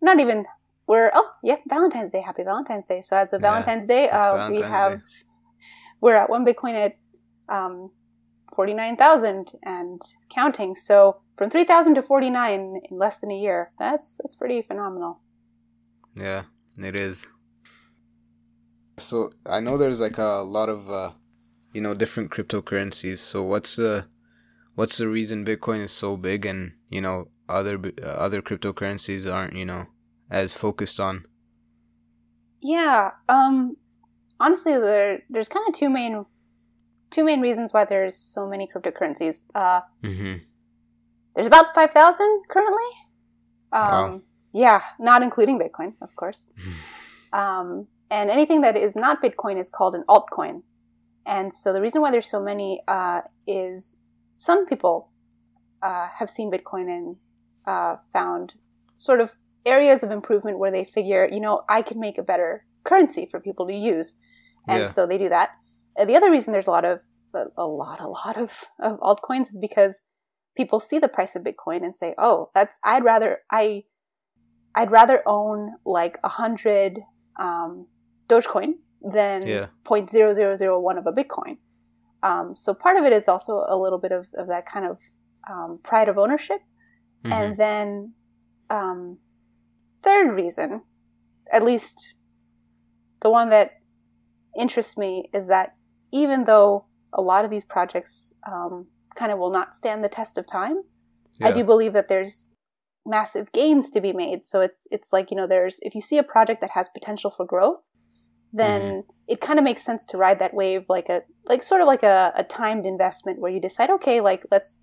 Not 0.00 0.20
even 0.20 0.46
we're 0.88 1.10
oh 1.14 1.30
yeah 1.44 1.56
Valentine's 1.68 2.12
Day, 2.12 2.22
Happy 2.22 2.42
Valentine's 2.42 2.86
Day. 2.86 3.00
So 3.02 3.16
as 3.16 3.32
of 3.32 3.40
Yeah, 3.40 3.50
Valentine's 3.50 3.86
Day, 3.86 4.08
uh, 4.08 4.50
we 4.50 4.60
have 4.62 4.98
Day. 4.98 5.04
we're 6.00 6.16
at 6.16 6.28
one 6.30 6.44
Bitcoin 6.44 6.74
at 6.74 6.96
um, 7.48 7.90
forty 8.56 8.74
nine 8.74 8.96
thousand 8.96 9.52
and 9.62 10.00
counting. 10.34 10.74
So 10.74 11.20
from 11.36 11.50
three 11.50 11.64
thousand 11.64 11.94
to 11.94 12.02
forty 12.02 12.30
nine 12.30 12.80
in 12.90 12.98
less 12.98 13.20
than 13.20 13.30
a 13.30 13.38
year. 13.38 13.70
That's 13.78 14.16
that's 14.18 14.34
pretty 14.34 14.62
phenomenal. 14.62 15.20
Yeah, 16.16 16.44
it 16.78 16.96
is. 16.96 17.26
So 18.96 19.30
I 19.46 19.60
know 19.60 19.76
there's 19.76 20.00
like 20.00 20.18
a 20.18 20.42
lot 20.42 20.68
of 20.68 20.90
uh, 20.90 21.12
you 21.72 21.80
know 21.82 21.94
different 21.94 22.30
cryptocurrencies. 22.30 23.18
So 23.18 23.42
what's 23.42 23.76
the 23.76 24.06
what's 24.74 24.96
the 24.96 25.08
reason 25.08 25.44
Bitcoin 25.44 25.80
is 25.80 25.92
so 25.92 26.16
big 26.16 26.46
and 26.46 26.72
you 26.88 27.02
know 27.02 27.28
other 27.48 27.78
uh, 28.02 28.06
other 28.06 28.40
cryptocurrencies 28.40 29.30
aren't 29.30 29.54
you 29.54 29.66
know 29.66 29.86
as 30.30 30.54
focused 30.54 30.98
on? 31.00 31.26
Yeah. 32.60 33.12
Um 33.28 33.76
honestly 34.40 34.72
there 34.78 35.22
there's 35.30 35.48
kind 35.48 35.66
of 35.68 35.74
two 35.74 35.88
main 35.90 36.26
two 37.10 37.24
main 37.24 37.40
reasons 37.40 37.72
why 37.72 37.84
there's 37.84 38.16
so 38.16 38.46
many 38.46 38.68
cryptocurrencies. 38.72 39.44
Uh 39.54 39.80
Mm-hmm. 40.02 40.44
there's 41.34 41.46
about 41.46 41.74
5,000 41.74 42.42
currently. 42.48 42.90
Um 43.72 43.82
Wow. 43.82 44.20
yeah, 44.52 44.82
not 44.98 45.22
including 45.22 45.58
Bitcoin, 45.58 45.94
of 46.02 46.14
course. 46.16 46.46
Um 47.32 47.88
and 48.10 48.30
anything 48.30 48.62
that 48.62 48.76
is 48.76 48.96
not 48.96 49.22
Bitcoin 49.22 49.58
is 49.60 49.68
called 49.70 49.94
an 49.94 50.02
altcoin. 50.08 50.62
And 51.26 51.52
so 51.52 51.74
the 51.74 51.82
reason 51.82 52.00
why 52.00 52.10
there's 52.10 52.30
so 52.30 52.42
many 52.42 52.82
uh 52.88 53.20
is 53.46 53.96
some 54.34 54.66
people 54.66 55.10
uh 55.82 56.08
have 56.18 56.30
seen 56.30 56.50
Bitcoin 56.50 56.88
and 56.88 57.16
uh 57.66 57.96
found 58.12 58.54
sort 58.96 59.20
of 59.20 59.36
areas 59.66 60.02
of 60.02 60.10
improvement 60.10 60.58
where 60.58 60.70
they 60.70 60.84
figure, 60.84 61.28
you 61.30 61.40
know, 61.40 61.62
I 61.68 61.82
can 61.82 62.00
make 62.00 62.18
a 62.18 62.22
better 62.22 62.64
currency 62.84 63.26
for 63.30 63.40
people 63.40 63.66
to 63.66 63.74
use. 63.74 64.14
And 64.68 64.82
Yeah. 64.82 64.88
so 64.88 65.06
they 65.06 65.18
do 65.18 65.28
that. 65.28 65.50
Uh, 65.98 66.04
the 66.04 66.16
other 66.16 66.30
reason 66.30 66.52
there's 66.52 66.66
a 66.66 66.70
lot 66.70 66.84
of 66.84 67.00
a, 67.34 67.44
a 67.56 67.66
lot 67.66 68.00
a 68.00 68.08
lot 68.08 68.36
of, 68.36 68.64
of 68.80 68.98
altcoins 69.00 69.48
is 69.48 69.58
because 69.60 70.02
people 70.56 70.80
see 70.80 70.98
the 70.98 71.08
price 71.08 71.36
of 71.36 71.42
Bitcoin 71.42 71.84
and 71.84 71.94
say, 71.94 72.14
"Oh, 72.18 72.50
that's 72.54 72.78
I'd 72.84 73.04
rather 73.04 73.38
I 73.50 73.84
I'd 74.74 74.90
rather 74.90 75.22
own 75.26 75.74
like 75.84 76.18
a 76.24 76.28
hundred 76.28 77.00
um, 77.38 77.86
Dogecoin 78.28 78.74
than 79.02 79.46
Yeah. 79.46 79.66
0.0001 79.84 80.98
of 80.98 81.06
a 81.06 81.12
Bitcoin." 81.12 81.58
Um, 82.22 82.56
so 82.56 82.74
part 82.74 82.96
of 82.96 83.04
it 83.04 83.12
is 83.12 83.28
also 83.28 83.64
a 83.68 83.78
little 83.78 83.98
bit 83.98 84.12
of, 84.12 84.26
of 84.34 84.48
that 84.48 84.66
kind 84.66 84.86
of 84.86 84.98
um, 85.50 85.78
pride 85.82 86.08
of 86.08 86.18
ownership, 86.18 86.60
Mhm. 87.24 87.32
and 87.32 87.56
then 87.56 88.14
um, 88.70 89.18
third 90.02 90.34
reason, 90.34 90.82
at 91.52 91.64
least 91.64 92.14
the 93.22 93.30
one 93.30 93.50
that 93.50 93.72
interests 94.58 94.96
me, 94.96 95.24
is 95.32 95.48
that 95.48 95.74
even 96.12 96.44
though 96.44 96.86
a 97.12 97.22
lot 97.22 97.44
of 97.44 97.50
these 97.50 97.64
projects 97.64 98.32
um, 98.46 98.86
kind 99.14 99.32
of 99.32 99.38
will 99.38 99.50
not 99.50 99.74
stand 99.74 100.02
the 100.04 100.08
test 100.08 100.38
of 100.38 100.46
time, 100.46 100.82
I 101.40 101.50
do 101.52 101.64
believe 101.64 101.92
that 101.92 102.08
there's 102.08 102.48
massive 103.06 103.52
gains 103.52 103.90
to 103.90 104.00
be 104.00 104.12
made. 104.12 104.44
So 104.44 104.60
it's 104.60 104.86
it's 104.90 105.12
like 105.12 105.30
you 105.30 105.36
know 105.36 105.46
there's 105.46 105.78
if 105.82 105.94
you 105.94 106.00
see 106.00 106.18
a 106.18 106.22
project 106.22 106.60
that 106.60 106.70
has 106.70 106.88
potential 106.88 107.30
for 107.30 107.46
growth, 107.46 107.90
then 108.52 108.82
Mm-hmm. 108.82 109.00
it 109.28 109.40
kind 109.40 109.58
of 109.58 109.64
makes 109.64 109.82
sense 109.82 110.04
to 110.06 110.16
ride 110.16 110.38
that 110.38 110.54
wave 110.54 110.84
like 110.88 111.08
a 111.08 111.22
like 111.44 111.62
sort 111.62 111.80
of 111.80 111.86
like 111.86 112.02
a, 112.02 112.32
a 112.34 112.44
timed 112.44 112.86
investment 112.86 113.40
where 113.40 113.52
you 113.52 113.60
decide 113.60 113.90
okay 113.90 114.20
like 114.20 114.44
let's 114.50 114.78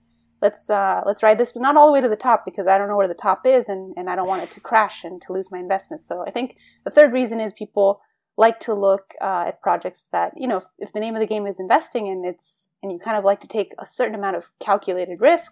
let's 0.45 0.63
uh, 0.69 1.01
let's 1.09 1.23
ride 1.27 1.37
this 1.39 1.51
but 1.53 1.61
not 1.67 1.75
all 1.77 1.87
the 1.87 1.95
way 1.95 2.01
to 2.01 2.13
the 2.15 2.23
top 2.29 2.39
because 2.49 2.67
I 2.71 2.77
don't 2.77 2.89
know 2.89 2.99
where 3.01 3.13
the 3.15 3.23
top 3.29 3.41
is 3.57 3.63
and 3.73 3.81
and 3.97 4.05
I 4.11 4.15
don't 4.17 4.31
want 4.33 4.43
it 4.45 4.51
to 4.55 4.59
crash 4.69 4.97
and 5.07 5.15
to 5.23 5.33
lose 5.35 5.47
my 5.53 5.59
investment. 5.65 6.01
So 6.09 6.23
I 6.29 6.31
think 6.35 6.47
the 6.85 6.91
third 6.97 7.11
reason 7.19 7.37
is 7.45 7.51
people 7.65 7.89
like 8.37 8.59
to 8.67 8.73
look 8.87 9.05
uh, 9.27 9.45
at 9.49 9.61
projects 9.67 10.01
that 10.15 10.29
you 10.41 10.47
know 10.51 10.57
if, 10.63 10.67
if 10.85 10.89
the 10.93 10.99
name 11.05 11.15
of 11.15 11.21
the 11.21 11.31
game 11.33 11.45
is 11.51 11.59
investing 11.59 12.05
and 12.11 12.25
it's 12.31 12.47
and 12.81 12.91
you 12.91 12.99
kind 13.07 13.17
of 13.17 13.23
like 13.29 13.41
to 13.45 13.47
take 13.57 13.71
a 13.79 13.85
certain 13.85 14.15
amount 14.21 14.35
of 14.35 14.43
calculated 14.67 15.17
risk 15.31 15.51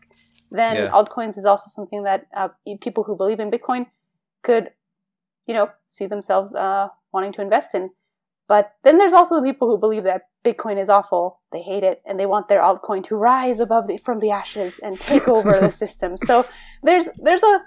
then 0.52 0.76
Yeah. 0.76 0.92
altcoins 0.98 1.38
is 1.42 1.46
also 1.52 1.68
something 1.78 2.04
that 2.10 2.28
uh, 2.42 2.50
people 2.82 3.04
who 3.06 3.16
believe 3.22 3.40
in 3.44 3.50
bitcoin 3.56 3.84
could 4.48 4.66
you 5.48 5.54
know 5.58 5.68
see 5.96 6.08
themselves 6.14 6.54
uh, 6.66 6.86
wanting 7.14 7.34
to 7.38 7.42
invest 7.48 7.74
in 7.80 7.84
but 8.54 8.66
then 8.84 8.98
there's 8.98 9.18
also 9.20 9.36
the 9.36 9.48
people 9.50 9.68
who 9.70 9.78
believe 9.86 10.04
that 10.04 10.24
bitcoin 10.48 10.78
is 10.84 10.90
awful 10.98 11.24
they 11.54 11.62
hate 11.62 11.84
it 11.84 12.02
and 12.06 12.20
they 12.20 12.26
want 12.26 12.48
their 12.48 12.62
altcoin 12.62 13.04
to 13.04 13.16
rise 13.16 13.60
above 13.60 13.88
the, 13.88 13.98
from 13.98 14.20
the 14.20 14.32
ashes 14.32 14.80
and 14.80 15.00
take 15.00 15.28
over 15.28 15.60
the 15.60 15.72
system 15.84 16.18
so 16.18 16.46
there's 16.84 17.08
there's 17.18 17.44
a 17.44 17.62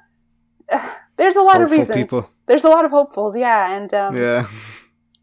there's 1.16 1.36
a 1.36 1.42
lot 1.42 1.62
of 1.62 1.70
reasons 1.70 1.96
people. 1.96 2.28
there's 2.46 2.64
a 2.64 2.68
lot 2.68 2.84
of 2.84 2.90
hopefuls 2.90 3.36
yeah 3.36 3.74
and 3.74 3.94
um, 3.94 4.16
yeah. 4.16 4.46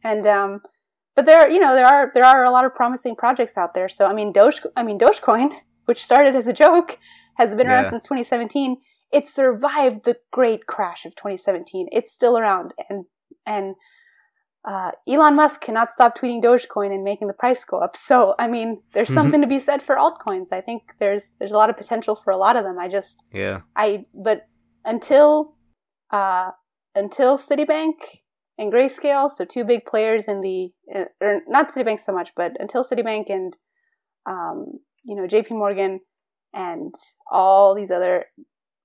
and 0.04 0.26
um, 0.26 0.62
but 1.15 1.26
there, 1.26 1.49
you 1.49 1.60
know, 1.60 1.76
there 1.76 1.86
are 1.86 2.12
there 2.13 2.26
are 2.26 2.43
a 2.43 2.52
lot 2.52 2.65
of 2.65 2.73
promising 2.73 3.15
projects 3.15 3.58
out 3.58 3.73
there. 3.73 3.88
So 3.89 4.06
I 4.06 4.13
mean, 4.13 4.32
Doge, 4.32 4.62
I 4.76 4.84
mean, 4.84 4.97
Dogecoin, 4.97 5.52
which 5.86 6.04
started 6.04 6.36
as 6.36 6.47
a 6.47 6.54
joke, 6.54 6.97
has 7.36 7.56
been 7.56 7.67
around 7.67 7.86
Yeah. 7.86 7.89
since 7.91 8.04
2017. 8.04 8.78
It 9.12 9.28
survived 9.28 10.06
the 10.06 10.17
great 10.32 10.65
crash 10.65 11.06
of 11.06 11.15
2017. 11.15 11.88
It's 11.91 12.12
still 12.12 12.38
around, 12.38 12.73
and 12.89 13.06
and 13.45 13.76
uh, 14.65 14.91
Elon 15.08 15.36
Musk 15.36 15.62
cannot 15.62 15.91
stop 15.91 16.17
tweeting 16.17 16.41
Dogecoin 16.41 16.93
and 16.93 17.04
making 17.04 17.28
the 17.28 17.34
price 17.34 17.65
go 17.65 17.80
up. 17.80 17.95
So 17.97 18.36
I 18.39 18.47
mean, 18.47 18.82
there's 18.93 19.10
Mhm. 19.10 19.13
something 19.15 19.41
to 19.41 19.47
be 19.47 19.60
said 19.60 19.84
for 19.84 19.95
altcoins. 19.97 20.52
I 20.52 20.62
think 20.62 20.82
there's 20.99 21.34
there's 21.39 21.52
a 21.52 21.58
lot 21.58 21.69
of 21.69 21.78
potential 21.78 22.15
for 22.15 22.32
a 22.32 22.38
lot 22.38 22.56
of 22.56 22.63
them. 22.63 22.80
I 22.80 22.88
just 22.88 23.23
Yeah. 23.32 23.62
I 23.76 24.06
but 24.13 24.47
until 24.86 25.56
uh, 26.12 26.52
until 26.95 27.38
Citibank 27.38 27.95
and 28.58 28.71
Grayscale, 28.71 29.30
so 29.32 29.45
two 29.45 29.63
big 29.63 29.86
players 29.86 30.28
in 30.28 30.41
the 30.41 30.71
uh, 30.93 31.06
or 31.19 31.41
not 31.47 31.71
Citibank 31.73 31.99
so 31.99 32.13
much, 32.13 32.34
but 32.36 32.52
until 32.60 32.84
Citibank 32.84 33.30
and 33.30 33.58
um, 34.26 34.80
you 35.04 35.15
know 35.15 35.28
J.P. 35.28 35.56
Morgan 35.56 36.02
and 36.54 36.93
all 37.32 37.73
these 37.76 37.91
other 37.91 38.26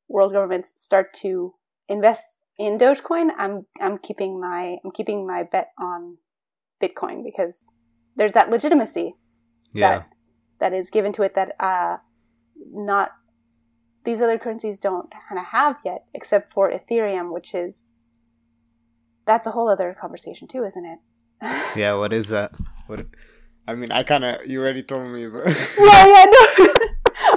world 0.09 0.33
governments 0.33 0.73
start 0.77 1.13
to 1.13 1.55
invest 1.89 2.43
in 2.59 2.79
Dogecoin, 2.79 3.31
I'm 3.39 3.67
I'm 3.81 3.99
keeping 3.99 4.41
my 4.41 4.79
I'm 4.85 4.91
keeping 4.91 5.27
my 5.27 5.43
bet 5.45 5.71
on 5.79 6.19
Bitcoin 6.83 7.25
because 7.25 7.67
there's 8.17 8.33
that 8.33 8.51
legitimacy 8.51 9.15
Yeah. 9.73 9.91
that 9.91 10.09
that 10.61 10.73
is 10.73 10.91
given 10.91 11.13
to 11.15 11.23
it 11.23 11.35
that 11.35 11.55
uh, 11.61 11.99
not 12.73 13.13
these 14.05 14.21
other 14.21 14.39
currencies 14.39 14.79
don't 14.79 15.11
kind 15.29 15.39
of 15.39 15.47
have 15.47 15.77
yet, 15.85 16.05
except 16.15 16.53
for 16.53 16.71
Ethereum, 16.71 17.33
which 17.33 17.55
is 17.55 17.85
that's 19.27 19.47
a 19.47 19.51
whole 19.53 19.69
other 19.69 19.95
conversation 19.99 20.49
too, 20.49 20.65
isn't 20.65 20.85
it? 20.85 20.99
Yeah. 21.77 21.95
What 21.95 22.13
is 22.13 22.29
that? 22.29 22.53
What? 22.87 23.07
I 23.69 23.75
mean, 23.75 23.93
I 23.93 24.03
kind 24.03 24.25
of 24.25 24.47
you 24.47 24.61
already 24.61 24.83
told 24.83 25.13
me, 25.13 25.29
but 25.29 25.47
yeah, 25.79 26.07
yeah, 26.07 26.25
no. 26.25 26.65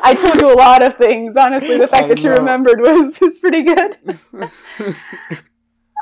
I 0.03 0.15
told 0.15 0.41
you 0.41 0.51
a 0.51 0.55
lot 0.57 0.81
of 0.81 0.95
things. 0.95 1.35
Honestly, 1.37 1.77
the 1.77 1.87
fact 1.87 2.05
Oh, 2.05 2.07
that 2.09 2.19
you 2.23 2.29
no. 2.29 2.37
remembered 2.37 2.79
was 2.81 3.21
is 3.21 3.39
pretty 3.39 3.63
good. 3.63 3.97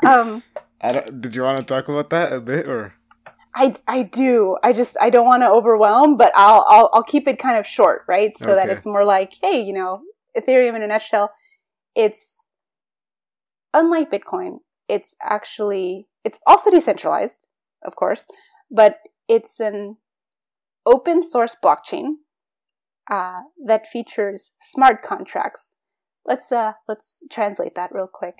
Um, 0.02 0.42
I 0.80 0.92
don't, 0.92 1.20
did 1.20 1.36
you 1.36 1.42
want 1.42 1.58
to 1.58 1.64
talk 1.64 1.88
about 1.88 2.08
that 2.08 2.32
a 2.32 2.40
bit 2.40 2.66
or? 2.66 2.94
I, 3.54 3.74
I 3.86 4.02
do. 4.02 4.56
I 4.62 4.72
just 4.72 4.96
I 4.98 5.10
don't 5.10 5.26
want 5.26 5.42
to 5.42 5.50
overwhelm, 5.50 6.16
but 6.16 6.32
I'll 6.34 6.64
I'll 6.68 6.90
I'll 6.94 7.02
keep 7.02 7.28
it 7.28 7.38
kind 7.38 7.58
of 7.58 7.66
short, 7.66 8.04
right? 8.08 8.36
So 8.38 8.54
that 8.54 8.70
it's 8.70 8.86
more 8.86 9.04
like, 9.04 9.34
hey, 9.42 9.60
you 9.60 9.74
know, 9.74 10.00
Ethereum 10.34 10.74
in 10.76 10.82
a 10.82 10.86
nutshell, 10.86 11.32
it's 11.94 12.46
unlike 13.74 14.10
Bitcoin. 14.10 14.60
It's 14.88 15.16
actually 15.22 16.06
it's 16.24 16.40
also 16.46 16.70
decentralized, 16.70 17.48
of 17.84 17.94
course, 17.96 18.26
but 18.70 19.00
it's 19.28 19.60
an 19.60 19.96
open 20.86 21.22
source 21.22 21.54
blockchain 21.62 22.14
uh, 23.10 23.40
that 23.66 23.86
features 23.86 24.52
smart 24.60 25.02
contracts. 25.02 25.74
Let's 26.24 26.52
uh 26.52 26.72
let's 26.88 27.18
translate 27.30 27.74
that 27.74 27.90
real 27.92 28.08
quick. 28.12 28.36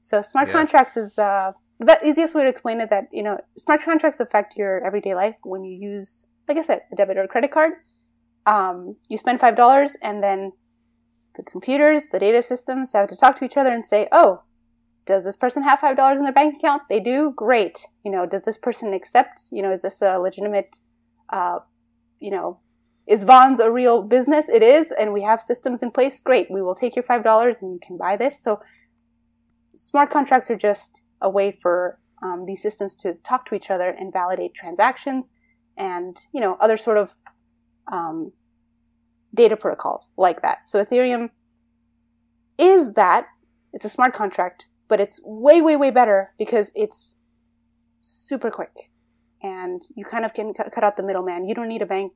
So 0.00 0.20
smart 0.22 0.48
Yeah. 0.48 0.52
contracts 0.52 0.96
is 0.96 1.18
uh 1.18 1.52
the 1.78 1.98
easiest 2.06 2.34
way 2.34 2.42
to 2.42 2.48
explain 2.48 2.80
it 2.80 2.90
that 2.90 3.04
you 3.12 3.22
know 3.22 3.38
smart 3.56 3.82
contracts 3.82 4.20
affect 4.20 4.56
your 4.56 4.84
everyday 4.84 5.14
life 5.14 5.36
when 5.42 5.64
you 5.64 5.76
use, 5.80 6.26
like 6.48 6.58
I 6.58 6.62
said, 6.62 6.82
a 6.92 6.96
debit 6.96 7.16
or 7.16 7.24
a 7.24 7.28
credit 7.28 7.50
card. 7.50 7.72
Um, 8.46 8.96
you 9.08 9.16
spend 9.16 9.40
five 9.40 9.56
dollars, 9.56 9.96
and 10.02 10.22
then 10.22 10.52
the 11.36 11.42
computers, 11.42 12.08
the 12.12 12.18
data 12.18 12.42
systems 12.42 12.92
have 12.92 13.08
to 13.08 13.16
talk 13.16 13.36
to 13.36 13.44
each 13.44 13.56
other 13.56 13.70
and 13.70 13.84
say, 13.84 14.08
"Oh, 14.12 14.42
does 15.06 15.24
this 15.24 15.36
person 15.36 15.62
have 15.62 15.80
five 15.80 15.96
dollars 15.96 16.18
in 16.18 16.24
their 16.24 16.32
bank 16.32 16.56
account? 16.56 16.82
They 16.88 17.00
do. 17.00 17.32
Great. 17.34 17.86
You 18.04 18.10
know, 18.10 18.26
does 18.26 18.42
this 18.42 18.58
person 18.58 18.92
accept? 18.92 19.42
You 19.50 19.62
know, 19.62 19.70
is 19.70 19.82
this 19.82 20.02
a 20.02 20.18
legitimate? 20.18 20.76
Uh, 21.30 21.60
you 22.18 22.30
know, 22.30 22.60
is 23.10 23.24
Vons 23.24 23.60
a 23.60 23.70
real 23.70 24.02
business? 24.02 24.48
It 24.48 24.62
is, 24.62 24.92
and 24.92 25.12
we 25.12 25.22
have 25.22 25.42
systems 25.42 25.82
in 25.82 25.90
place. 25.90 26.20
Great. 26.20 26.50
We 26.50 26.62
will 26.62 26.74
take 26.74 26.96
your 26.96 27.02
five 27.02 27.24
dollars, 27.24 27.60
and 27.60 27.72
you 27.72 27.78
can 27.78 27.96
buy 27.96 28.16
this. 28.16 28.42
So, 28.42 28.60
smart 29.74 30.10
contracts 30.10 30.50
are 30.50 30.56
just 30.56 31.02
a 31.20 31.28
way 31.28 31.58
for 31.62 31.98
um, 32.22 32.46
these 32.46 32.62
systems 32.62 32.94
to 32.96 33.14
talk 33.14 33.44
to 33.46 33.54
each 33.54 33.70
other 33.70 33.90
and 33.90 34.12
validate 34.12 34.54
transactions, 34.54 35.28
and 35.76 36.16
you 36.32 36.40
know, 36.40 36.56
other 36.60 36.76
sort 36.76 36.96
of 36.96 37.16
um, 37.92 38.32
data 39.34 39.56
protocols 39.56 40.08
like 40.16 40.40
that. 40.42 40.64
So, 40.64 40.82
Ethereum 40.82 41.30
is 42.56 42.94
that. 42.94 43.26
It's 43.72 43.84
a 43.84 43.88
smart 43.88 44.14
contract 44.14 44.66
but 44.90 45.00
it's 45.00 45.20
way, 45.24 45.62
way, 45.62 45.76
way 45.76 45.92
better 45.92 46.34
because 46.36 46.72
it's 46.74 47.14
super 48.00 48.50
quick 48.50 48.90
and 49.40 49.80
you 49.94 50.04
kind 50.04 50.24
of 50.24 50.34
can 50.34 50.52
cut 50.52 50.82
out 50.82 50.96
the 50.96 51.02
middleman. 51.04 51.44
You 51.44 51.54
don't 51.54 51.68
need 51.68 51.80
a 51.80 51.86
bank. 51.86 52.12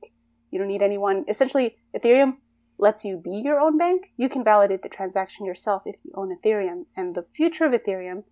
You 0.51 0.59
don't 0.59 0.67
need 0.67 0.81
anyone. 0.81 1.25
Essentially, 1.27 1.77
Ethereum 1.95 2.37
lets 2.77 3.05
you 3.05 3.17
be 3.17 3.37
your 3.37 3.59
own 3.59 3.77
bank. 3.77 4.13
You 4.17 4.29
can 4.29 4.43
validate 4.43 4.81
the 4.81 4.89
transaction 4.89 5.45
yourself 5.45 5.83
if 5.85 5.95
you 6.03 6.11
own 6.15 6.35
Ethereum. 6.35 6.85
And 6.95 7.15
the 7.15 7.23
future 7.23 7.65
of 7.65 7.71
Ethereum 7.71 8.23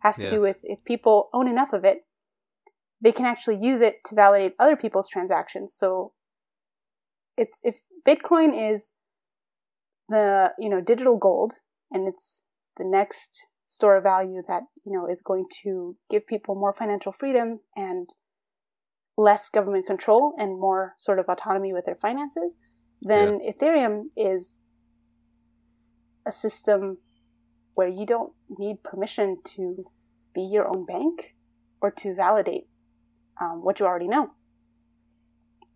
has 0.00 0.16
to 0.16 0.24
yeah. 0.24 0.30
do 0.30 0.40
with 0.40 0.58
if 0.62 0.84
people 0.84 1.28
own 1.32 1.48
enough 1.48 1.72
of 1.72 1.84
it, 1.84 2.06
they 3.00 3.12
can 3.12 3.26
actually 3.26 3.56
use 3.56 3.80
it 3.80 4.02
to 4.06 4.14
validate 4.14 4.54
other 4.58 4.76
people's 4.76 5.08
transactions. 5.08 5.74
So 5.74 6.12
it's 7.36 7.60
if 7.62 7.82
Bitcoin 8.06 8.52
is 8.54 8.92
the, 10.08 10.52
you 10.58 10.68
know, 10.68 10.80
digital 10.80 11.16
gold 11.16 11.54
and 11.90 12.08
it's 12.08 12.42
the 12.76 12.84
next 12.84 13.46
store 13.66 13.96
of 13.96 14.02
value 14.02 14.42
that 14.46 14.62
you 14.84 14.92
know 14.92 15.06
is 15.06 15.22
going 15.22 15.44
to 15.62 15.96
give 16.10 16.26
people 16.26 16.54
more 16.54 16.72
financial 16.72 17.12
freedom 17.12 17.60
and 17.74 18.10
less 19.16 19.48
government 19.48 19.86
control 19.86 20.34
and 20.38 20.60
more 20.60 20.94
sort 20.96 21.18
of 21.18 21.26
autonomy 21.28 21.72
with 21.72 21.84
their 21.84 21.94
finances 21.94 22.58
then 23.00 23.40
yeah. 23.40 23.50
ethereum 23.50 24.04
is 24.16 24.58
a 26.26 26.32
system 26.32 26.98
where 27.74 27.88
you 27.88 28.06
don't 28.06 28.32
need 28.58 28.82
permission 28.82 29.38
to 29.44 29.84
be 30.34 30.42
your 30.42 30.66
own 30.66 30.84
bank 30.84 31.34
or 31.80 31.90
to 31.90 32.14
validate 32.14 32.66
um, 33.40 33.62
what 33.62 33.80
you 33.80 33.86
already 33.86 34.08
know 34.08 34.30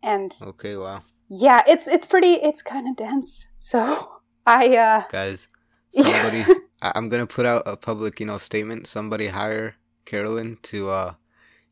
and 0.02 0.36
okay 0.42 0.76
wow 0.76 1.02
yeah 1.28 1.62
it's 1.66 1.86
it's 1.86 2.06
pretty 2.06 2.34
it's 2.34 2.62
kind 2.62 2.88
of 2.88 2.96
dense 2.96 3.46
so 3.58 4.10
i 4.46 4.76
uh 4.76 5.02
guys 5.10 5.46
somebody 5.92 6.44
I- 6.82 6.92
am 6.94 7.08
gonna 7.08 7.26
put 7.26 7.46
out 7.46 7.62
a 7.66 7.76
public, 7.76 8.20
you 8.20 8.26
know, 8.26 8.38
statement. 8.38 8.86
Somebody 8.86 9.28
hire 9.28 9.76
Carolyn 10.06 10.58
to, 10.62 10.88
uh, 10.88 11.14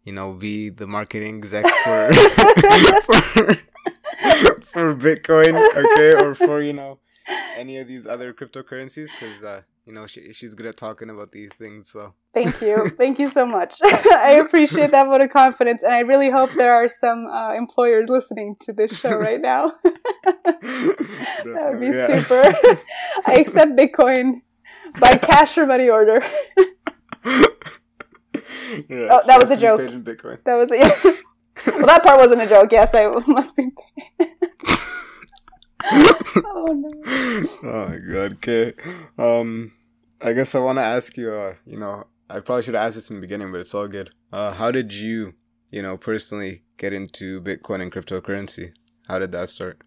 you 0.09 0.15
know, 0.15 0.33
be 0.33 0.71
the 0.71 0.87
marketing 0.87 1.37
exec 1.37 1.67
for 1.85 2.13
for, 3.05 3.13
for 4.63 4.95
Bitcoin, 4.97 5.53
okay, 5.77 6.25
or 6.25 6.35
for 6.35 6.63
you 6.63 6.73
know 6.73 6.99
any 7.59 7.77
of 7.77 7.87
these 7.87 8.07
other 8.07 8.33
cryptocurrencies, 8.33 9.11
because 9.21 9.45
uh, 9.45 9.61
you 9.85 9.93
know 9.93 10.07
she 10.07 10.33
she's 10.33 10.55
good 10.55 10.65
at 10.65 10.79
talking 10.79 11.11
about 11.11 11.33
these 11.33 11.51
things. 11.59 11.91
So 11.91 12.15
thank 12.33 12.63
you, 12.63 12.89
thank 12.97 13.19
you 13.19 13.29
so 13.29 13.45
much. 13.45 13.81
I 13.85 14.41
appreciate 14.43 14.93
that 14.93 15.09
vote 15.09 15.21
of 15.21 15.29
confidence, 15.29 15.83
and 15.83 15.93
I 15.93 16.01
really 16.01 16.31
hope 16.31 16.53
there 16.53 16.73
are 16.73 16.89
some 16.89 17.27
uh, 17.27 17.53
employers 17.53 18.09
listening 18.09 18.57
to 18.63 18.73
this 18.73 18.99
show 18.99 19.15
right 19.15 19.43
now. 19.43 19.75
that 19.85 21.67
would 21.69 21.81
be 21.81 21.89
yeah. 21.89 22.23
super. 22.23 22.43
I 23.27 23.35
accept 23.35 23.73
Bitcoin 23.73 24.41
by 24.99 25.19
cash 25.19 25.59
or 25.59 25.67
money 25.67 25.91
order. 25.91 26.23
Yeah, 28.89 29.09
oh, 29.11 29.23
that 29.27 29.39
was 29.39 29.51
a 29.51 29.57
joke. 29.57 29.81
That 29.81 30.55
was 30.55 30.71
a, 30.71 30.77
yeah. 30.79 30.99
well, 31.67 31.87
that 31.87 32.03
part 32.03 32.19
wasn't 32.19 32.43
a 32.43 32.47
joke. 32.47 32.73
Yes, 32.73 32.91
I 32.95 33.07
must 33.27 33.57
be. 33.57 33.71
oh 35.85 36.67
no. 36.75 36.91
Oh 37.63 37.89
my 37.89 37.99
god. 37.99 38.33
Okay. 38.35 38.75
Um, 39.19 39.73
I 40.21 40.33
guess 40.33 40.55
I 40.55 40.59
want 40.59 40.79
to 40.79 40.83
ask 40.83 41.17
you. 41.17 41.33
Uh, 41.33 41.55
you 41.67 41.79
know, 41.79 42.05
I 42.29 42.41
probably 42.41 42.63
should 42.63 42.75
have 42.75 42.87
asked 42.87 42.97
this 42.97 43.11
in 43.11 43.17
the 43.17 43.23
beginning, 43.23 43.53
but 43.53 43.61
it's 43.61 43.75
all 43.75 43.89
good. 43.89 44.11
Uh, 44.33 44.53
how 44.53 44.71
did 44.71 44.93
you, 44.93 45.35
you 45.71 45.83
know, 45.83 45.97
personally 45.97 46.63
get 46.77 46.93
into 46.93 47.41
Bitcoin 47.41 47.81
and 47.81 47.93
cryptocurrency? 47.93 48.73
How 49.09 49.19
did 49.19 49.33
that 49.33 49.49
start? 49.49 49.81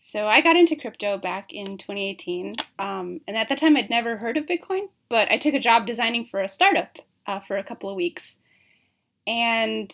So 0.00 0.26
I 0.28 0.42
got 0.42 0.56
into 0.56 0.76
crypto 0.76 1.18
back 1.18 1.52
in 1.52 1.76
2018, 1.76 2.54
um, 2.78 3.20
and 3.26 3.36
at 3.36 3.48
that 3.48 3.58
time 3.58 3.76
I'd 3.76 3.90
never 3.90 4.16
heard 4.16 4.36
of 4.36 4.46
Bitcoin, 4.46 4.90
but 5.08 5.28
I 5.28 5.38
took 5.38 5.54
a 5.54 5.60
job 5.60 5.86
designing 5.86 6.24
for 6.24 6.40
a 6.40 6.48
startup 6.48 6.98
uh, 7.28 7.38
for 7.38 7.56
a 7.58 7.62
couple 7.62 7.88
of 7.88 7.96
weeks, 7.96 8.38
and 9.26 9.92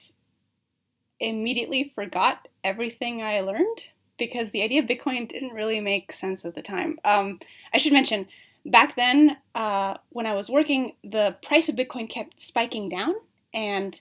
immediately 1.20 1.92
forgot 1.94 2.48
everything 2.62 3.22
I 3.22 3.40
learned 3.40 3.88
because 4.16 4.52
the 4.52 4.62
idea 4.62 4.80
of 4.80 4.88
Bitcoin 4.88 5.28
didn't 5.28 5.52
really 5.52 5.80
make 5.80 6.12
sense 6.12 6.44
at 6.44 6.54
the 6.54 6.62
time. 6.62 6.98
Um, 7.04 7.40
I 7.74 7.78
should 7.78 7.92
mention 7.92 8.28
back 8.64 8.94
then 8.96 9.36
uh, 9.54 9.96
when 10.10 10.26
I 10.26 10.34
was 10.34 10.48
working, 10.48 10.94
the 11.02 11.36
price 11.42 11.68
of 11.68 11.76
Bitcoin 11.76 12.08
kept 12.08 12.40
spiking 12.40 12.88
down, 12.88 13.14
and 13.52 14.00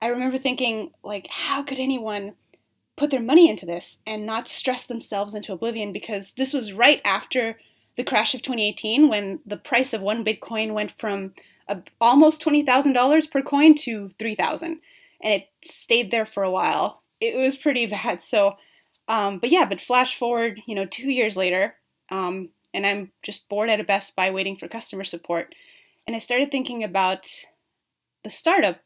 I 0.00 0.08
remember 0.08 0.38
thinking 0.38 0.92
like, 1.02 1.26
how 1.30 1.62
could 1.62 1.78
anyone 1.78 2.34
put 2.96 3.10
their 3.10 3.22
money 3.22 3.48
into 3.48 3.64
this 3.64 3.98
and 4.06 4.26
not 4.26 4.46
stress 4.46 4.86
themselves 4.86 5.34
into 5.34 5.52
oblivion 5.52 5.92
because 5.92 6.34
this 6.34 6.52
was 6.52 6.72
right 6.72 7.00
after 7.04 7.58
the 7.96 8.04
crash 8.04 8.34
of 8.34 8.42
2018 8.42 9.08
when 9.08 9.40
the 9.46 9.56
price 9.56 9.94
of 9.94 10.02
one 10.02 10.24
Bitcoin 10.24 10.72
went 10.72 10.92
from 10.92 11.32
almost 12.00 12.44
$20,000 12.44 13.30
per 13.30 13.42
coin 13.42 13.74
to 13.76 14.08
3,000 14.18 14.80
and 15.22 15.34
it 15.34 15.48
stayed 15.64 16.10
there 16.10 16.26
for 16.26 16.42
a 16.42 16.50
while. 16.50 17.02
It 17.20 17.36
was 17.36 17.56
pretty 17.56 17.86
bad. 17.86 18.22
So, 18.22 18.56
um, 19.08 19.38
but 19.38 19.50
yeah, 19.50 19.64
but 19.64 19.80
flash 19.80 20.18
forward, 20.18 20.60
you 20.66 20.74
know, 20.74 20.86
two 20.86 21.10
years 21.10 21.36
later, 21.36 21.74
um, 22.10 22.50
and 22.74 22.86
I'm 22.86 23.12
just 23.22 23.48
bored 23.48 23.70
at 23.70 23.80
a 23.80 23.84
Best 23.84 24.16
Buy 24.16 24.30
waiting 24.30 24.56
for 24.56 24.68
customer 24.68 25.04
support. 25.04 25.54
And 26.06 26.16
I 26.16 26.18
started 26.18 26.50
thinking 26.50 26.84
about 26.84 27.28
the 28.24 28.30
startup 28.30 28.80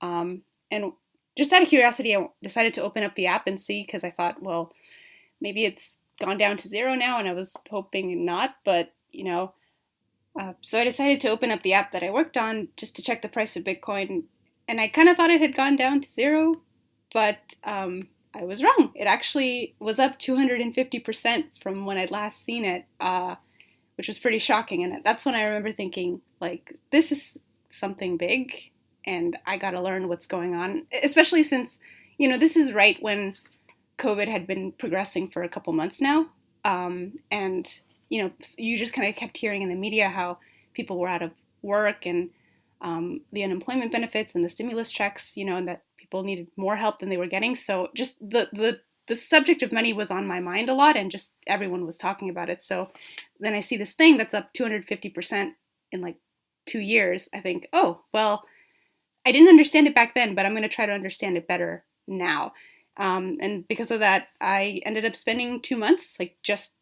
um, 0.00 0.42
and 0.70 0.92
just 1.36 1.52
out 1.52 1.62
of 1.62 1.68
curiosity, 1.68 2.14
I 2.14 2.28
decided 2.42 2.74
to 2.74 2.82
open 2.82 3.02
up 3.02 3.14
the 3.14 3.26
app 3.26 3.46
and 3.46 3.60
see 3.60 3.82
because 3.82 4.04
I 4.04 4.10
thought, 4.10 4.42
well, 4.42 4.72
maybe 5.40 5.64
it's 5.64 5.98
gone 6.20 6.38
down 6.38 6.56
to 6.58 6.68
zero 6.68 6.94
now, 6.94 7.18
and 7.18 7.28
I 7.28 7.32
was 7.32 7.54
hoping 7.70 8.24
not, 8.24 8.56
but 8.64 8.92
you 9.10 9.24
know. 9.24 9.54
Uh, 10.38 10.54
so 10.60 10.80
I 10.80 10.84
decided 10.84 11.20
to 11.20 11.28
open 11.28 11.50
up 11.50 11.62
the 11.62 11.74
app 11.74 11.92
that 11.92 12.02
I 12.02 12.10
worked 12.10 12.36
on 12.36 12.68
just 12.76 12.96
to 12.96 13.02
check 13.02 13.22
the 13.22 13.28
price 13.28 13.56
of 13.56 13.64
Bitcoin, 13.64 14.24
and 14.66 14.80
I 14.80 14.88
kind 14.88 15.08
of 15.08 15.16
thought 15.16 15.30
it 15.30 15.40
had 15.40 15.56
gone 15.56 15.76
down 15.76 16.00
to 16.00 16.10
zero, 16.10 16.60
but 17.12 17.38
um, 17.62 18.08
I 18.34 18.44
was 18.44 18.62
wrong. 18.62 18.92
It 18.94 19.04
actually 19.04 19.74
was 19.78 19.98
up 19.98 20.18
250% 20.18 21.44
from 21.62 21.86
when 21.86 21.98
I'd 21.98 22.10
last 22.10 22.44
seen 22.44 22.64
it, 22.64 22.84
uh, 22.98 23.36
which 23.96 24.08
was 24.08 24.18
pretty 24.18 24.40
shocking. 24.40 24.82
And 24.82 25.04
that's 25.04 25.24
when 25.24 25.34
I 25.34 25.44
remember 25.44 25.72
thinking, 25.72 26.20
like, 26.40 26.74
this 26.90 27.12
is 27.12 27.38
something 27.68 28.16
big 28.16 28.70
and 29.06 29.36
I 29.46 29.56
got 29.56 29.72
to 29.72 29.82
learn 29.82 30.08
what's 30.08 30.26
going 30.26 30.54
on, 30.54 30.86
especially 31.02 31.42
since, 31.42 31.78
you 32.18 32.26
know, 32.26 32.38
this 32.38 32.56
is 32.56 32.72
right 32.72 33.00
when 33.02 33.36
COVID 33.98 34.28
had 34.28 34.46
been 34.46 34.72
progressing 34.72 35.28
for 35.28 35.42
a 35.42 35.48
couple 35.48 35.72
months 35.72 36.00
now. 36.00 36.26
Um, 36.64 37.18
and, 37.30 37.68
you 38.08 38.22
know, 38.22 38.30
you 38.58 38.78
just 38.78 38.92
kind 38.92 39.08
of 39.08 39.16
kept 39.16 39.38
hearing 39.38 39.62
in 39.62 39.68
the 39.68 39.74
media 39.74 40.08
how 40.08 40.38
people 40.72 40.98
were 40.98 41.08
out 41.08 41.22
of 41.22 41.32
work 41.62 42.06
and 42.06 42.30
um, 42.80 43.20
the 43.32 43.42
unemployment 43.42 43.92
benefits 43.92 44.34
and 44.34 44.44
the 44.44 44.48
stimulus 44.48 44.90
checks, 44.90 45.36
you 45.36 45.44
know, 45.44 45.56
and 45.56 45.66
that 45.68 45.82
people 45.96 46.22
needed 46.22 46.48
more 46.56 46.76
help 46.76 46.98
than 46.98 47.08
they 47.08 47.16
were 47.16 47.26
getting. 47.26 47.56
So 47.56 47.88
just 47.94 48.18
the, 48.20 48.48
the, 48.52 48.80
the 49.08 49.16
subject 49.16 49.62
of 49.62 49.72
money 49.72 49.92
was 49.92 50.10
on 50.10 50.26
my 50.26 50.40
mind 50.40 50.68
a 50.68 50.74
lot 50.74 50.96
and 50.96 51.10
just 51.10 51.32
everyone 51.46 51.86
was 51.86 51.96
talking 51.96 52.28
about 52.28 52.50
it. 52.50 52.62
So 52.62 52.90
then 53.40 53.54
I 53.54 53.60
see 53.60 53.76
this 53.76 53.94
thing 53.94 54.16
that's 54.16 54.34
up 54.34 54.52
250% 54.54 55.52
in 55.92 56.00
like 56.00 56.16
two 56.66 56.80
years. 56.80 57.28
I 57.34 57.40
think, 57.40 57.68
oh, 57.72 58.02
well, 58.12 58.44
I 59.26 59.32
didn't 59.32 59.48
understand 59.48 59.86
it 59.86 59.94
back 59.94 60.14
then, 60.14 60.34
but 60.34 60.44
I'm 60.44 60.52
going 60.52 60.62
to 60.62 60.68
try 60.68 60.86
to 60.86 60.92
understand 60.92 61.36
it 61.36 61.48
better 61.48 61.84
now. 62.06 62.52
Um, 62.96 63.38
and 63.40 63.66
because 63.66 63.90
of 63.90 64.00
that, 64.00 64.28
I 64.40 64.80
ended 64.84 65.04
up 65.04 65.16
spending 65.16 65.60
two 65.60 65.76
months, 65.76 66.18
like 66.18 66.36
just 66.42 66.74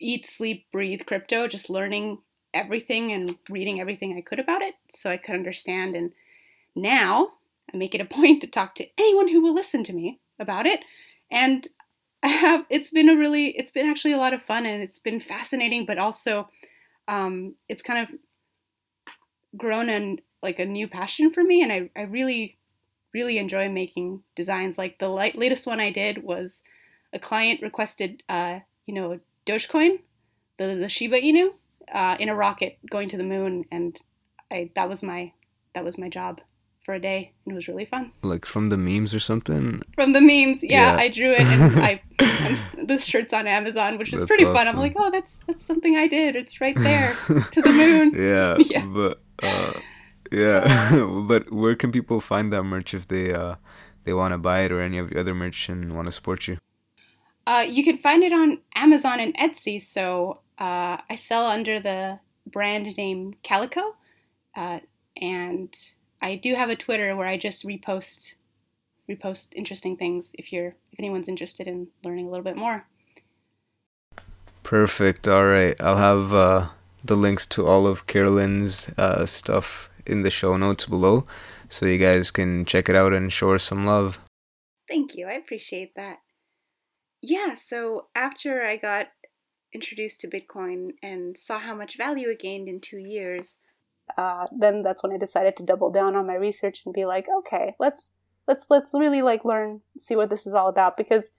eat, 0.00 0.26
sleep, 0.26 0.66
breathe 0.72 1.06
crypto, 1.06 1.48
just 1.48 1.70
learning 1.70 2.18
everything 2.54 3.12
and 3.12 3.36
reading 3.48 3.80
everything 3.80 4.16
I 4.16 4.22
could 4.22 4.38
about 4.38 4.62
it 4.62 4.74
so 4.88 5.10
I 5.10 5.16
could 5.16 5.34
understand. 5.34 5.94
And 5.94 6.12
now 6.74 7.32
I 7.72 7.76
make 7.76 7.94
it 7.94 8.00
a 8.00 8.04
point 8.16 8.40
to 8.42 8.46
talk 8.46 8.74
to 8.76 8.86
anyone 8.98 9.28
who 9.28 9.42
will 9.42 9.54
listen 9.54 9.84
to 9.84 9.92
me 9.92 10.20
about 10.38 10.66
it. 10.66 10.80
And 11.30 11.68
I 12.22 12.28
have, 12.28 12.66
it's 12.70 12.90
been 12.90 13.08
a 13.08 13.16
really, 13.16 13.48
it's 13.50 13.70
been 13.70 13.88
actually 13.88 14.12
a 14.12 14.18
lot 14.18 14.34
of 14.34 14.42
fun 14.42 14.66
and 14.66 14.82
it's 14.82 14.98
been 14.98 15.20
fascinating, 15.20 15.86
but 15.86 15.98
also 15.98 16.48
um, 17.06 17.54
it's 17.68 17.82
kind 17.82 18.00
of 18.00 18.14
grown 19.56 19.88
an 19.88 20.20
like 20.42 20.58
a 20.58 20.64
new 20.64 20.86
passion 20.86 21.32
for 21.32 21.42
me, 21.42 21.62
and 21.62 21.72
I 21.72 21.90
I 21.96 22.02
really 22.02 22.58
really 23.12 23.38
enjoy 23.38 23.68
making 23.68 24.22
designs. 24.36 24.78
Like 24.78 24.98
the 24.98 25.08
light, 25.08 25.36
latest 25.36 25.66
one 25.66 25.80
I 25.80 25.90
did 25.90 26.22
was 26.22 26.62
a 27.12 27.18
client 27.18 27.62
requested 27.62 28.22
uh 28.28 28.60
you 28.86 28.94
know 28.94 29.20
Dogecoin, 29.48 30.00
the 30.58 30.76
the 30.76 30.88
Shiba 30.88 31.20
Inu, 31.20 31.52
uh, 31.92 32.16
in 32.20 32.28
a 32.28 32.34
rocket 32.34 32.78
going 32.90 33.08
to 33.08 33.16
the 33.16 33.24
moon, 33.24 33.64
and 33.70 33.98
I 34.50 34.70
that 34.76 34.88
was 34.88 35.02
my 35.02 35.32
that 35.74 35.84
was 35.84 35.98
my 35.98 36.08
job 36.08 36.40
for 36.88 36.94
a 36.94 37.00
day, 37.00 37.32
and 37.44 37.52
it 37.52 37.54
was 37.54 37.68
really 37.68 37.84
fun. 37.84 38.12
Like 38.22 38.46
from 38.46 38.70
the 38.70 38.78
memes 38.78 39.14
or 39.14 39.20
something. 39.20 39.82
From 39.94 40.14
the 40.14 40.20
memes, 40.20 40.62
yeah, 40.62 40.94
yeah. 40.94 40.96
I 40.96 41.08
drew 41.08 41.32
it, 41.32 41.40
and 41.40 41.80
I 41.80 42.02
I'm, 42.18 42.86
the 42.86 42.98
shirt's 42.98 43.34
on 43.34 43.46
Amazon, 43.46 43.98
which 43.98 44.12
is 44.12 44.20
that's 44.20 44.28
pretty 44.28 44.44
awesome. 44.44 44.56
fun. 44.56 44.68
I'm 44.68 44.78
like, 44.78 44.94
oh, 44.96 45.10
that's 45.10 45.38
that's 45.46 45.64
something 45.66 45.96
I 45.96 46.08
did. 46.08 46.34
It's 46.34 46.60
right 46.60 46.76
there 46.76 47.14
to 47.52 47.62
the 47.62 47.72
moon. 47.72 48.12
Yeah, 48.18 48.56
yeah. 48.72 48.84
but 48.86 49.20
uh, 49.42 49.74
yeah, 50.32 51.24
but 51.26 51.52
where 51.52 51.76
can 51.76 51.92
people 51.92 52.20
find 52.20 52.52
that 52.52 52.62
merch 52.62 52.94
if 52.94 53.06
they 53.06 53.32
uh 53.32 53.56
they 54.04 54.12
want 54.12 54.32
to 54.32 54.38
buy 54.38 54.60
it 54.60 54.72
or 54.72 54.80
any 54.80 54.98
of 54.98 55.10
your 55.10 55.20
other 55.20 55.34
merch 55.34 55.68
and 55.68 55.94
want 55.94 56.06
to 56.06 56.12
support 56.12 56.48
you? 56.48 56.58
Uh, 57.48 57.62
you 57.62 57.82
can 57.82 57.96
find 57.96 58.22
it 58.22 58.32
on 58.32 58.58
Amazon 58.74 59.20
and 59.20 59.34
Etsy. 59.38 59.80
So 59.80 60.40
uh, 60.58 60.98
I 61.08 61.16
sell 61.16 61.46
under 61.46 61.80
the 61.80 62.20
brand 62.46 62.94
name 62.98 63.36
Calikoe, 63.42 63.94
uh, 64.54 64.80
and 65.16 65.74
I 66.20 66.36
do 66.36 66.56
have 66.56 66.68
a 66.68 66.76
Twitter 66.76 67.16
where 67.16 67.26
I 67.26 67.38
just 67.38 67.64
repost 67.64 68.34
repost 69.08 69.54
interesting 69.54 69.96
things 69.96 70.30
if 70.34 70.52
you're 70.52 70.74
if 70.92 70.98
anyone's 70.98 71.26
interested 71.26 71.66
in 71.66 71.88
learning 72.04 72.26
a 72.26 72.30
little 72.30 72.44
bit 72.44 72.56
more. 72.56 72.84
Perfect. 74.62 75.26
All 75.26 75.46
right, 75.46 75.74
I'll 75.80 75.96
have 75.96 76.34
uh, 76.34 76.68
the 77.02 77.16
links 77.16 77.46
to 77.46 77.66
all 77.66 77.86
of 77.86 78.06
Carolyn's 78.06 78.90
uh, 78.98 79.24
stuff 79.24 79.88
in 80.04 80.20
the 80.20 80.30
show 80.30 80.58
notes 80.58 80.84
below, 80.84 81.24
so 81.70 81.86
you 81.86 81.96
guys 81.96 82.30
can 82.30 82.66
check 82.66 82.90
it 82.90 82.94
out 82.94 83.14
and 83.14 83.32
show 83.32 83.52
her 83.52 83.58
some 83.58 83.86
love. 83.86 84.20
Thank 84.86 85.14
you. 85.14 85.26
I 85.26 85.32
appreciate 85.32 85.94
that. 85.96 86.18
Yeah. 87.22 87.54
So 87.54 88.08
after 88.14 88.64
I 88.64 88.76
got 88.76 89.08
introduced 89.72 90.20
to 90.20 90.28
Bitcoin 90.28 90.92
and 91.02 91.36
saw 91.36 91.58
how 91.58 91.74
much 91.74 91.98
value 91.98 92.28
it 92.30 92.40
gained 92.40 92.68
in 92.68 92.80
two 92.80 92.98
years 92.98 93.58
uh, 94.16 94.46
then 94.56 94.82
that's 94.82 95.02
when 95.02 95.12
I 95.12 95.18
decided 95.18 95.56
to 95.56 95.62
double 95.62 95.90
down 95.90 96.16
on 96.16 96.26
my 96.26 96.34
research 96.34 96.82
and 96.84 96.94
be 96.94 97.04
like, 97.04 97.26
okay, 97.40 97.74
let's 97.78 98.14
let's 98.46 98.66
let's 98.70 98.92
really 98.94 99.22
like 99.22 99.44
learn, 99.44 99.82
see 99.98 100.16
what 100.16 100.30
this 100.30 100.46
is 100.46 100.54
all 100.54 100.68
about 100.68 100.96
because 100.96 101.30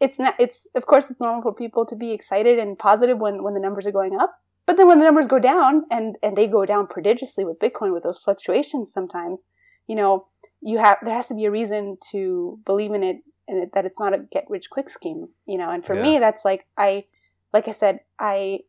it's 0.00 0.18
not 0.18 0.34
it's 0.38 0.66
of 0.74 0.86
course 0.86 1.10
it's 1.10 1.20
normal 1.20 1.42
for 1.42 1.54
people 1.54 1.84
to 1.86 1.94
be 1.94 2.12
excited 2.12 2.58
and 2.58 2.78
positive 2.78 3.18
when 3.18 3.42
when 3.42 3.54
the 3.54 3.60
numbers 3.60 3.86
are 3.86 3.92
going 3.92 4.18
up, 4.18 4.40
but 4.66 4.76
then 4.76 4.88
when 4.88 4.98
the 4.98 5.04
numbers 5.04 5.26
go 5.26 5.38
down 5.38 5.84
and 5.90 6.16
and 6.22 6.36
they 6.36 6.46
go 6.46 6.66
down 6.66 6.86
prodigiously 6.86 7.44
with 7.44 7.58
Bitcoin 7.58 7.92
with 7.92 8.02
those 8.02 8.18
fluctuations 8.18 8.92
sometimes, 8.92 9.44
you 9.86 9.94
know, 9.94 10.26
you 10.60 10.78
have 10.78 10.98
there 11.02 11.14
has 11.14 11.28
to 11.28 11.34
be 11.34 11.44
a 11.44 11.50
reason 11.50 11.96
to 12.10 12.58
believe 12.64 12.92
in 12.92 13.02
it 13.02 13.16
and 13.48 13.62
it, 13.62 13.72
that 13.74 13.84
it's 13.84 13.98
not 13.98 14.14
a 14.14 14.18
get 14.18 14.44
rich 14.48 14.70
quick 14.70 14.88
scheme, 14.88 15.28
you 15.46 15.58
know. 15.58 15.70
And 15.70 15.84
for 15.84 15.94
yeah. 15.94 16.02
me, 16.02 16.18
that's 16.18 16.44
like 16.44 16.66
I, 16.76 17.04
like 17.52 17.68
I 17.68 17.72
said, 17.72 18.00
I 18.18 18.60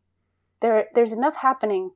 there 0.62 0.86
there's 0.94 1.12
enough 1.12 1.36
happening 1.36 1.90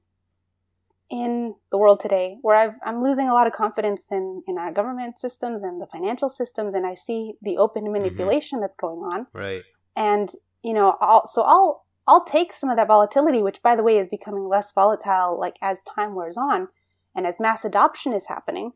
in 1.09 1.55
the 1.71 1.79
world 1.79 2.01
today 2.01 2.37
where 2.43 2.57
i 2.57 2.89
am 2.89 3.01
losing 3.03 3.29
a 3.29 3.33
lot 3.33 3.47
of 3.47 3.53
confidence 3.53 4.11
in, 4.11 4.43
in 4.49 4.59
our 4.59 4.73
government 4.73 5.19
systems 5.19 5.63
and 5.63 5.81
the 5.81 5.87
financial 5.87 6.29
systems 6.29 6.75
and 6.75 6.85
i 6.85 6.95
see 6.95 7.35
the 7.41 7.57
open 7.57 7.85
mm-hmm. 7.85 7.93
manipulation 7.93 8.57
mm-hmm. 8.57 8.63
that's 8.63 8.77
going 8.77 8.99
on 8.99 9.27
right 9.33 9.63
and 9.95 10.33
you 10.65 10.75
know 10.75 10.97
I'll, 11.01 11.25
so 11.25 11.43
i'll 11.43 11.85
i'll 12.09 12.25
take 12.25 12.53
some 12.53 12.71
of 12.71 12.77
that 12.77 12.89
volatility 12.89 13.41
which 13.41 13.63
by 13.63 13.77
the 13.77 13.85
way 13.85 13.99
is 13.99 14.09
becoming 14.09 14.49
less 14.49 14.73
volatile 14.73 15.39
like 15.39 15.57
as 15.63 15.85
time 15.85 16.17
wears 16.17 16.37
on 16.37 16.69
and 17.15 17.25
as 17.25 17.39
mass 17.39 17.65
adoption 17.65 18.13
is 18.13 18.27
happening 18.27 18.73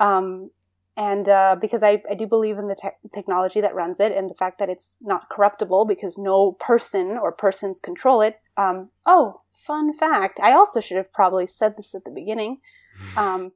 um, 0.00 0.50
and 0.96 1.28
uh, 1.28 1.56
because 1.60 1.82
I, 1.82 2.02
I 2.10 2.14
do 2.14 2.26
believe 2.26 2.58
in 2.58 2.68
the 2.68 2.74
te- 2.74 3.08
technology 3.14 3.60
that 3.60 3.74
runs 3.74 4.00
it 4.00 4.12
and 4.12 4.28
the 4.28 4.34
fact 4.34 4.58
that 4.58 4.68
it's 4.68 4.98
not 5.00 5.28
corruptible 5.30 5.86
because 5.86 6.18
no 6.18 6.52
person 6.52 7.18
or 7.20 7.32
persons 7.32 7.80
control 7.80 8.20
it 8.20 8.40
um, 8.56 8.90
oh 9.06 9.42
fun 9.66 9.92
fact. 9.92 10.40
I 10.42 10.52
also 10.52 10.80
should 10.80 10.96
have 10.96 11.12
probably 11.12 11.46
said 11.46 11.76
this 11.76 11.94
at 11.94 12.04
the 12.04 12.10
beginning. 12.10 12.58
Um, 13.16 13.52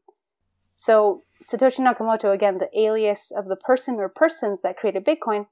so 0.73 1.25
Satoshi 1.43 1.81
Nakamoto, 1.81 2.33
again, 2.33 2.59
the 2.59 2.71
alias 2.79 3.31
of 3.31 3.47
the 3.47 3.57
person 3.57 3.97
or 3.97 4.09
persons 4.09 4.63
that 4.63 4.77
created 4.77 5.05
Bitcoin, 5.05 5.47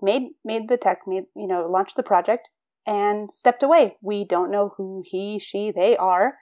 made 0.00 0.30
made 0.44 0.68
the 0.68 0.76
tech, 0.76 1.00
made 1.06 1.24
you 1.36 1.46
know, 1.46 1.66
launched 1.68 1.96
the 1.96 2.02
project, 2.02 2.50
and 2.86 3.30
stepped 3.30 3.62
away. 3.62 3.96
We 4.00 4.24
don't 4.24 4.50
know 4.50 4.72
who 4.76 5.02
he, 5.04 5.38
she, 5.38 5.70
they 5.70 5.96
are, 5.96 6.38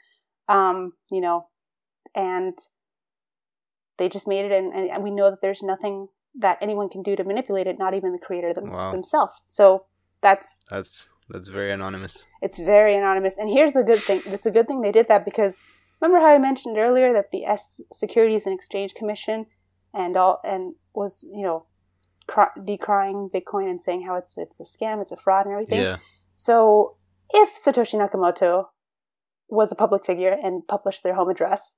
um, 0.49 0.93
you 1.11 1.21
know, 1.21 1.49
and 2.15 2.57
they 3.99 4.09
just 4.09 4.27
made 4.27 4.45
it, 4.45 4.53
and, 4.53 4.73
and 4.73 5.03
we 5.03 5.11
know 5.11 5.31
that 5.31 5.41
there's 5.41 5.63
nothing 5.63 6.09
that 6.35 6.59
anyone 6.61 6.89
can 6.89 7.03
do 7.03 7.15
to 7.17 7.25
manipulate 7.25 7.67
it, 7.67 7.79
not 7.79 7.95
even 7.95 8.13
the 8.13 8.19
creator 8.19 8.53
them, 8.53 8.71
wow. 8.71 8.93
themselves. 8.93 9.41
So 9.47 9.87
that's 10.21 10.65
that's 10.71 11.09
that's 11.29 11.49
very 11.49 11.71
anonymous. 11.71 12.27
It's 12.43 12.59
very 12.59 12.95
anonymous. 12.97 13.39
And 13.39 13.49
here's 13.49 13.73
the 13.73 13.83
good 13.83 14.01
thing. 14.01 14.23
It's 14.27 14.47
a 14.47 14.51
good 14.51 14.67
thing 14.67 14.81
they 14.81 14.93
did 14.93 15.09
that 15.09 15.25
because 15.25 15.63
remember 16.01 16.25
how 16.25 16.35
I 16.35 16.39
mentioned 16.39 16.77
earlier 16.77 17.13
that 17.13 17.31
the 17.31 17.45
S 17.45 17.81
Securities 17.93 18.47
and 18.47 18.55
Exchange 18.55 18.95
Commission 18.95 19.47
and 19.93 20.17
all 20.17 20.41
and 20.45 20.75
was, 20.95 21.25
you 21.33 21.43
know, 21.43 21.67
decrying 22.29 23.31
Bitcoin 23.31 23.71
and 23.71 23.81
saying 23.81 24.03
how 24.07 24.17
it's 24.17 24.37
it's 24.37 24.61
a 24.61 24.65
scam, 24.65 25.01
it's 25.01 25.13
a 25.13 25.17
fraud 25.17 25.47
and 25.47 25.53
everything. 25.53 25.81
Yeah. 25.81 25.99
So, 26.35 26.97
if 27.31 27.55
Satoshi 27.55 27.95
Nakamoto 27.95 28.67
was 29.49 29.71
a 29.71 29.77
public 29.77 30.05
figure 30.05 30.37
and 30.43 30.67
published 30.67 31.03
their 31.05 31.15
home 31.15 31.29
address, 31.29 31.77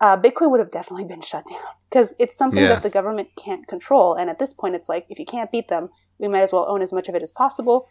uh, 0.00 0.16
Bitcoin 0.16 0.50
would 0.50 0.60
have 0.60 0.70
definitely 0.70 1.04
been 1.04 1.20
shut 1.20 1.44
down 1.48 1.60
because 1.90 2.14
it's 2.18 2.36
something 2.36 2.62
yeah. 2.62 2.68
that 2.68 2.82
the 2.82 2.90
government 2.90 3.28
can't 3.36 3.66
control. 3.66 4.14
And 4.14 4.30
at 4.30 4.38
this 4.38 4.52
point, 4.52 4.74
it's 4.74 4.88
like 4.88 5.06
if 5.08 5.18
you 5.18 5.26
can't 5.26 5.50
beat 5.50 5.68
them, 5.68 5.90
we 6.18 6.28
might 6.28 6.42
as 6.42 6.52
well 6.52 6.66
own 6.68 6.82
as 6.82 6.92
much 6.92 7.08
of 7.08 7.14
it 7.14 7.22
as 7.22 7.30
possible 7.30 7.88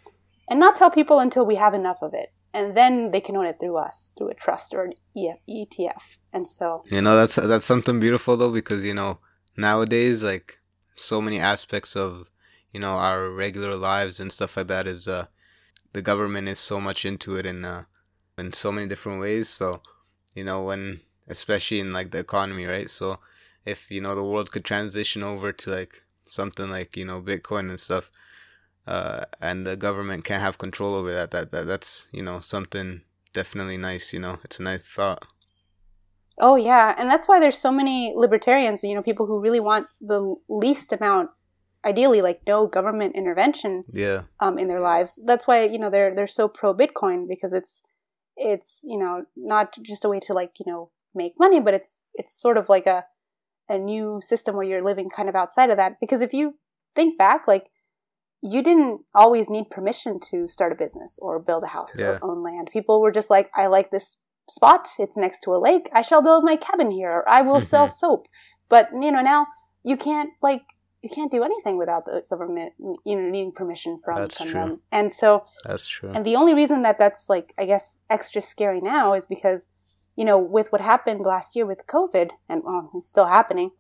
and 0.50 0.60
not 0.60 0.76
tell 0.76 0.90
people 0.90 1.20
until 1.20 1.46
we 1.46 1.56
have 1.56 1.74
enough 1.74 2.02
of 2.02 2.14
it 2.14 2.32
and 2.54 2.76
then 2.76 3.12
they 3.12 3.22
can 3.22 3.38
own 3.38 3.46
it 3.46 3.60
through 3.60 3.78
us 3.78 4.12
through 4.18 4.30
a 4.30 4.34
trust 4.34 4.74
or 4.74 4.84
an 4.84 4.94
ETF. 5.16 6.18
And 6.34 6.48
so 6.48 6.84
you 6.90 7.02
know 7.02 7.16
that's 7.16 7.36
that's 7.36 7.66
something 7.66 8.00
beautiful 8.00 8.38
though 8.38 8.52
because 8.52 8.84
you 8.84 8.94
know 8.94 9.20
nowadays 9.56 10.24
like 10.24 10.60
so 10.96 11.22
many 11.22 11.40
aspects 11.40 11.96
of 11.96 12.32
you 12.72 12.80
know 12.80 12.92
our 12.92 13.30
regular 13.30 13.76
lives 13.76 14.20
and 14.20 14.32
stuff 14.32 14.58
like 14.58 14.68
that 14.68 14.88
is 14.88 15.08
uh 15.08 15.28
the 15.94 16.02
government 16.02 16.48
is 16.48 16.60
so 16.60 16.80
much 16.80 17.06
into 17.06 17.36
it 17.36 17.46
in 17.46 17.64
uh 17.64 17.84
in 18.38 18.54
so 18.54 18.72
many 18.72 18.88
different 18.88 19.20
ways. 19.20 19.50
So 19.50 19.82
you 20.34 20.44
know 20.44 20.64
when 20.64 21.02
especially 21.28 21.80
in 21.80 21.92
like 21.92 22.12
the 22.12 22.20
economy, 22.20 22.66
right? 22.66 22.90
So 22.90 23.20
if 23.66 23.92
you 23.92 24.02
know 24.02 24.16
the 24.16 24.24
world 24.24 24.52
could 24.52 24.66
transition 24.66 25.24
over 25.24 25.52
to 25.52 25.70
like 25.70 26.04
something 26.26 26.70
like 26.70 26.98
you 26.98 27.06
know 27.06 27.22
Bitcoin 27.22 27.70
and 27.70 27.80
stuff 27.80 28.12
uh, 28.88 29.26
and 29.42 29.68
the 29.68 29.76
government 29.76 30.24
can't 30.24 30.42
have 30.42 30.58
control 30.58 30.96
over 30.96 31.14
that. 31.14 31.32
That 31.32 31.52
that 31.52 31.68
that's 31.68 32.08
you 32.12 32.24
know 32.24 32.40
something 32.40 33.02
definitely 33.34 33.78
nice. 33.78 34.14
You 34.14 34.20
know, 34.20 34.40
it's 34.44 34.60
a 34.60 34.64
nice 34.64 34.84
thought. 34.84 35.28
Oh 36.40 36.56
yeah, 36.56 36.96
and 36.98 37.10
that's 37.10 37.28
why 37.28 37.40
there's 37.40 37.58
so 37.58 37.72
many 37.72 38.14
libertarians. 38.16 38.84
You 38.84 38.96
know, 38.96 39.04
people 39.04 39.26
who 39.26 39.42
really 39.42 39.60
want 39.60 39.88
the 40.00 40.36
least 40.48 40.94
amount, 40.94 41.32
ideally, 41.84 42.22
like 42.22 42.42
no 42.48 42.66
government 42.68 43.16
intervention. 43.16 43.84
Yeah. 43.92 44.24
Um, 44.40 44.58
in 44.58 44.70
their 44.70 44.82
lives. 44.82 45.20
That's 45.26 45.46
why 45.46 45.66
you 45.66 45.78
know 45.78 45.90
they're 45.90 46.16
they're 46.16 46.28
so 46.28 46.48
pro 46.48 46.74
Bitcoin 46.74 47.28
because 47.28 47.52
it's 47.52 47.84
it's 48.38 48.82
you 48.86 48.98
know 48.98 49.26
not 49.36 49.76
just 49.82 50.06
a 50.06 50.10
way 50.10 50.22
to 50.22 50.34
like 50.34 50.54
you 50.60 50.72
know 50.72 50.90
make 51.18 51.34
money, 51.40 51.60
but 51.60 51.74
it's 51.74 52.06
it's 52.14 52.40
sort 52.40 52.58
of 52.58 52.70
like 52.70 52.88
a 52.88 53.06
a 53.70 53.78
new 53.78 54.20
system 54.22 54.56
where 54.56 54.66
you're 54.66 54.84
living 54.84 55.10
kind 55.10 55.28
of 55.28 55.36
outside 55.36 55.70
of 55.70 55.78
that. 55.78 56.00
Because 56.00 56.22
if 56.22 56.34
you 56.34 56.56
think 56.96 57.18
back, 57.18 57.48
like 57.48 57.70
you 58.42 58.62
didn't 58.62 59.02
always 59.14 59.50
need 59.50 59.70
permission 59.70 60.20
to 60.32 60.48
start 60.48 60.72
a 60.72 60.76
business 60.76 61.20
or 61.22 61.40
build 61.40 61.64
a 61.64 61.68
house 61.68 62.00
yeah. 62.00 62.12
or 62.12 62.20
own 62.22 62.44
land. 62.44 62.70
People 62.72 63.02
were 63.02 63.12
just 63.12 63.30
like, 63.30 63.50
I 63.56 63.68
like 63.68 63.92
this 63.92 64.18
spot. 64.50 64.88
It's 65.00 65.18
next 65.18 65.40
to 65.42 65.52
a 65.52 65.58
lake. 65.58 65.90
I 65.92 66.02
shall 66.02 66.22
build 66.22 66.44
my 66.44 66.56
cabin 66.56 66.92
here. 66.92 67.12
Or 67.12 67.28
I 67.30 67.42
will 67.42 67.60
sell 67.60 67.86
mm-hmm. 67.86 67.94
soap. 67.94 68.28
But, 68.70 68.90
you 68.94 69.12
know, 69.12 69.22
now 69.22 69.48
you 69.84 69.98
can't 69.98 70.32
like 70.42 70.64
you 71.02 71.10
can't 71.10 71.32
do 71.32 71.44
anything 71.44 71.78
without 71.78 72.06
the 72.06 72.24
government 72.30 72.74
you 73.06 73.16
know 73.16 73.30
needing 73.30 73.52
permission 73.52 73.98
from, 74.04 74.18
that's 74.18 74.38
from 74.38 74.48
true. 74.48 74.60
them 74.60 74.82
and 74.92 75.14
so 75.14 75.46
that's 75.64 75.88
true 75.88 76.12
and 76.14 76.26
the 76.26 76.36
only 76.36 76.54
reason 76.54 76.82
that 76.82 76.98
that's 77.00 77.30
like 77.30 77.54
i 77.58 77.66
guess 77.66 78.00
extra 78.10 78.42
scary 78.42 78.82
now 78.82 79.14
is 79.14 79.26
because 79.26 79.68
you 80.18 80.26
know 80.26 80.38
with 80.38 80.72
what 80.74 80.82
happened 80.82 81.22
last 81.22 81.56
year 81.56 81.66
with 81.66 81.88
covid 81.88 82.32
and 82.50 82.62
well, 82.66 82.92
it's 82.96 83.10
still 83.10 83.28
happening 83.28 83.72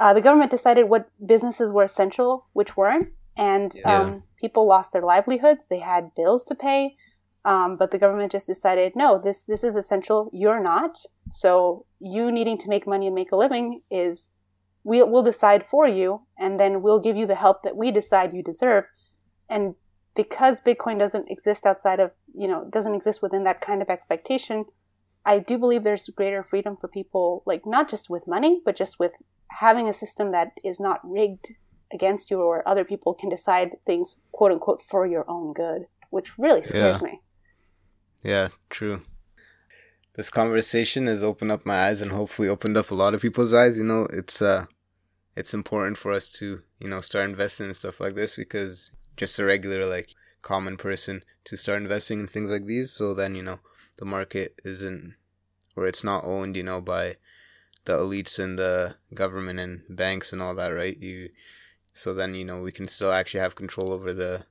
uh, 0.00 0.14
the 0.14 0.22
government 0.22 0.50
decided 0.50 0.88
what 0.88 1.10
businesses 1.24 1.70
were 1.70 1.84
essential 1.84 2.46
which 2.54 2.76
weren't 2.76 3.10
and 3.36 3.74
yeah. 3.74 4.00
um, 4.00 4.22
people 4.40 4.66
lost 4.66 4.92
their 4.92 5.02
livelihoods. 5.02 5.66
They 5.66 5.78
had 5.78 6.14
bills 6.14 6.44
to 6.44 6.54
pay, 6.54 6.96
um, 7.44 7.76
but 7.76 7.90
the 7.90 7.98
government 7.98 8.32
just 8.32 8.46
decided, 8.46 8.94
no, 8.94 9.18
this 9.18 9.44
this 9.44 9.64
is 9.64 9.74
essential. 9.74 10.30
You're 10.32 10.62
not. 10.62 10.98
So 11.30 11.86
you 11.98 12.30
needing 12.30 12.58
to 12.58 12.68
make 12.68 12.86
money 12.86 13.06
and 13.06 13.14
make 13.14 13.32
a 13.32 13.36
living 13.36 13.82
is 13.90 14.30
we'll, 14.84 15.08
we'll 15.08 15.22
decide 15.22 15.66
for 15.66 15.88
you, 15.88 16.22
and 16.38 16.60
then 16.60 16.82
we'll 16.82 17.00
give 17.00 17.16
you 17.16 17.26
the 17.26 17.36
help 17.36 17.62
that 17.62 17.76
we 17.76 17.90
decide 17.90 18.34
you 18.34 18.42
deserve. 18.42 18.84
And 19.48 19.74
because 20.14 20.60
Bitcoin 20.60 20.98
doesn't 20.98 21.30
exist 21.30 21.64
outside 21.64 22.00
of 22.00 22.10
you 22.34 22.48
know 22.48 22.66
doesn't 22.70 22.94
exist 22.94 23.22
within 23.22 23.44
that 23.44 23.60
kind 23.60 23.80
of 23.80 23.88
expectation, 23.88 24.66
I 25.24 25.38
do 25.38 25.58
believe 25.58 25.82
there's 25.82 26.08
greater 26.08 26.42
freedom 26.42 26.76
for 26.76 26.88
people, 26.88 27.42
like 27.46 27.62
not 27.64 27.88
just 27.88 28.10
with 28.10 28.26
money, 28.26 28.60
but 28.64 28.76
just 28.76 28.98
with 28.98 29.12
having 29.60 29.88
a 29.88 29.92
system 29.92 30.30
that 30.30 30.52
is 30.64 30.80
not 30.80 31.00
rigged 31.04 31.52
against 31.92 32.30
you 32.30 32.40
or 32.40 32.66
other 32.66 32.84
people 32.84 33.14
can 33.14 33.28
decide 33.28 33.76
things, 33.86 34.16
quote 34.32 34.52
unquote, 34.52 34.82
for 34.82 35.06
your 35.06 35.24
own 35.28 35.52
good, 35.52 35.82
which 36.10 36.38
really 36.38 36.62
scares 36.62 37.02
Yeah. 37.02 37.08
me. 37.08 37.20
Yeah, 38.22 38.48
true. 38.70 39.02
This 40.14 40.30
conversation 40.30 41.06
has 41.06 41.22
opened 41.22 41.52
up 41.52 41.64
my 41.64 41.86
eyes 41.86 42.00
and 42.00 42.12
hopefully 42.12 42.48
opened 42.48 42.76
up 42.76 42.90
a 42.90 42.94
lot 42.94 43.14
of 43.14 43.22
people's 43.22 43.54
eyes. 43.54 43.78
You 43.78 43.84
know, 43.84 44.06
it's 44.12 44.42
uh 44.42 44.66
it's 45.34 45.54
important 45.54 45.96
for 45.96 46.12
us 46.12 46.30
to, 46.32 46.62
you 46.78 46.88
know, 46.88 47.00
start 47.00 47.28
investing 47.30 47.68
in 47.68 47.74
stuff 47.74 48.00
like 48.00 48.14
this 48.14 48.36
because 48.36 48.90
just 49.16 49.38
a 49.38 49.44
regular 49.44 49.86
like 49.86 50.10
common 50.42 50.76
person 50.76 51.24
to 51.44 51.56
start 51.56 51.80
investing 51.80 52.20
in 52.20 52.26
things 52.26 52.50
like 52.50 52.66
these 52.66 52.90
so 52.90 53.14
then, 53.14 53.34
you 53.34 53.42
know, 53.42 53.60
the 53.98 54.04
market 54.04 54.60
isn't 54.64 55.14
or 55.76 55.86
it's 55.86 56.04
not 56.04 56.24
owned, 56.24 56.56
you 56.56 56.62
know, 56.62 56.80
by 56.80 57.16
the 57.84 57.98
elites 57.98 58.38
and 58.38 58.58
the 58.58 58.96
government 59.14 59.58
and 59.58 59.82
banks 59.88 60.32
and 60.32 60.40
all 60.42 60.54
that, 60.54 60.68
right? 60.68 60.96
You 60.98 61.30
so 61.94 62.14
then, 62.14 62.34
you 62.34 62.44
know, 62.44 62.60
we 62.60 62.72
can 62.72 62.88
still 62.88 63.12
actually 63.12 63.40
have 63.40 63.54
control 63.54 63.92
over 63.92 64.12
the 64.12 64.44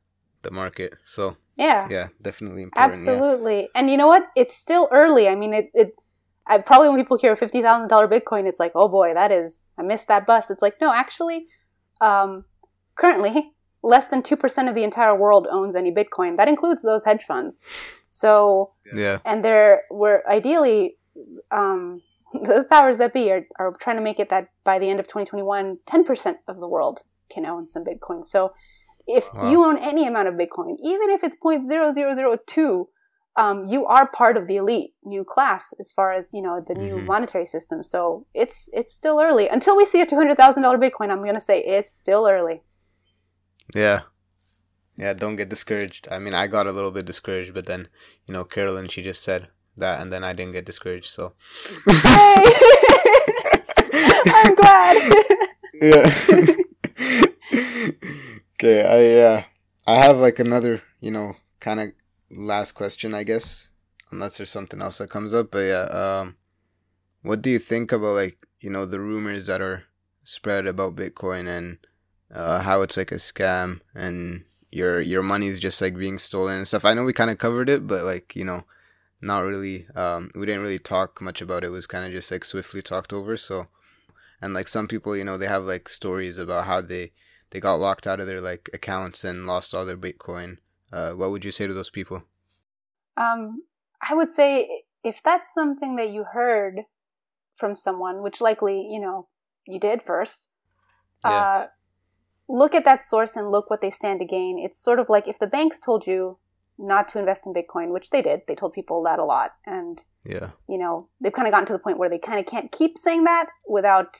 the 0.43 0.51
market. 0.51 0.95
So, 1.05 1.37
Yeah. 1.55 1.87
yeah, 1.89 2.07
definitely 2.21 2.63
important. 2.63 3.03
yeah. 3.05 3.11
Absolutely. 3.11 3.69
And 3.75 3.89
you 3.89 3.97
know 3.97 4.07
what? 4.07 4.27
It's 4.35 4.55
still 4.55 4.87
early. 4.91 5.27
I 5.27 5.35
mean, 5.35 5.53
it, 5.53 5.69
it 5.73 5.95
I 6.47 6.57
probably 6.57 6.89
when 6.89 6.97
people 6.97 7.17
hear 7.17 7.35
fifty 7.35 7.61
thousand 7.61 7.87
dollar 7.89 8.07
Bitcoin, 8.07 8.47
it's 8.47 8.59
like, 8.59 8.71
oh 8.75 8.87
boy, 8.87 9.13
that 9.13 9.31
is 9.31 9.69
I 9.77 9.83
missed 9.83 10.07
that 10.07 10.25
bus. 10.25 10.49
It's 10.49 10.61
like, 10.61 10.81
no, 10.81 10.91
actually, 10.93 11.45
um, 12.01 12.45
currently 12.95 13.53
less 13.83 14.07
than 14.07 14.21
two 14.23 14.35
percent 14.35 14.67
of 14.69 14.75
the 14.75 14.83
entire 14.83 15.15
world 15.15 15.47
owns 15.49 15.75
any 15.75 15.91
Bitcoin. 15.91 16.37
That 16.37 16.47
includes 16.47 16.81
those 16.81 17.05
hedge 17.05 17.23
funds. 17.23 17.65
So 18.12 18.74
Yeah. 18.93 19.20
and 19.24 19.43
there 19.43 19.84
were 19.89 20.22
ideally 20.30 20.97
um, 21.49 22.01
the 22.34 22.66
powers 22.70 22.97
that 22.97 23.14
be 23.14 23.32
are, 23.32 23.47
are 23.57 23.74
trying 23.80 23.95
to 23.95 24.01
make 24.01 24.20
it 24.20 24.30
that 24.30 24.49
by 24.66 24.78
the 24.80 24.89
end 24.89 24.99
of 24.99 25.07
2021 25.07 25.78
10% 25.89 26.36
of 26.47 26.59
the 26.59 26.68
world 26.68 27.03
can 27.34 27.45
own 27.45 27.66
some 27.68 27.84
bitcoin 27.86 28.24
so 28.24 28.51
if 29.07 29.26
Wow. 29.34 29.49
you 29.49 29.64
own 29.64 29.78
any 29.78 30.05
amount 30.05 30.28
of 30.28 30.36
bitcoin 30.36 30.76
even 30.84 31.09
if 31.09 31.24
it's 31.24 31.38
0.0002 31.43 32.86
um, 33.38 33.66
you 33.66 33.86
are 33.86 34.07
part 34.12 34.36
of 34.38 34.47
the 34.47 34.57
elite 34.57 34.91
new 35.03 35.24
class 35.24 35.74
as 35.80 35.91
far 35.93 36.12
as 36.12 36.30
you 36.34 36.41
know 36.41 36.62
the 36.66 36.76
new 36.76 36.97
Mhm. 36.97 37.05
monetary 37.05 37.45
system 37.45 37.82
so 37.84 38.26
it's 38.34 38.70
it's 38.74 38.93
still 38.93 39.20
early 39.22 39.47
until 39.47 39.76
we 39.78 39.86
see 39.86 40.01
a 40.01 40.05
$200000 40.05 40.36
bitcoin 40.84 41.09
i'm 41.12 41.24
going 41.24 41.36
to 41.36 41.41
say 41.41 41.57
it's 41.64 41.93
still 41.95 42.28
early 42.28 42.62
Yeah. 43.74 44.01
Yeah, 45.02 45.14
don't 45.14 45.36
get 45.36 45.49
discouraged. 45.49 46.08
I 46.12 46.20
mean, 46.20 46.36
I 46.36 46.45
got 46.45 46.68
a 46.68 46.72
little 46.72 46.91
bit 46.91 47.06
discouraged, 47.06 47.56
but 47.56 47.66
then, 47.66 47.88
you 48.28 48.34
know, 48.36 48.43
Carolyn, 48.43 48.88
she 48.88 49.02
just 49.02 49.24
said 49.24 49.47
that, 49.76 49.99
and 49.99 50.14
then 50.14 50.24
I 50.24 50.32
didn't 50.34 50.54
get 50.54 50.64
discouraged, 50.64 51.10
so. 51.10 51.34
I'm 54.28 54.54
glad 54.54 55.14
yeah. 55.82 56.06
okay, 58.54 58.84
I, 58.86 59.20
uh, 59.26 59.43
I 59.88 59.95
have 60.06 60.18
like 60.18 60.38
another, 60.38 60.84
you 60.99 61.10
know, 61.10 61.36
kind 61.60 61.80
of 61.80 61.93
last 62.30 62.74
question, 62.74 63.16
I 63.16 63.24
guess, 63.24 63.70
unless 64.12 64.38
there's 64.38 64.52
something 64.52 64.84
else 64.84 64.99
that 64.99 65.10
comes 65.10 65.34
up, 65.34 65.49
but 65.49 65.62
yeah, 65.62 65.86
um, 65.86 66.36
what 67.24 67.41
do 67.41 67.49
you 67.49 67.58
think 67.58 67.91
about 67.91 68.14
like, 68.14 68.38
you 68.60 68.70
know, 68.70 68.86
the 68.86 68.99
rumors 68.99 69.47
that 69.47 69.62
are 69.62 69.86
spread 70.24 70.68
about 70.68 70.95
Bitcoin 70.95 71.47
and, 71.47 71.80
uh, 72.32 72.62
how 72.62 72.84
it's 72.84 72.97
like 72.97 73.12
a 73.12 73.16
scam 73.16 73.82
and 73.95 74.43
your 74.72 75.01
your 75.01 75.22
money's 75.22 75.59
just 75.59 75.82
like 75.82 75.97
being 75.97 76.17
stolen 76.17 76.57
and 76.57 76.67
stuff. 76.67 76.86
I 76.86 76.93
know 76.93 77.03
we 77.03 77.13
kind 77.13 77.30
of 77.30 77.38
covered 77.38 77.69
it, 77.69 77.88
but 77.88 78.03
like 78.03 78.36
you 78.36 78.45
know, 78.45 78.63
not 79.22 79.41
really. 79.41 79.88
Um, 79.95 80.32
we 80.36 80.45
didn't 80.45 80.61
really 80.63 80.80
talk 80.80 81.22
much 81.22 81.41
about 81.41 81.63
it. 81.63 81.67
It 81.67 81.72
was 81.72 81.88
kind 81.88 82.05
of 82.05 82.11
just 82.11 82.32
like 82.32 82.45
swiftly 82.45 82.82
talked 82.82 83.13
over. 83.13 83.38
So, 83.38 83.67
and 84.41 84.53
like 84.53 84.67
some 84.67 84.88
people, 84.88 85.15
you 85.15 85.24
know, 85.24 85.38
they 85.38 85.47
have 85.47 85.63
like 85.63 85.89
stories 85.89 86.38
about 86.38 86.65
how 86.65 86.82
they 86.82 87.11
they 87.51 87.59
got 87.59 87.76
locked 87.76 88.07
out 88.07 88.19
of 88.19 88.28
their 88.28 88.41
like 88.41 88.69
accounts 88.74 89.24
and 89.24 89.45
lost 89.45 89.74
all 89.74 89.86
their 89.86 89.97
Bitcoin. 89.97 90.57
Uh, 90.91 91.11
what 91.11 91.32
would 91.32 91.45
you 91.45 91.51
say 91.51 91.67
to 91.67 91.74
those 91.74 91.89
people? 91.89 92.24
Um, 93.17 93.63
I 94.01 94.13
would 94.15 94.32
say 94.32 94.84
if 95.03 95.22
that's 95.24 95.53
something 95.53 95.95
that 95.97 96.11
you 96.11 96.24
heard 96.34 96.82
from 97.55 97.76
someone, 97.76 98.22
which 98.24 98.41
likely 98.41 98.88
you 98.89 98.99
know 98.99 99.28
you 99.67 99.80
did 99.80 100.01
first, 100.01 100.47
Yeah. 101.26 101.32
uh, 101.32 101.67
look 102.52 102.76
at 102.76 102.86
that 102.86 103.04
source 103.06 103.36
and 103.36 103.49
look 103.52 103.70
what 103.70 103.82
they 103.82 103.91
stand 103.91 104.20
to 104.20 104.26
gain. 104.26 104.60
It's 104.60 104.82
sort 104.82 104.99
of 104.99 105.10
like 105.10 105.28
if 105.28 105.39
the 105.39 105.47
banks 105.47 105.80
told 105.80 106.06
you 106.06 106.38
not 106.78 107.08
to 107.10 107.20
invest 107.20 107.45
in 107.45 107.54
Bitcoin, 107.54 107.91
which 107.93 108.10
they 108.10 108.22
did, 108.22 108.41
they 108.47 108.56
told 108.56 108.74
people 108.74 109.04
that 109.04 109.20
a 109.20 109.24
lot, 109.26 109.52
and 109.66 110.04
Yeah, 110.26 110.49
you 110.68 110.78
know 110.78 111.08
they've 111.22 111.34
kind 111.34 111.47
of 111.47 111.52
gotten 111.54 111.68
to 111.68 111.74
the 111.74 111.80
point 111.86 111.97
where 111.99 112.10
they 112.10 112.18
kind 112.20 112.39
of 112.39 112.45
can't 112.45 112.72
keep 112.72 112.97
saying 112.97 113.24
that 113.26 113.47
without 113.68 114.18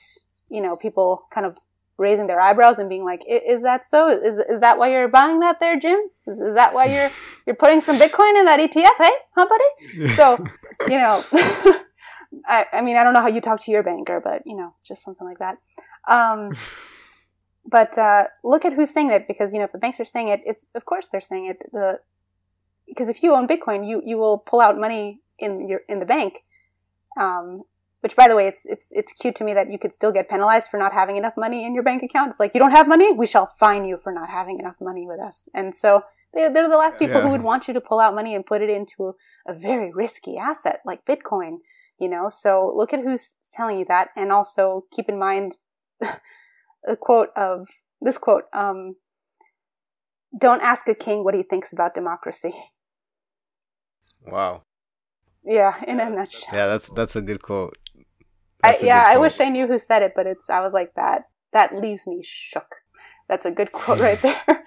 you 0.50 0.62
know 0.62 0.76
people 0.76 1.24
kind 1.34 1.46
of 1.46 1.58
raising 1.98 2.28
their 2.28 2.40
eyebrows 2.42 2.78
and 2.80 2.90
being 2.90 3.04
like, 3.04 3.22
"I- 3.30 3.44
"Is 3.56 3.62
that 3.64 3.86
so? 3.86 4.10
Is 4.10 4.38
is 4.54 4.60
that 4.62 4.78
why 4.78 4.92
you're 4.92 5.08
buying 5.08 5.40
that 5.40 5.60
there, 5.60 5.78
Jim? 5.80 6.00
Is, 6.28 6.40
is 6.40 6.56
that 6.56 6.74
why 6.74 6.86
you're 6.86 7.12
you're 7.46 7.56
putting 7.64 7.82
some 7.82 7.98
Bitcoin 8.00 8.38
in 8.40 8.46
that 8.46 8.60
ETF, 8.60 8.98
hey, 8.98 9.12
huh, 9.36 9.48
buddy?" 9.54 10.14
So 10.16 10.38
you 10.90 10.98
know, 10.98 11.24
I 12.48 12.66
I 12.74 12.82
mean 12.82 12.96
I 12.98 13.04
don't 13.04 13.14
know 13.14 13.22
how 13.22 13.28
you 13.28 13.42
talk 13.42 13.64
to 13.66 13.72
your 13.72 13.84
banker, 13.84 14.20
but 14.24 14.44
you 14.46 14.56
know, 14.56 14.74
just 14.88 15.04
something 15.04 15.28
like 15.28 15.40
that. 15.40 15.58
Um, 16.08 16.52
but 17.66 17.98
uh, 17.98 18.28
look 18.44 18.66
at 18.66 18.74
who's 18.74 18.92
saying 18.92 19.12
it 19.12 19.28
because 19.28 19.54
you 19.54 19.60
know 19.60 19.66
if 19.66 19.72
the 19.72 19.78
banks 19.78 20.00
are 20.00 20.06
saying 20.06 20.28
it, 20.30 20.42
it's 20.46 20.68
of 20.76 20.86
course 20.86 21.08
they're 21.08 21.22
saying 21.22 21.46
it. 21.48 21.58
The 21.72 22.00
because 22.88 23.10
if 23.10 23.24
you 23.24 23.34
own 23.34 23.48
Bitcoin, 23.48 23.88
you 23.88 24.02
you 24.06 24.18
will 24.18 24.38
pull 24.40 24.62
out 24.62 24.78
money 24.80 25.22
in 25.40 25.68
your 25.68 25.82
in 25.88 26.00
the 26.00 26.06
bank. 26.06 26.44
Um, 27.20 27.64
which, 28.02 28.16
by 28.16 28.28
the 28.28 28.36
way, 28.36 28.48
it's 28.48 28.66
it's 28.66 28.92
it's 28.94 29.14
cute 29.14 29.36
to 29.36 29.44
me 29.44 29.54
that 29.54 29.70
you 29.70 29.78
could 29.78 29.94
still 29.94 30.12
get 30.12 30.28
penalized 30.28 30.70
for 30.70 30.78
not 30.78 30.92
having 30.92 31.18
enough 31.18 31.36
money 31.38 31.66
in 31.66 31.76
your 31.76 31.84
bank 31.84 32.02
account. 32.02 32.32
It's 32.32 32.40
like 32.40 32.54
you 32.56 32.60
don't 32.60 32.72
have 32.72 32.88
money, 32.88 33.12
we 33.12 33.28
shall 33.28 33.46
fine 33.46 33.86
you 33.86 33.98
for 33.98 34.12
not 34.12 34.30
having 34.30 34.60
enough 34.60 34.82
money 34.82 35.06
with 35.06 35.20
us. 35.20 35.48
And 35.54 35.76
so 35.76 36.04
they're, 36.34 36.52
they're 36.52 36.68
the 36.70 36.78
last 36.78 36.98
people 36.98 37.18
Yeah. 37.18 37.24
who 37.24 37.30
would 37.30 37.44
want 37.44 37.68
you 37.68 37.74
to 37.76 37.82
pull 37.82 38.00
out 38.00 38.16
money 38.16 38.34
and 38.34 38.46
put 38.46 38.62
it 38.62 38.70
into 38.70 39.16
a 39.48 39.54
very 39.54 39.92
risky 39.94 40.38
asset 40.38 40.82
like 40.84 41.06
Bitcoin. 41.06 41.58
You 42.00 42.10
know, 42.10 42.30
so 42.32 42.66
look 42.74 42.92
at 42.92 43.02
who's 43.02 43.36
telling 43.54 43.78
you 43.78 43.86
that, 43.88 44.10
and 44.18 44.32
also 44.32 44.86
keep 44.92 45.08
in 45.08 45.20
mind 45.20 45.58
a 46.88 46.96
quote 46.96 47.30
of 47.36 47.68
this 48.02 48.18
quote. 48.18 48.46
Um, 48.54 48.96
don't 50.38 50.62
ask 50.62 50.88
a 50.88 50.96
king 50.96 51.24
what 51.24 51.34
he 51.34 51.44
thinks 51.44 51.74
about 51.74 51.94
democracy. 51.94 52.54
wow. 54.26 54.64
Yeah, 55.44 55.84
in 55.88 56.00
a 56.00 56.10
nutshell. 56.10 56.50
Yeah, 56.54 56.68
that's 56.68 56.90
that's 56.90 57.16
a 57.16 57.22
good 57.22 57.42
quote. 57.42 57.78
I, 58.64 58.78
yeah, 58.84 59.06
good 59.06 59.16
I 59.16 59.18
wish 59.18 59.40
I 59.40 59.50
knew 59.50 59.68
who 59.68 59.80
said 59.80 60.04
it, 60.04 60.14
but 60.16 60.28
it's 60.28 60.50
I 60.50 60.60
was 60.62 60.72
like 60.74 60.94
that. 60.96 61.24
That 61.52 61.76
leaves 61.76 62.06
me 62.06 62.22
shook. 62.24 62.76
That's 63.28 63.46
a 63.46 63.52
good 63.52 63.72
quote 63.72 64.00
right 64.00 64.22
there. 64.22 64.64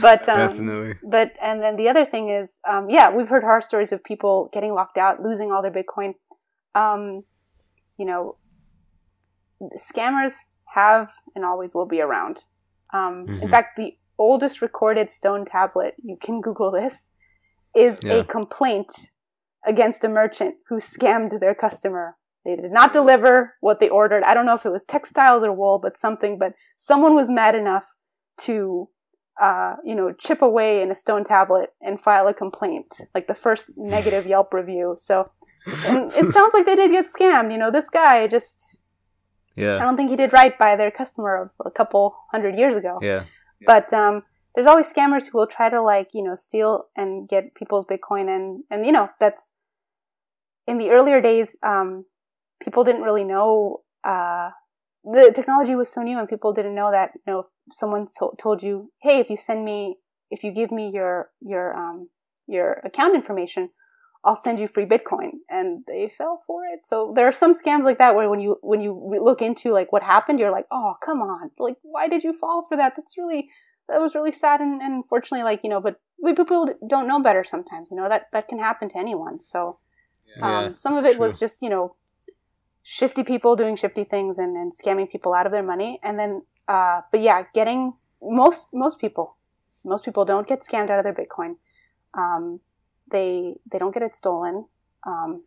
but 0.00 0.28
um, 0.28 0.36
Definitely. 0.36 0.94
but 1.02 1.32
and 1.42 1.60
then 1.62 1.76
the 1.76 1.88
other 1.88 2.04
thing 2.06 2.28
is, 2.28 2.60
um, 2.68 2.88
yeah, 2.88 3.10
we've 3.10 3.28
heard 3.28 3.42
horror 3.42 3.60
stories 3.60 3.90
of 3.90 4.04
people 4.04 4.48
getting 4.52 4.74
locked 4.74 4.96
out, 4.96 5.20
losing 5.20 5.50
all 5.50 5.62
their 5.62 5.72
Bitcoin. 5.72 6.14
Um, 6.74 7.24
you 7.98 8.06
know, 8.06 8.36
scammers 9.76 10.34
have 10.74 11.10
and 11.34 11.44
always 11.44 11.74
will 11.74 11.86
be 11.86 12.00
around. 12.00 12.44
Um, 12.92 13.26
In 13.40 13.48
Mhm. 13.48 13.50
fact, 13.50 13.76
the 13.76 13.96
oldest 14.18 14.60
recorded 14.62 15.10
stone 15.10 15.44
tablet, 15.44 15.94
you 16.02 16.16
can 16.16 16.40
Google 16.40 16.70
this, 16.70 17.08
is 17.74 18.02
Yeah. 18.04 18.18
a 18.18 18.24
complaint 18.24 19.10
against 19.64 20.04
a 20.04 20.08
merchant 20.08 20.56
who 20.68 20.76
scammed 20.76 21.40
their 21.40 21.54
customer. 21.54 22.16
They 22.44 22.56
did 22.56 22.72
not 22.72 22.92
deliver 22.92 23.54
what 23.60 23.78
they 23.80 23.88
ordered. 23.88 24.24
I 24.24 24.34
don't 24.34 24.46
know 24.46 24.54
if 24.54 24.66
it 24.66 24.70
was 24.72 24.84
textiles 24.84 25.44
or 25.44 25.52
wool, 25.52 25.78
but 25.78 25.96
something. 25.96 26.38
But 26.38 26.54
someone 26.76 27.14
was 27.14 27.30
mad 27.30 27.54
enough 27.54 27.86
to, 28.38 28.88
uh, 29.40 29.76
you 29.84 29.94
know, 29.94 30.12
chip 30.12 30.42
away 30.42 30.82
in 30.82 30.90
a 30.90 30.94
stone 30.94 31.24
tablet 31.24 31.72
and 31.80 32.00
file 32.00 32.26
a 32.26 32.34
complaint, 32.34 33.00
like 33.14 33.28
the 33.28 33.34
first 33.34 33.66
negative 33.76 34.26
Yelp 34.26 34.52
review. 34.52 34.96
So 34.98 35.30
it 35.66 36.32
sounds 36.32 36.52
like 36.52 36.66
they 36.66 36.76
did 36.76 36.90
get 36.90 37.06
scammed. 37.16 37.52
You 37.52 37.58
know, 37.58 37.70
this 37.70 37.88
guy 37.88 38.26
just, 38.26 38.71
I 39.80 39.84
don't 39.84 39.96
think 39.96 40.10
he 40.10 40.16
did 40.16 40.32
right 40.32 40.58
by 40.58 40.76
their 40.76 40.90
customer 40.90 41.36
of 41.36 41.52
a 41.64 41.70
couple 41.70 42.16
hundred 42.30 42.56
years 42.56 42.76
ago. 42.76 42.98
Yeah. 43.60 43.66
But 43.66 43.92
um, 43.92 44.22
there's 44.54 44.66
always 44.66 44.92
scammers 44.92 45.28
who 45.28 45.38
will 45.38 45.46
try 45.46 45.68
to 45.68 45.80
like 45.80 46.08
you 46.12 46.22
know 46.22 46.36
steal 46.36 46.86
and 46.96 47.28
get 47.28 47.54
people's 47.54 47.86
Bitcoin 47.86 48.34
and 48.34 48.64
and 48.70 48.84
you 48.86 48.92
know 48.92 49.08
that's 49.20 49.50
in 50.66 50.78
the 50.78 50.90
earlier 50.90 51.20
days. 51.20 51.56
Um, 51.62 52.06
people 52.62 52.84
didn't 52.84 53.02
really 53.02 53.24
know 53.24 53.82
uh, 54.04 54.50
the 55.04 55.32
technology 55.34 55.74
was 55.74 55.92
so 55.92 56.02
new 56.02 56.18
and 56.18 56.28
people 56.28 56.52
didn't 56.52 56.74
know 56.74 56.90
that 56.90 57.12
you 57.14 57.32
know 57.32 57.38
if 57.40 57.74
someone 57.74 58.06
to- 58.18 58.36
told 58.38 58.62
you, 58.62 58.90
hey, 59.02 59.18
if 59.18 59.30
you 59.30 59.36
send 59.36 59.64
me, 59.64 59.96
if 60.30 60.44
you 60.44 60.52
give 60.52 60.70
me 60.70 60.90
your 60.92 61.30
your 61.40 61.74
um 61.76 62.08
your 62.46 62.80
account 62.84 63.14
information. 63.14 63.70
I'll 64.24 64.36
send 64.36 64.58
you 64.60 64.68
free 64.68 64.86
Bitcoin, 64.86 65.30
and 65.50 65.84
they 65.86 66.08
fell 66.08 66.42
for 66.46 66.64
it. 66.64 66.84
So 66.84 67.12
there 67.16 67.26
are 67.26 67.32
some 67.32 67.54
scams 67.54 67.82
like 67.82 67.98
that 67.98 68.14
where 68.14 68.30
when 68.30 68.40
you 68.40 68.56
when 68.62 68.80
you 68.80 68.92
look 69.20 69.42
into 69.42 69.70
like 69.70 69.92
what 69.92 70.02
happened, 70.02 70.38
you're 70.38 70.50
like, 70.52 70.66
oh 70.70 70.94
come 71.04 71.20
on, 71.20 71.50
like 71.58 71.76
why 71.82 72.08
did 72.08 72.22
you 72.22 72.32
fall 72.32 72.64
for 72.68 72.76
that? 72.76 72.94
That's 72.96 73.18
really 73.18 73.48
that 73.88 74.00
was 74.00 74.14
really 74.14 74.32
sad 74.32 74.60
and, 74.60 74.80
and 74.80 74.94
unfortunately 74.94 75.42
like 75.42 75.60
you 75.64 75.68
know 75.68 75.80
but 75.80 76.00
we 76.22 76.32
people 76.32 76.68
don't 76.86 77.08
know 77.08 77.20
better 77.20 77.42
sometimes 77.42 77.90
you 77.90 77.96
know 77.96 78.08
that 78.08 78.28
that 78.32 78.46
can 78.46 78.60
happen 78.60 78.88
to 78.88 78.96
anyone 78.96 79.40
so 79.40 79.78
Um, 80.40 80.50
Yeah, 80.50 80.74
some 80.74 80.96
of 80.96 81.04
it 81.04 81.16
true. 81.16 81.26
was 81.26 81.38
just 81.38 81.62
you 81.62 81.68
know 81.68 81.96
shifty 82.82 83.22
people 83.22 83.56
doing 83.56 83.76
shifty 83.76 84.04
things 84.04 84.38
and, 84.38 84.56
and 84.56 84.72
scamming 84.72 85.10
people 85.10 85.34
out 85.34 85.46
of 85.46 85.52
their 85.52 85.62
money, 85.62 85.98
and 86.02 86.18
then 86.18 86.42
uh, 86.68 87.02
but 87.10 87.20
yeah, 87.20 87.42
getting 87.54 87.94
most 88.20 88.72
most 88.72 88.98
people 88.98 89.36
most 89.84 90.04
people 90.04 90.24
don't 90.24 90.46
get 90.46 90.60
scammed 90.60 90.90
out 90.90 90.98
of 90.98 91.04
their 91.04 91.14
Bitcoin. 91.14 91.56
Um, 92.14 92.60
they 93.10 93.56
they 93.70 93.78
don't 93.78 93.94
get 93.94 94.02
it 94.02 94.14
stolen. 94.14 94.66
Um, 95.06 95.44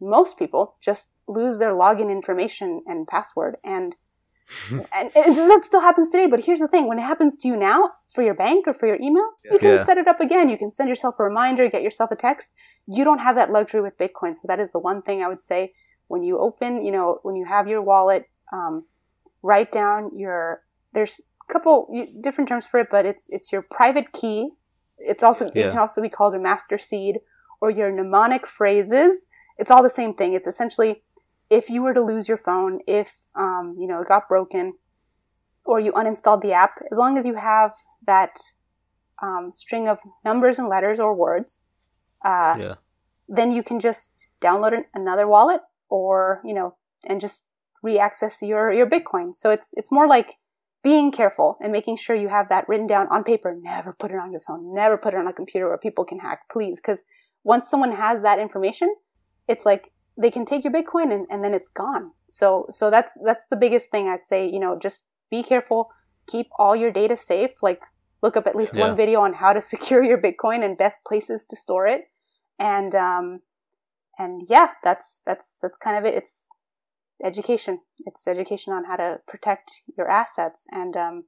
most 0.00 0.38
people 0.38 0.76
just 0.82 1.08
lose 1.28 1.58
their 1.58 1.72
login 1.72 2.10
information 2.10 2.82
and 2.86 3.06
password 3.06 3.56
and 3.64 3.94
and, 4.70 5.10
and 5.14 5.36
that 5.50 5.62
still 5.64 5.80
happens 5.80 6.08
today. 6.10 6.26
But 6.26 6.44
here's 6.44 6.58
the 6.58 6.68
thing. 6.68 6.86
When 6.88 6.98
it 6.98 7.02
happens 7.02 7.36
to 7.38 7.48
you 7.48 7.56
now 7.56 7.92
for 8.12 8.22
your 8.22 8.34
bank 8.34 8.66
or 8.66 8.74
for 8.74 8.86
your 8.86 8.96
email 9.00 9.28
you 9.50 9.58
can 9.58 9.70
Yeah. 9.76 9.84
set 9.84 9.98
it 9.98 10.06
up 10.08 10.20
again. 10.20 10.48
You 10.48 10.58
can 10.58 10.70
send 10.70 10.88
yourself 10.88 11.16
a 11.18 11.24
reminder 11.24 11.68
get 11.70 11.82
yourself 11.82 12.10
a 12.10 12.16
text. 12.16 12.52
You 12.86 13.04
don't 13.04 13.20
have 13.20 13.36
that 13.36 13.50
luxury 13.50 13.80
with 13.80 13.96
bitcoin. 13.96 14.34
So 14.36 14.42
that 14.48 14.60
is 14.60 14.70
the 14.72 14.78
one 14.78 15.02
thing 15.02 15.22
i 15.22 15.28
would 15.28 15.42
say. 15.42 15.72
When 16.08 16.22
you 16.22 16.38
open 16.38 16.84
you 16.84 16.92
know 16.92 17.18
when 17.22 17.36
you 17.36 17.46
have 17.46 17.68
your 17.68 17.80
wallet 17.82 18.26
um, 18.52 18.84
write 19.42 19.72
down 19.72 20.10
your 20.16 20.62
there's 20.92 21.20
a 21.48 21.52
couple 21.52 21.88
different 22.20 22.48
terms 22.48 22.66
for 22.66 22.80
it 22.80 22.88
but 22.90 23.06
it's 23.06 23.26
it's 23.30 23.50
your 23.52 23.62
private 23.62 24.12
key 24.12 24.50
it's 25.04 25.22
also 25.22 25.46
it 25.46 25.54
can 25.54 25.78
also 25.78 26.00
be 26.00 26.08
called 26.08 26.34
a 26.34 26.38
master 26.38 26.78
seed 26.78 27.20
or 27.60 27.70
your 27.70 27.90
mnemonic 27.90 28.46
phrases. 28.46 29.28
It's 29.58 29.70
all 29.70 29.82
the 29.82 29.90
same 29.90 30.14
thing. 30.14 30.32
It's 30.32 30.46
essentially 30.46 31.02
if 31.50 31.68
you 31.68 31.82
were 31.82 31.94
to 31.94 32.00
lose 32.00 32.28
your 32.28 32.36
phone 32.36 32.80
if 32.86 33.14
um, 33.34 33.74
you 33.78 33.86
know 33.86 34.00
it 34.00 34.08
got 34.08 34.28
broken 34.28 34.74
or 35.64 35.78
you 35.78 35.92
uninstalled 35.92 36.42
the 36.42 36.52
app 36.52 36.80
as 36.90 36.98
long 36.98 37.18
as 37.18 37.26
you 37.26 37.34
have 37.34 37.72
that 38.06 38.40
um, 39.22 39.52
string 39.52 39.88
of 39.88 39.98
numbers 40.24 40.58
and 40.58 40.68
letters 40.68 40.98
or 40.98 41.14
words 41.14 41.60
uh, 42.24 42.56
yeah. 42.58 42.74
then 43.28 43.52
you 43.52 43.62
can 43.62 43.78
just 43.78 44.28
download 44.40 44.74
an- 44.74 44.86
another 44.94 45.28
wallet 45.28 45.60
or 45.88 46.40
you 46.44 46.54
know 46.54 46.74
and 47.04 47.20
just 47.20 47.44
re-access 47.82 48.40
your 48.42 48.72
your 48.72 48.88
bitcoin. 48.88 49.34
So 49.34 49.50
it's 49.50 49.74
it's 49.76 49.90
more 49.90 50.06
like 50.06 50.36
being 50.82 51.12
careful 51.12 51.56
and 51.60 51.72
making 51.72 51.96
sure 51.96 52.16
you 52.16 52.28
have 52.28 52.48
that 52.48 52.68
written 52.68 52.86
down 52.86 53.06
on 53.10 53.22
paper. 53.24 53.56
Never 53.60 53.92
put 53.92 54.10
it 54.10 54.16
on 54.16 54.32
your 54.32 54.40
phone. 54.40 54.74
Never 54.74 54.96
put 54.96 55.14
it 55.14 55.18
on 55.18 55.28
a 55.28 55.32
computer 55.32 55.68
where 55.68 55.78
people 55.78 56.04
can 56.04 56.18
hack 56.18 56.40
please. 56.50 56.80
Because 56.80 57.02
once 57.44 57.68
someone 57.68 57.92
has 57.92 58.22
that 58.22 58.38
information 58.38 58.94
it's 59.48 59.66
like 59.66 59.92
they 60.16 60.30
can 60.30 60.44
take 60.44 60.62
your 60.62 60.72
bitcoin 60.72 61.12
and, 61.12 61.26
and 61.30 61.42
then 61.44 61.54
it's 61.54 61.70
gone. 61.70 62.12
So 62.30 62.66
so 62.70 62.90
that's 62.90 63.16
that's 63.24 63.46
the 63.50 63.56
biggest 63.56 63.90
thing 63.90 64.08
i'd 64.08 64.24
say 64.24 64.48
you 64.48 64.60
know 64.60 64.78
just 64.78 65.04
be 65.30 65.42
careful. 65.42 65.90
Keep 66.28 66.48
all 66.58 66.76
your 66.76 66.92
data 66.92 67.16
safe. 67.16 67.62
Like 67.62 67.82
look 68.22 68.36
up 68.36 68.46
at 68.46 68.54
least 68.56 68.76
Yeah. 68.76 68.88
one 68.88 68.96
video 68.96 69.20
on 69.20 69.34
how 69.34 69.52
to 69.52 69.60
secure 69.74 70.02
your 70.02 70.18
bitcoin 70.20 70.64
and 70.64 70.76
best 70.76 70.98
places 71.06 71.46
to 71.46 71.56
store 71.56 71.86
it. 71.86 72.02
And 72.58 72.94
um 72.94 73.40
and 74.18 74.42
yeah 74.48 74.70
that's 74.84 75.22
that's 75.26 75.56
that's 75.60 75.78
kind 75.78 75.96
of 75.96 76.04
it. 76.04 76.14
It's 76.14 76.48
education. 77.22 77.80
It's 78.06 78.26
education 78.26 78.72
on 78.72 78.84
how 78.84 78.96
to 78.96 79.20
protect 79.26 79.82
your 79.96 80.08
assets. 80.08 80.66
And 80.70 80.96
um 80.96 81.24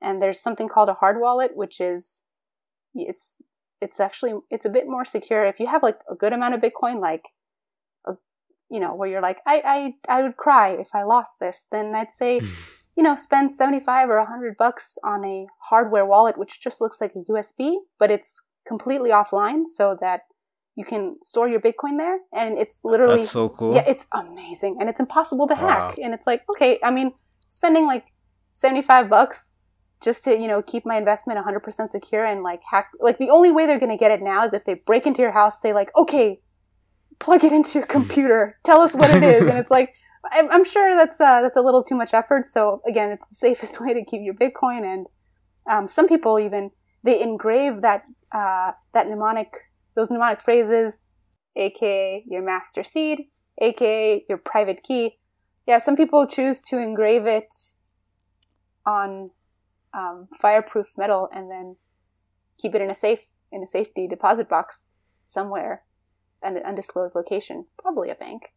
and 0.00 0.20
there's 0.20 0.40
something 0.40 0.68
called 0.68 0.88
a 0.88 0.94
hard 0.94 1.20
wallet 1.20 1.56
which 1.56 1.80
is 1.80 2.24
it's 2.94 3.40
it's 3.80 4.00
actually 4.00 4.34
it's 4.50 4.64
a 4.64 4.70
bit 4.70 4.86
more 4.86 5.04
secure. 5.04 5.44
If 5.44 5.60
you 5.60 5.66
have 5.66 5.82
like 5.82 6.00
a 6.08 6.14
good 6.14 6.32
amount 6.32 6.54
of 6.54 6.60
bitcoin 6.60 7.00
like 7.00 7.26
a, 8.06 8.14
you 8.70 8.80
know 8.80 8.94
where 8.94 9.08
you're 9.08 9.22
like 9.22 9.40
i 9.46 9.62
i 10.08 10.18
i 10.18 10.22
would 10.22 10.36
cry 10.36 10.70
if 10.70 10.88
i 10.94 11.02
lost 11.02 11.38
this 11.40 11.66
then 11.70 11.94
i'd 11.94 12.12
say 12.12 12.40
you 12.96 13.02
know 13.02 13.14
spend 13.14 13.52
75 13.52 14.10
or 14.10 14.18
100 14.18 14.56
bucks 14.56 14.98
on 15.04 15.24
a 15.24 15.46
hardware 15.70 16.06
wallet 16.06 16.38
which 16.38 16.60
just 16.60 16.80
looks 16.80 17.00
like 17.00 17.14
a 17.14 17.24
usb 17.30 17.76
but 17.98 18.10
it's 18.10 18.42
completely 18.66 19.10
offline 19.10 19.64
so 19.66 19.96
that 20.00 20.22
you 20.76 20.84
can 20.84 21.16
store 21.22 21.48
your 21.48 21.60
bitcoin 21.60 21.96
there 21.98 22.18
and 22.34 22.58
it's 22.58 22.80
literally 22.84 23.18
That's 23.20 23.30
so 23.30 23.48
cool. 23.48 23.74
yeah 23.74 23.84
it's 23.86 24.06
amazing 24.12 24.76
and 24.78 24.88
it's 24.88 25.00
impossible 25.00 25.48
to 25.48 25.54
Wow. 25.54 25.68
hack 25.68 25.98
and 26.02 26.12
it's 26.14 26.26
like 26.26 26.42
okay 26.50 26.78
i 26.84 26.90
mean 26.90 27.12
spending 27.48 27.86
like 27.86 28.04
75 28.52 29.08
bucks 29.10 29.56
just 30.02 30.24
to 30.24 30.38
you 30.38 30.46
know 30.48 30.60
keep 30.62 30.84
my 30.86 30.96
investment 30.96 31.38
100% 31.44 31.90
secure 31.90 32.24
and 32.24 32.42
like 32.42 32.60
hack 32.70 32.90
like 33.00 33.18
the 33.18 33.30
only 33.30 33.50
way 33.50 33.66
they're 33.66 33.78
going 33.78 33.90
to 33.90 33.96
get 33.96 34.10
it 34.10 34.22
now 34.22 34.44
is 34.44 34.52
if 34.52 34.64
they 34.64 34.74
break 34.74 35.06
into 35.06 35.22
your 35.22 35.32
house 35.32 35.60
say 35.60 35.72
like 35.72 35.90
okay 35.96 36.40
plug 37.18 37.42
it 37.44 37.52
into 37.52 37.78
your 37.78 37.86
computer 37.86 38.58
tell 38.64 38.80
us 38.82 38.92
what 38.94 39.08
it 39.10 39.22
is 39.22 39.46
and 39.48 39.58
it's 39.58 39.70
like 39.78 39.94
I'm, 40.32 40.50
I'm 40.50 40.64
sure 40.64 40.94
that's 40.96 41.20
uh, 41.20 41.40
that's 41.40 41.56
a 41.56 41.60
little 41.62 41.82
too 41.84 41.94
much 41.94 42.12
effort 42.12 42.46
so 42.46 42.82
again 42.86 43.10
it's 43.10 43.26
the 43.28 43.34
safest 43.46 43.80
way 43.80 43.94
to 43.94 44.04
keep 44.04 44.20
your 44.22 44.34
bitcoin 44.34 44.84
and 44.84 45.06
um, 45.70 45.88
some 45.88 46.06
people 46.06 46.38
even 46.38 46.70
they 47.02 47.20
engrave 47.20 47.80
that 47.82 48.02
uh, 48.32 48.72
that 48.92 49.08
mnemonic 49.08 49.54
those 49.96 50.10
mnemonic 50.10 50.40
phrases 50.40 51.06
aka 51.56 52.22
your 52.28 52.42
master 52.42 52.84
seed 52.84 53.24
aka 53.60 54.24
your 54.28 54.38
private 54.38 54.82
key. 54.82 55.18
Yeah 55.66 55.78
some 55.78 55.96
people 55.96 56.26
choose 56.26 56.62
to 56.64 56.78
engrave 56.78 57.26
it 57.26 57.48
on 58.84 59.30
um, 59.92 60.28
fireproof 60.40 60.86
metal 60.96 61.28
and 61.32 61.50
then 61.50 61.76
keep 62.60 62.74
it 62.74 62.80
in 62.82 62.90
a 62.90 62.94
safe 62.94 63.32
in 63.50 63.62
a 63.62 63.66
safety 63.66 64.06
deposit 64.06 64.48
box 64.48 64.90
somewhere 65.24 65.82
at 66.42 66.52
an 66.52 66.62
undisclosed 66.64 67.16
location 67.16 67.66
probably 67.80 68.10
a 68.10 68.14
bank. 68.14 68.52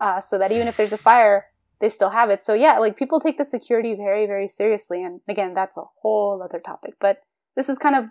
Uh, 0.00 0.20
so 0.20 0.36
that 0.36 0.50
even 0.50 0.66
if 0.66 0.76
there's 0.76 0.92
a 0.92 0.98
fire 0.98 1.46
they 1.80 1.88
still 1.88 2.10
have 2.10 2.28
it. 2.28 2.42
So 2.42 2.54
yeah 2.54 2.78
like 2.78 2.96
people 2.96 3.20
take 3.20 3.38
the 3.38 3.44
security 3.44 3.94
very 3.94 4.26
very 4.26 4.48
seriously. 4.48 5.04
And 5.04 5.20
again 5.28 5.54
that's 5.54 5.76
a 5.76 5.84
whole 6.02 6.42
other 6.42 6.60
topic. 6.60 6.94
But 7.00 7.20
this 7.54 7.68
is 7.68 7.78
kind 7.78 7.94
of 7.94 8.06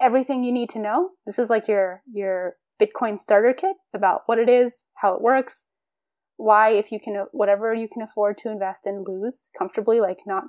everything 0.00 0.44
you 0.44 0.52
need 0.52 0.70
to 0.70 0.78
know. 0.78 1.10
This 1.26 1.38
is 1.38 1.50
like 1.50 1.68
your 1.68 2.02
your 2.12 2.56
bitcoin 2.80 3.18
starter 3.18 3.52
kit 3.52 3.76
about 3.92 4.22
what 4.26 4.38
it 4.38 4.48
is 4.48 4.84
how 4.94 5.12
it 5.12 5.20
works 5.20 5.66
why 6.36 6.70
if 6.70 6.92
you 6.92 7.00
can 7.00 7.26
whatever 7.32 7.74
you 7.74 7.88
can 7.88 8.00
afford 8.00 8.38
to 8.38 8.48
invest 8.48 8.86
and 8.86 9.06
lose 9.06 9.50
comfortably 9.58 10.00
like 10.00 10.18
not 10.24 10.44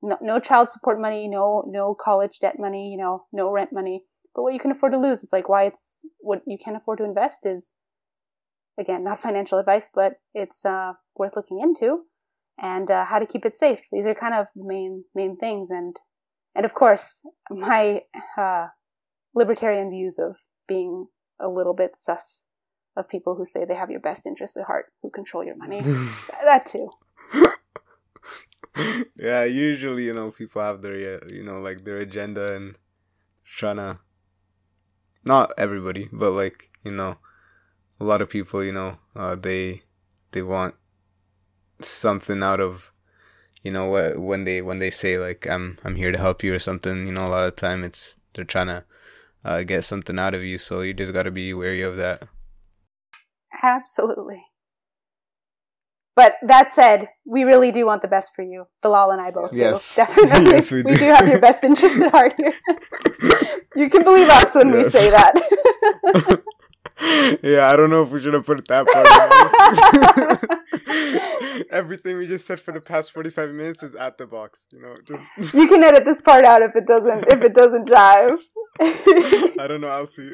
no, 0.00 0.16
no 0.22 0.38
child 0.38 0.70
support 0.70 1.00
money 1.00 1.26
no 1.28 1.64
no 1.66 1.94
college 1.94 2.38
debt 2.40 2.58
money 2.58 2.90
you 2.90 2.96
know 2.96 3.24
no 3.32 3.50
rent 3.50 3.72
money. 3.72 4.04
But 4.34 4.44
what 4.44 4.54
you 4.54 4.60
can 4.60 4.70
afford 4.70 4.92
to 4.92 4.98
lose 4.98 5.22
it's 5.22 5.32
like 5.32 5.48
why 5.48 5.64
it's 5.64 6.06
what 6.20 6.42
you 6.46 6.56
can 6.56 6.76
afford 6.76 6.98
to 6.98 7.04
invest 7.04 7.44
is 7.44 7.74
again 8.78 9.04
not 9.04 9.20
financial 9.20 9.58
advice 9.58 9.90
but 9.92 10.14
it's 10.32 10.64
uh, 10.64 10.92
worth 11.16 11.36
looking 11.36 11.60
into 11.60 12.04
and 12.58 12.90
uh, 12.90 13.04
how 13.06 13.18
to 13.18 13.26
keep 13.26 13.44
it 13.44 13.56
safe. 13.56 13.80
These 13.90 14.06
are 14.06 14.14
kind 14.14 14.34
of 14.34 14.46
the 14.54 14.64
main 14.64 15.04
main 15.14 15.36
things. 15.36 15.70
And 15.70 15.98
and 16.54 16.64
of 16.64 16.74
course 16.74 17.20
my 17.50 18.02
uh, 18.38 18.68
libertarian 19.34 19.90
views 19.90 20.18
of 20.18 20.38
being 20.66 21.08
a 21.40 21.48
little 21.48 21.74
bit 21.74 21.96
sus 21.96 22.44
of 22.96 23.08
people 23.08 23.36
who 23.36 23.44
say 23.44 23.64
they 23.64 23.74
have 23.74 23.90
your 23.90 24.00
best 24.00 24.26
interests 24.26 24.56
at 24.56 24.64
heart 24.66 24.92
who 25.00 25.10
control 25.10 25.44
your 25.44 25.56
money 25.56 25.80
that 26.44 26.66
too 26.66 26.90
yeah, 29.16 29.44
usually 29.44 30.04
you 30.04 30.14
know 30.14 30.30
people 30.30 30.62
have 30.62 30.82
their 30.82 31.16
uh, 31.16 31.26
you 31.28 31.42
know 31.42 31.58
like 31.58 31.84
their 31.84 31.98
agenda 31.98 32.54
and 32.54 32.78
trying 33.44 33.76
to 33.76 33.98
not 35.24 35.52
everybody, 35.58 36.08
but 36.12 36.30
like 36.30 36.70
you 36.84 36.92
know 36.92 37.18
a 38.00 38.04
lot 38.04 38.22
of 38.22 38.30
people 38.30 38.64
you 38.64 38.72
know 38.72 38.98
uh, 39.14 39.34
they 39.34 39.82
they 40.32 40.42
want 40.42 40.74
something 41.80 42.42
out 42.42 42.60
of 42.60 42.92
you 43.62 43.70
know 43.70 43.86
what 43.86 44.18
when 44.18 44.44
they 44.44 44.62
when 44.62 44.78
they 44.78 44.90
say 44.90 45.18
like 45.18 45.48
I'm 45.48 45.78
I'm 45.84 45.96
here 45.96 46.12
to 46.12 46.18
help 46.18 46.42
you 46.42 46.54
or 46.54 46.58
something. 46.58 47.06
You 47.06 47.12
know, 47.12 47.26
a 47.26 47.28
lot 47.28 47.44
of 47.44 47.56
time 47.56 47.84
it's 47.84 48.16
they're 48.34 48.44
trying 48.44 48.68
to 48.68 48.84
uh, 49.44 49.62
get 49.62 49.84
something 49.84 50.18
out 50.18 50.34
of 50.34 50.42
you, 50.44 50.58
so 50.58 50.80
you 50.82 50.94
just 50.94 51.12
got 51.12 51.24
to 51.24 51.30
be 51.30 51.52
wary 51.54 51.82
of 51.82 51.96
that. 51.96 52.22
Absolutely. 53.62 54.44
But 56.14 56.34
that 56.42 56.70
said, 56.70 57.08
we 57.24 57.44
really 57.44 57.72
do 57.72 57.86
want 57.86 58.02
the 58.02 58.08
best 58.08 58.34
for 58.36 58.42
you. 58.42 58.66
Bilal 58.82 59.12
and 59.12 59.20
I 59.20 59.30
both 59.30 59.52
Yes. 59.54 59.94
do. 59.94 60.02
Definitely. 60.04 60.50
Yes, 60.50 60.70
we 60.70 60.82
we, 60.82 60.92
do. 60.92 60.98
do. 60.98 61.04
have 61.06 61.26
your 61.26 61.38
best 61.38 61.64
interest 61.68 61.96
at 61.96 62.10
heart 62.12 62.34
here. 62.36 62.52
you 63.74 63.88
can 63.88 64.02
believe 64.04 64.28
us 64.28 64.54
when 64.54 64.72
we 64.72 64.84
say 64.90 65.10
that. 65.10 65.34
yeah, 67.42 67.66
I 67.68 67.76
don't 67.76 67.90
know 67.90 68.02
if 68.04 68.10
we 68.10 68.20
should 68.20 68.34
have 68.34 68.46
put 68.46 68.60
it 68.60 68.68
that 68.68 68.88
far. 68.88 70.58
Everything 71.70 72.16
we 72.16 72.26
just 72.26 72.46
said 72.46 72.60
for 72.60 72.72
the 72.72 72.80
past 72.80 73.12
forty-five 73.12 73.50
minutes 73.50 73.82
is 73.82 73.94
at 73.94 74.18
the 74.18 74.26
box. 74.26 74.66
You 74.70 74.82
know, 74.82 74.96
just 75.04 75.22
you 75.54 75.66
can 75.66 75.82
edit 75.82 76.04
this 76.04 76.20
part 76.20 76.44
out 76.44 76.62
if 76.62 76.76
it 76.76 76.86
doesn't 76.86 77.26
if 77.28 77.42
it 77.42 77.54
doesn't 77.54 77.88
jive. 77.88 78.40
I 78.80 79.66
don't 79.68 79.80
know. 79.80 79.88
I'll 79.88 80.06
see. 80.06 80.30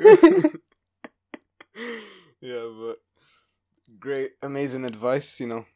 yeah, 2.41 2.67
but 2.81 2.99
great, 3.99 4.33
amazing 4.43 4.85
advice. 4.85 5.41
You 5.41 5.47
know, 5.47 5.67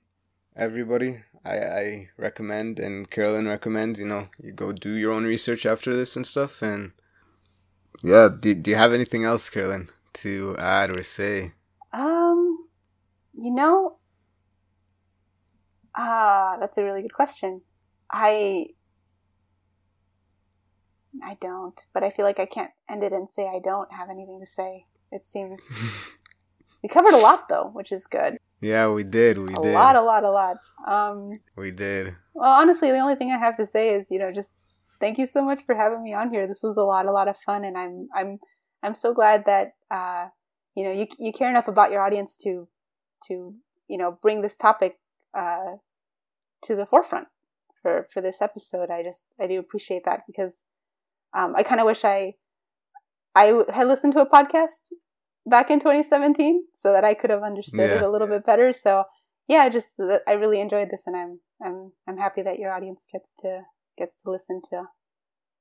everybody, 0.56 1.22
I 1.44 1.56
I 1.56 2.08
recommend, 2.18 2.78
and 2.78 3.10
Carolyn 3.10 3.48
recommends. 3.48 3.98
You 3.98 4.06
know, 4.06 4.28
you 4.42 4.52
go 4.52 4.72
do 4.72 4.90
your 4.90 5.12
own 5.12 5.24
research 5.24 5.64
after 5.64 5.96
this 5.96 6.16
and 6.16 6.26
stuff. 6.26 6.60
And 6.60 6.92
yeah, 8.02 8.28
do 8.28 8.54
do 8.54 8.70
you 8.70 8.76
have 8.76 8.92
anything 8.92 9.24
else, 9.24 9.48
Carolyn, 9.48 9.88
to 10.14 10.56
add 10.58 10.90
or 10.90 11.02
say? 11.02 11.52
um, 11.92 12.66
you 13.34 13.50
know, 13.50 13.98
ah, 15.94 16.56
that's 16.60 16.78
a 16.78 16.84
really 16.84 17.02
good 17.02 17.14
question. 17.14 17.62
I 18.10 18.68
I 21.22 21.36
don't, 21.40 21.78
but 21.92 22.02
I 22.02 22.10
feel 22.10 22.24
like 22.24 22.40
I 22.40 22.46
can't 22.46 22.70
end 22.88 23.02
it 23.02 23.12
and 23.12 23.28
say 23.30 23.46
I 23.46 23.58
don't 23.62 23.92
have 23.92 24.08
anything 24.10 24.40
to 24.40 24.46
say. 24.46 24.86
It 25.10 25.26
seems 25.26 25.62
We 26.82 26.88
covered 26.88 27.14
a 27.14 27.18
lot 27.18 27.48
though, 27.48 27.70
which 27.72 27.92
is 27.92 28.06
good. 28.06 28.38
Yeah, 28.60 28.90
we 28.92 29.04
did. 29.04 29.38
We 29.38 29.52
a 29.54 29.60
did. 29.60 29.74
lot, 29.74 29.96
a 29.96 30.02
lot, 30.02 30.24
a 30.24 30.30
lot. 30.30 30.56
Um, 30.86 31.40
we 31.56 31.70
did. 31.70 32.14
Well, 32.34 32.50
honestly, 32.50 32.90
the 32.90 32.98
only 32.98 33.14
thing 33.16 33.30
I 33.30 33.38
have 33.38 33.56
to 33.56 33.66
say 33.66 33.90
is, 33.94 34.06
you 34.10 34.18
know, 34.18 34.32
just 34.32 34.56
thank 35.00 35.18
you 35.18 35.26
so 35.26 35.42
much 35.42 35.64
for 35.64 35.74
having 35.74 36.02
me 36.02 36.12
on 36.14 36.30
here. 36.30 36.46
This 36.46 36.62
was 36.62 36.76
a 36.76 36.82
lot, 36.82 37.06
a 37.06 37.12
lot 37.12 37.28
of 37.28 37.36
fun, 37.36 37.64
and 37.64 37.76
I'm, 37.76 38.08
I'm, 38.14 38.38
I'm 38.82 38.94
so 38.94 39.12
glad 39.14 39.44
that, 39.46 39.74
uh, 39.90 40.28
you 40.74 40.84
know, 40.84 40.92
you 40.92 41.06
you 41.18 41.32
care 41.32 41.50
enough 41.50 41.68
about 41.68 41.90
your 41.92 42.02
audience 42.02 42.36
to, 42.44 42.68
to, 43.28 43.54
you 43.88 43.98
know, 43.98 44.18
bring 44.22 44.42
this 44.42 44.56
topic, 44.56 44.98
uh, 45.34 45.76
to 46.64 46.74
the 46.76 46.86
forefront 46.86 47.28
for 47.80 48.06
for 48.12 48.20
this 48.20 48.40
episode. 48.42 48.90
I 48.90 49.02
just, 49.02 49.28
I 49.40 49.46
do 49.46 49.58
appreciate 49.58 50.04
that 50.04 50.20
because, 50.26 50.64
um, 51.34 51.54
I 51.56 51.62
kind 51.62 51.80
of 51.80 51.86
wish 51.86 52.04
I, 52.04 52.34
I 53.34 53.64
had 53.72 53.88
listened 53.88 54.12
to 54.14 54.20
a 54.20 54.26
podcast 54.28 54.92
back 55.46 55.70
in 55.70 55.80
2017 55.80 56.64
so 56.74 56.92
that 56.92 57.04
I 57.04 57.14
could 57.14 57.30
have 57.30 57.42
understood 57.42 57.90
Yeah. 57.90 57.96
it 57.96 58.02
a 58.02 58.10
little 58.10 58.28
bit 58.28 58.44
better. 58.46 58.72
So 58.72 59.04
yeah, 59.48 59.58
I 59.62 59.70
just 59.70 59.98
I 60.26 60.32
really 60.34 60.60
enjoyed 60.60 60.88
this, 60.90 61.02
and 61.06 61.16
I'm 61.16 61.40
I'm 61.64 61.92
I'm 62.08 62.16
happy 62.18 62.42
that 62.42 62.58
your 62.58 62.72
audience 62.72 63.04
gets 63.12 63.32
to 63.40 63.62
gets 63.98 64.14
to 64.22 64.30
listen 64.30 64.60
to 64.70 64.84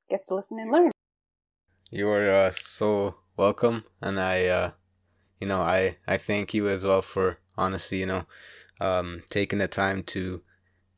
gets 0.10 0.26
to 0.28 0.36
listen 0.36 0.60
and 0.60 0.72
learn. 0.72 0.91
You 1.94 2.08
are 2.08 2.32
uh, 2.32 2.52
so 2.52 3.16
welcome, 3.36 3.84
and 4.00 4.18
I, 4.18 4.46
uh, 4.46 4.72
you 5.42 5.48
know, 5.48 5.60
I 5.60 5.98
I 6.08 6.16
thank 6.16 6.54
you 6.54 6.70
as 6.70 6.86
well 6.86 7.02
for 7.02 7.40
honestly, 7.58 8.00
you 8.00 8.06
know, 8.06 8.24
um, 8.80 9.24
taking 9.30 9.60
the 9.60 9.68
time 9.68 10.04
to, 10.04 10.42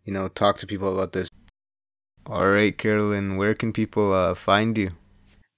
you 0.04 0.14
know, 0.14 0.28
talk 0.28 0.58
to 0.58 0.68
people 0.68 0.94
about 0.94 1.14
this. 1.14 1.30
All 2.28 2.48
right, 2.48 2.78
Carolyn, 2.78 3.38
where 3.38 3.56
can 3.56 3.74
people 3.74 4.14
uh, 4.14 4.36
find 4.36 4.78
you? 4.78 4.92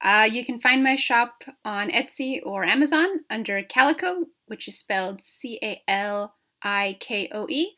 Uh, 0.02 0.26
you 0.32 0.46
can 0.46 0.62
find 0.62 0.82
my 0.82 0.96
shop 0.96 1.44
on 1.66 1.90
Etsy 1.90 2.40
or 2.42 2.64
Amazon 2.64 3.26
under 3.30 3.62
Calikoe, 3.62 4.28
which 4.46 4.70
is 4.70 4.80
spelled 4.80 5.22
C 5.22 5.60
A 5.62 5.82
L 5.86 6.36
I 6.64 6.96
K 7.02 7.30
O 7.34 7.46
E, 7.50 7.76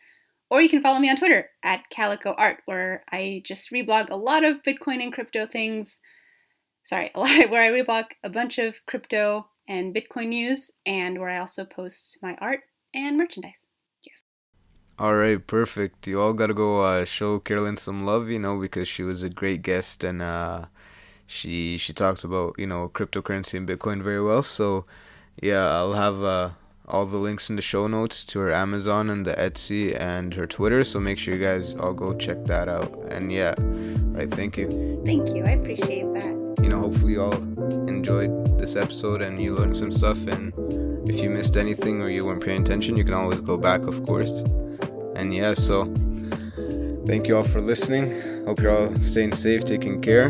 or 0.52 0.62
you 0.62 0.70
can 0.70 0.84
follow 0.84 1.00
me 1.00 1.10
on 1.10 1.18
Twitter 1.18 1.50
at 1.64 1.86
Calikoe 1.92 2.36
Art, 2.38 2.58
where 2.66 3.04
I 3.12 3.42
just 3.44 3.72
reblog 3.72 4.12
a 4.12 4.16
lot 4.16 4.44
of 4.44 4.62
Bitcoin 4.62 5.02
and 5.02 5.12
crypto 5.12 5.48
things. 5.48 5.98
Sorry, 6.88 7.12
where 7.16 7.62
I 7.62 7.70
reblog 7.70 8.06
a 8.24 8.30
bunch 8.30 8.60
of 8.60 8.76
crypto 8.86 9.48
and 9.68 9.94
Bitcoin 9.94 10.30
news, 10.30 10.72
and 10.86 11.20
where 11.20 11.28
I 11.30 11.40
also 11.40 11.66
post 11.66 12.18
my 12.22 12.36
art 12.40 12.62
and 12.94 13.18
merchandise. 13.18 13.66
Yes. 14.04 14.16
All 14.98 15.18
right, 15.18 15.46
perfect. 15.46 16.08
You 16.08 16.22
all 16.22 16.32
gotta 16.32 16.54
go 16.54 16.80
uh, 16.84 17.04
show 17.04 17.40
Carolyn 17.40 17.76
some 17.76 18.06
love, 18.06 18.30
you 18.30 18.40
know, 18.40 18.58
because 18.58 18.88
she 18.88 19.04
was 19.04 19.22
a 19.22 19.30
great 19.30 19.64
guest 19.64 20.02
and 20.06 20.22
uh, 20.22 20.68
she 21.26 21.78
she 21.78 21.92
talked 21.92 22.24
about 22.24 22.56
you 22.58 22.68
know 22.68 22.88
cryptocurrency 22.88 23.56
and 23.56 23.68
Bitcoin 23.68 24.02
very 24.02 24.24
well. 24.24 24.42
So 24.42 24.86
yeah, 25.42 25.68
I'll 25.68 25.92
have 25.92 26.24
uh, 26.24 26.52
all 26.88 27.06
the 27.06 27.18
links 27.18 27.50
in 27.50 27.58
the 27.58 27.62
show 27.62 27.88
notes 27.88 28.24
to 28.28 28.40
her 28.40 28.54
Amazon 28.54 29.10
and 29.10 29.26
the 29.26 29.34
Etsy 29.34 29.94
and 30.00 30.34
her 30.36 30.48
Twitter. 30.48 30.86
So 30.86 31.02
make 31.02 31.18
sure 31.18 31.36
you 31.36 31.44
guys 31.44 31.74
all 31.74 31.94
go 31.94 32.14
check 32.14 32.46
that 32.46 32.70
out. 32.70 32.96
And 33.10 33.30
yeah, 33.30 33.56
right. 34.16 34.32
Thank 34.32 34.56
you. 34.56 35.02
Thank 35.06 35.36
you, 35.36 35.44
I 35.44 35.50
appreciate 35.50 36.14
that. 36.14 36.37
You 36.68 36.74
know, 36.74 36.82
hopefully 36.82 37.14
you 37.14 37.22
all 37.22 37.34
enjoyed 37.88 38.60
this 38.60 38.76
episode 38.76 39.22
and 39.22 39.42
you 39.42 39.56
learned 39.56 39.74
some 39.74 39.90
stuff. 39.90 40.18
And 40.28 40.52
if 41.10 41.22
you 41.22 41.30
missed 41.30 41.56
anything 41.56 42.02
or 42.02 42.10
you 42.10 42.26
weren't 42.26 42.44
paying 42.44 42.62
attention, 42.62 42.98
you 42.98 43.06
can 43.06 43.14
always 43.14 43.40
go 43.40 43.58
back, 43.58 43.84
of 43.84 44.06
course. 44.06 44.42
And 45.16 45.34
yeah, 45.34 45.54
so 45.54 45.86
thank 47.06 47.30
you 47.30 47.38
all 47.38 47.44
for 47.44 47.62
listening. 47.62 48.12
Hope 48.46 48.60
you're 48.60 48.78
all 48.78 48.94
staying 49.02 49.32
safe, 49.32 49.64
taking 49.64 50.02
care, 50.02 50.26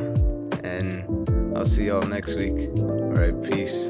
and 0.64 1.58
I'll 1.58 1.66
see 1.66 1.88
y'all 1.88 2.06
next 2.06 2.36
week. 2.36 2.70
All 2.78 3.14
right, 3.14 3.42
peace. 3.42 3.90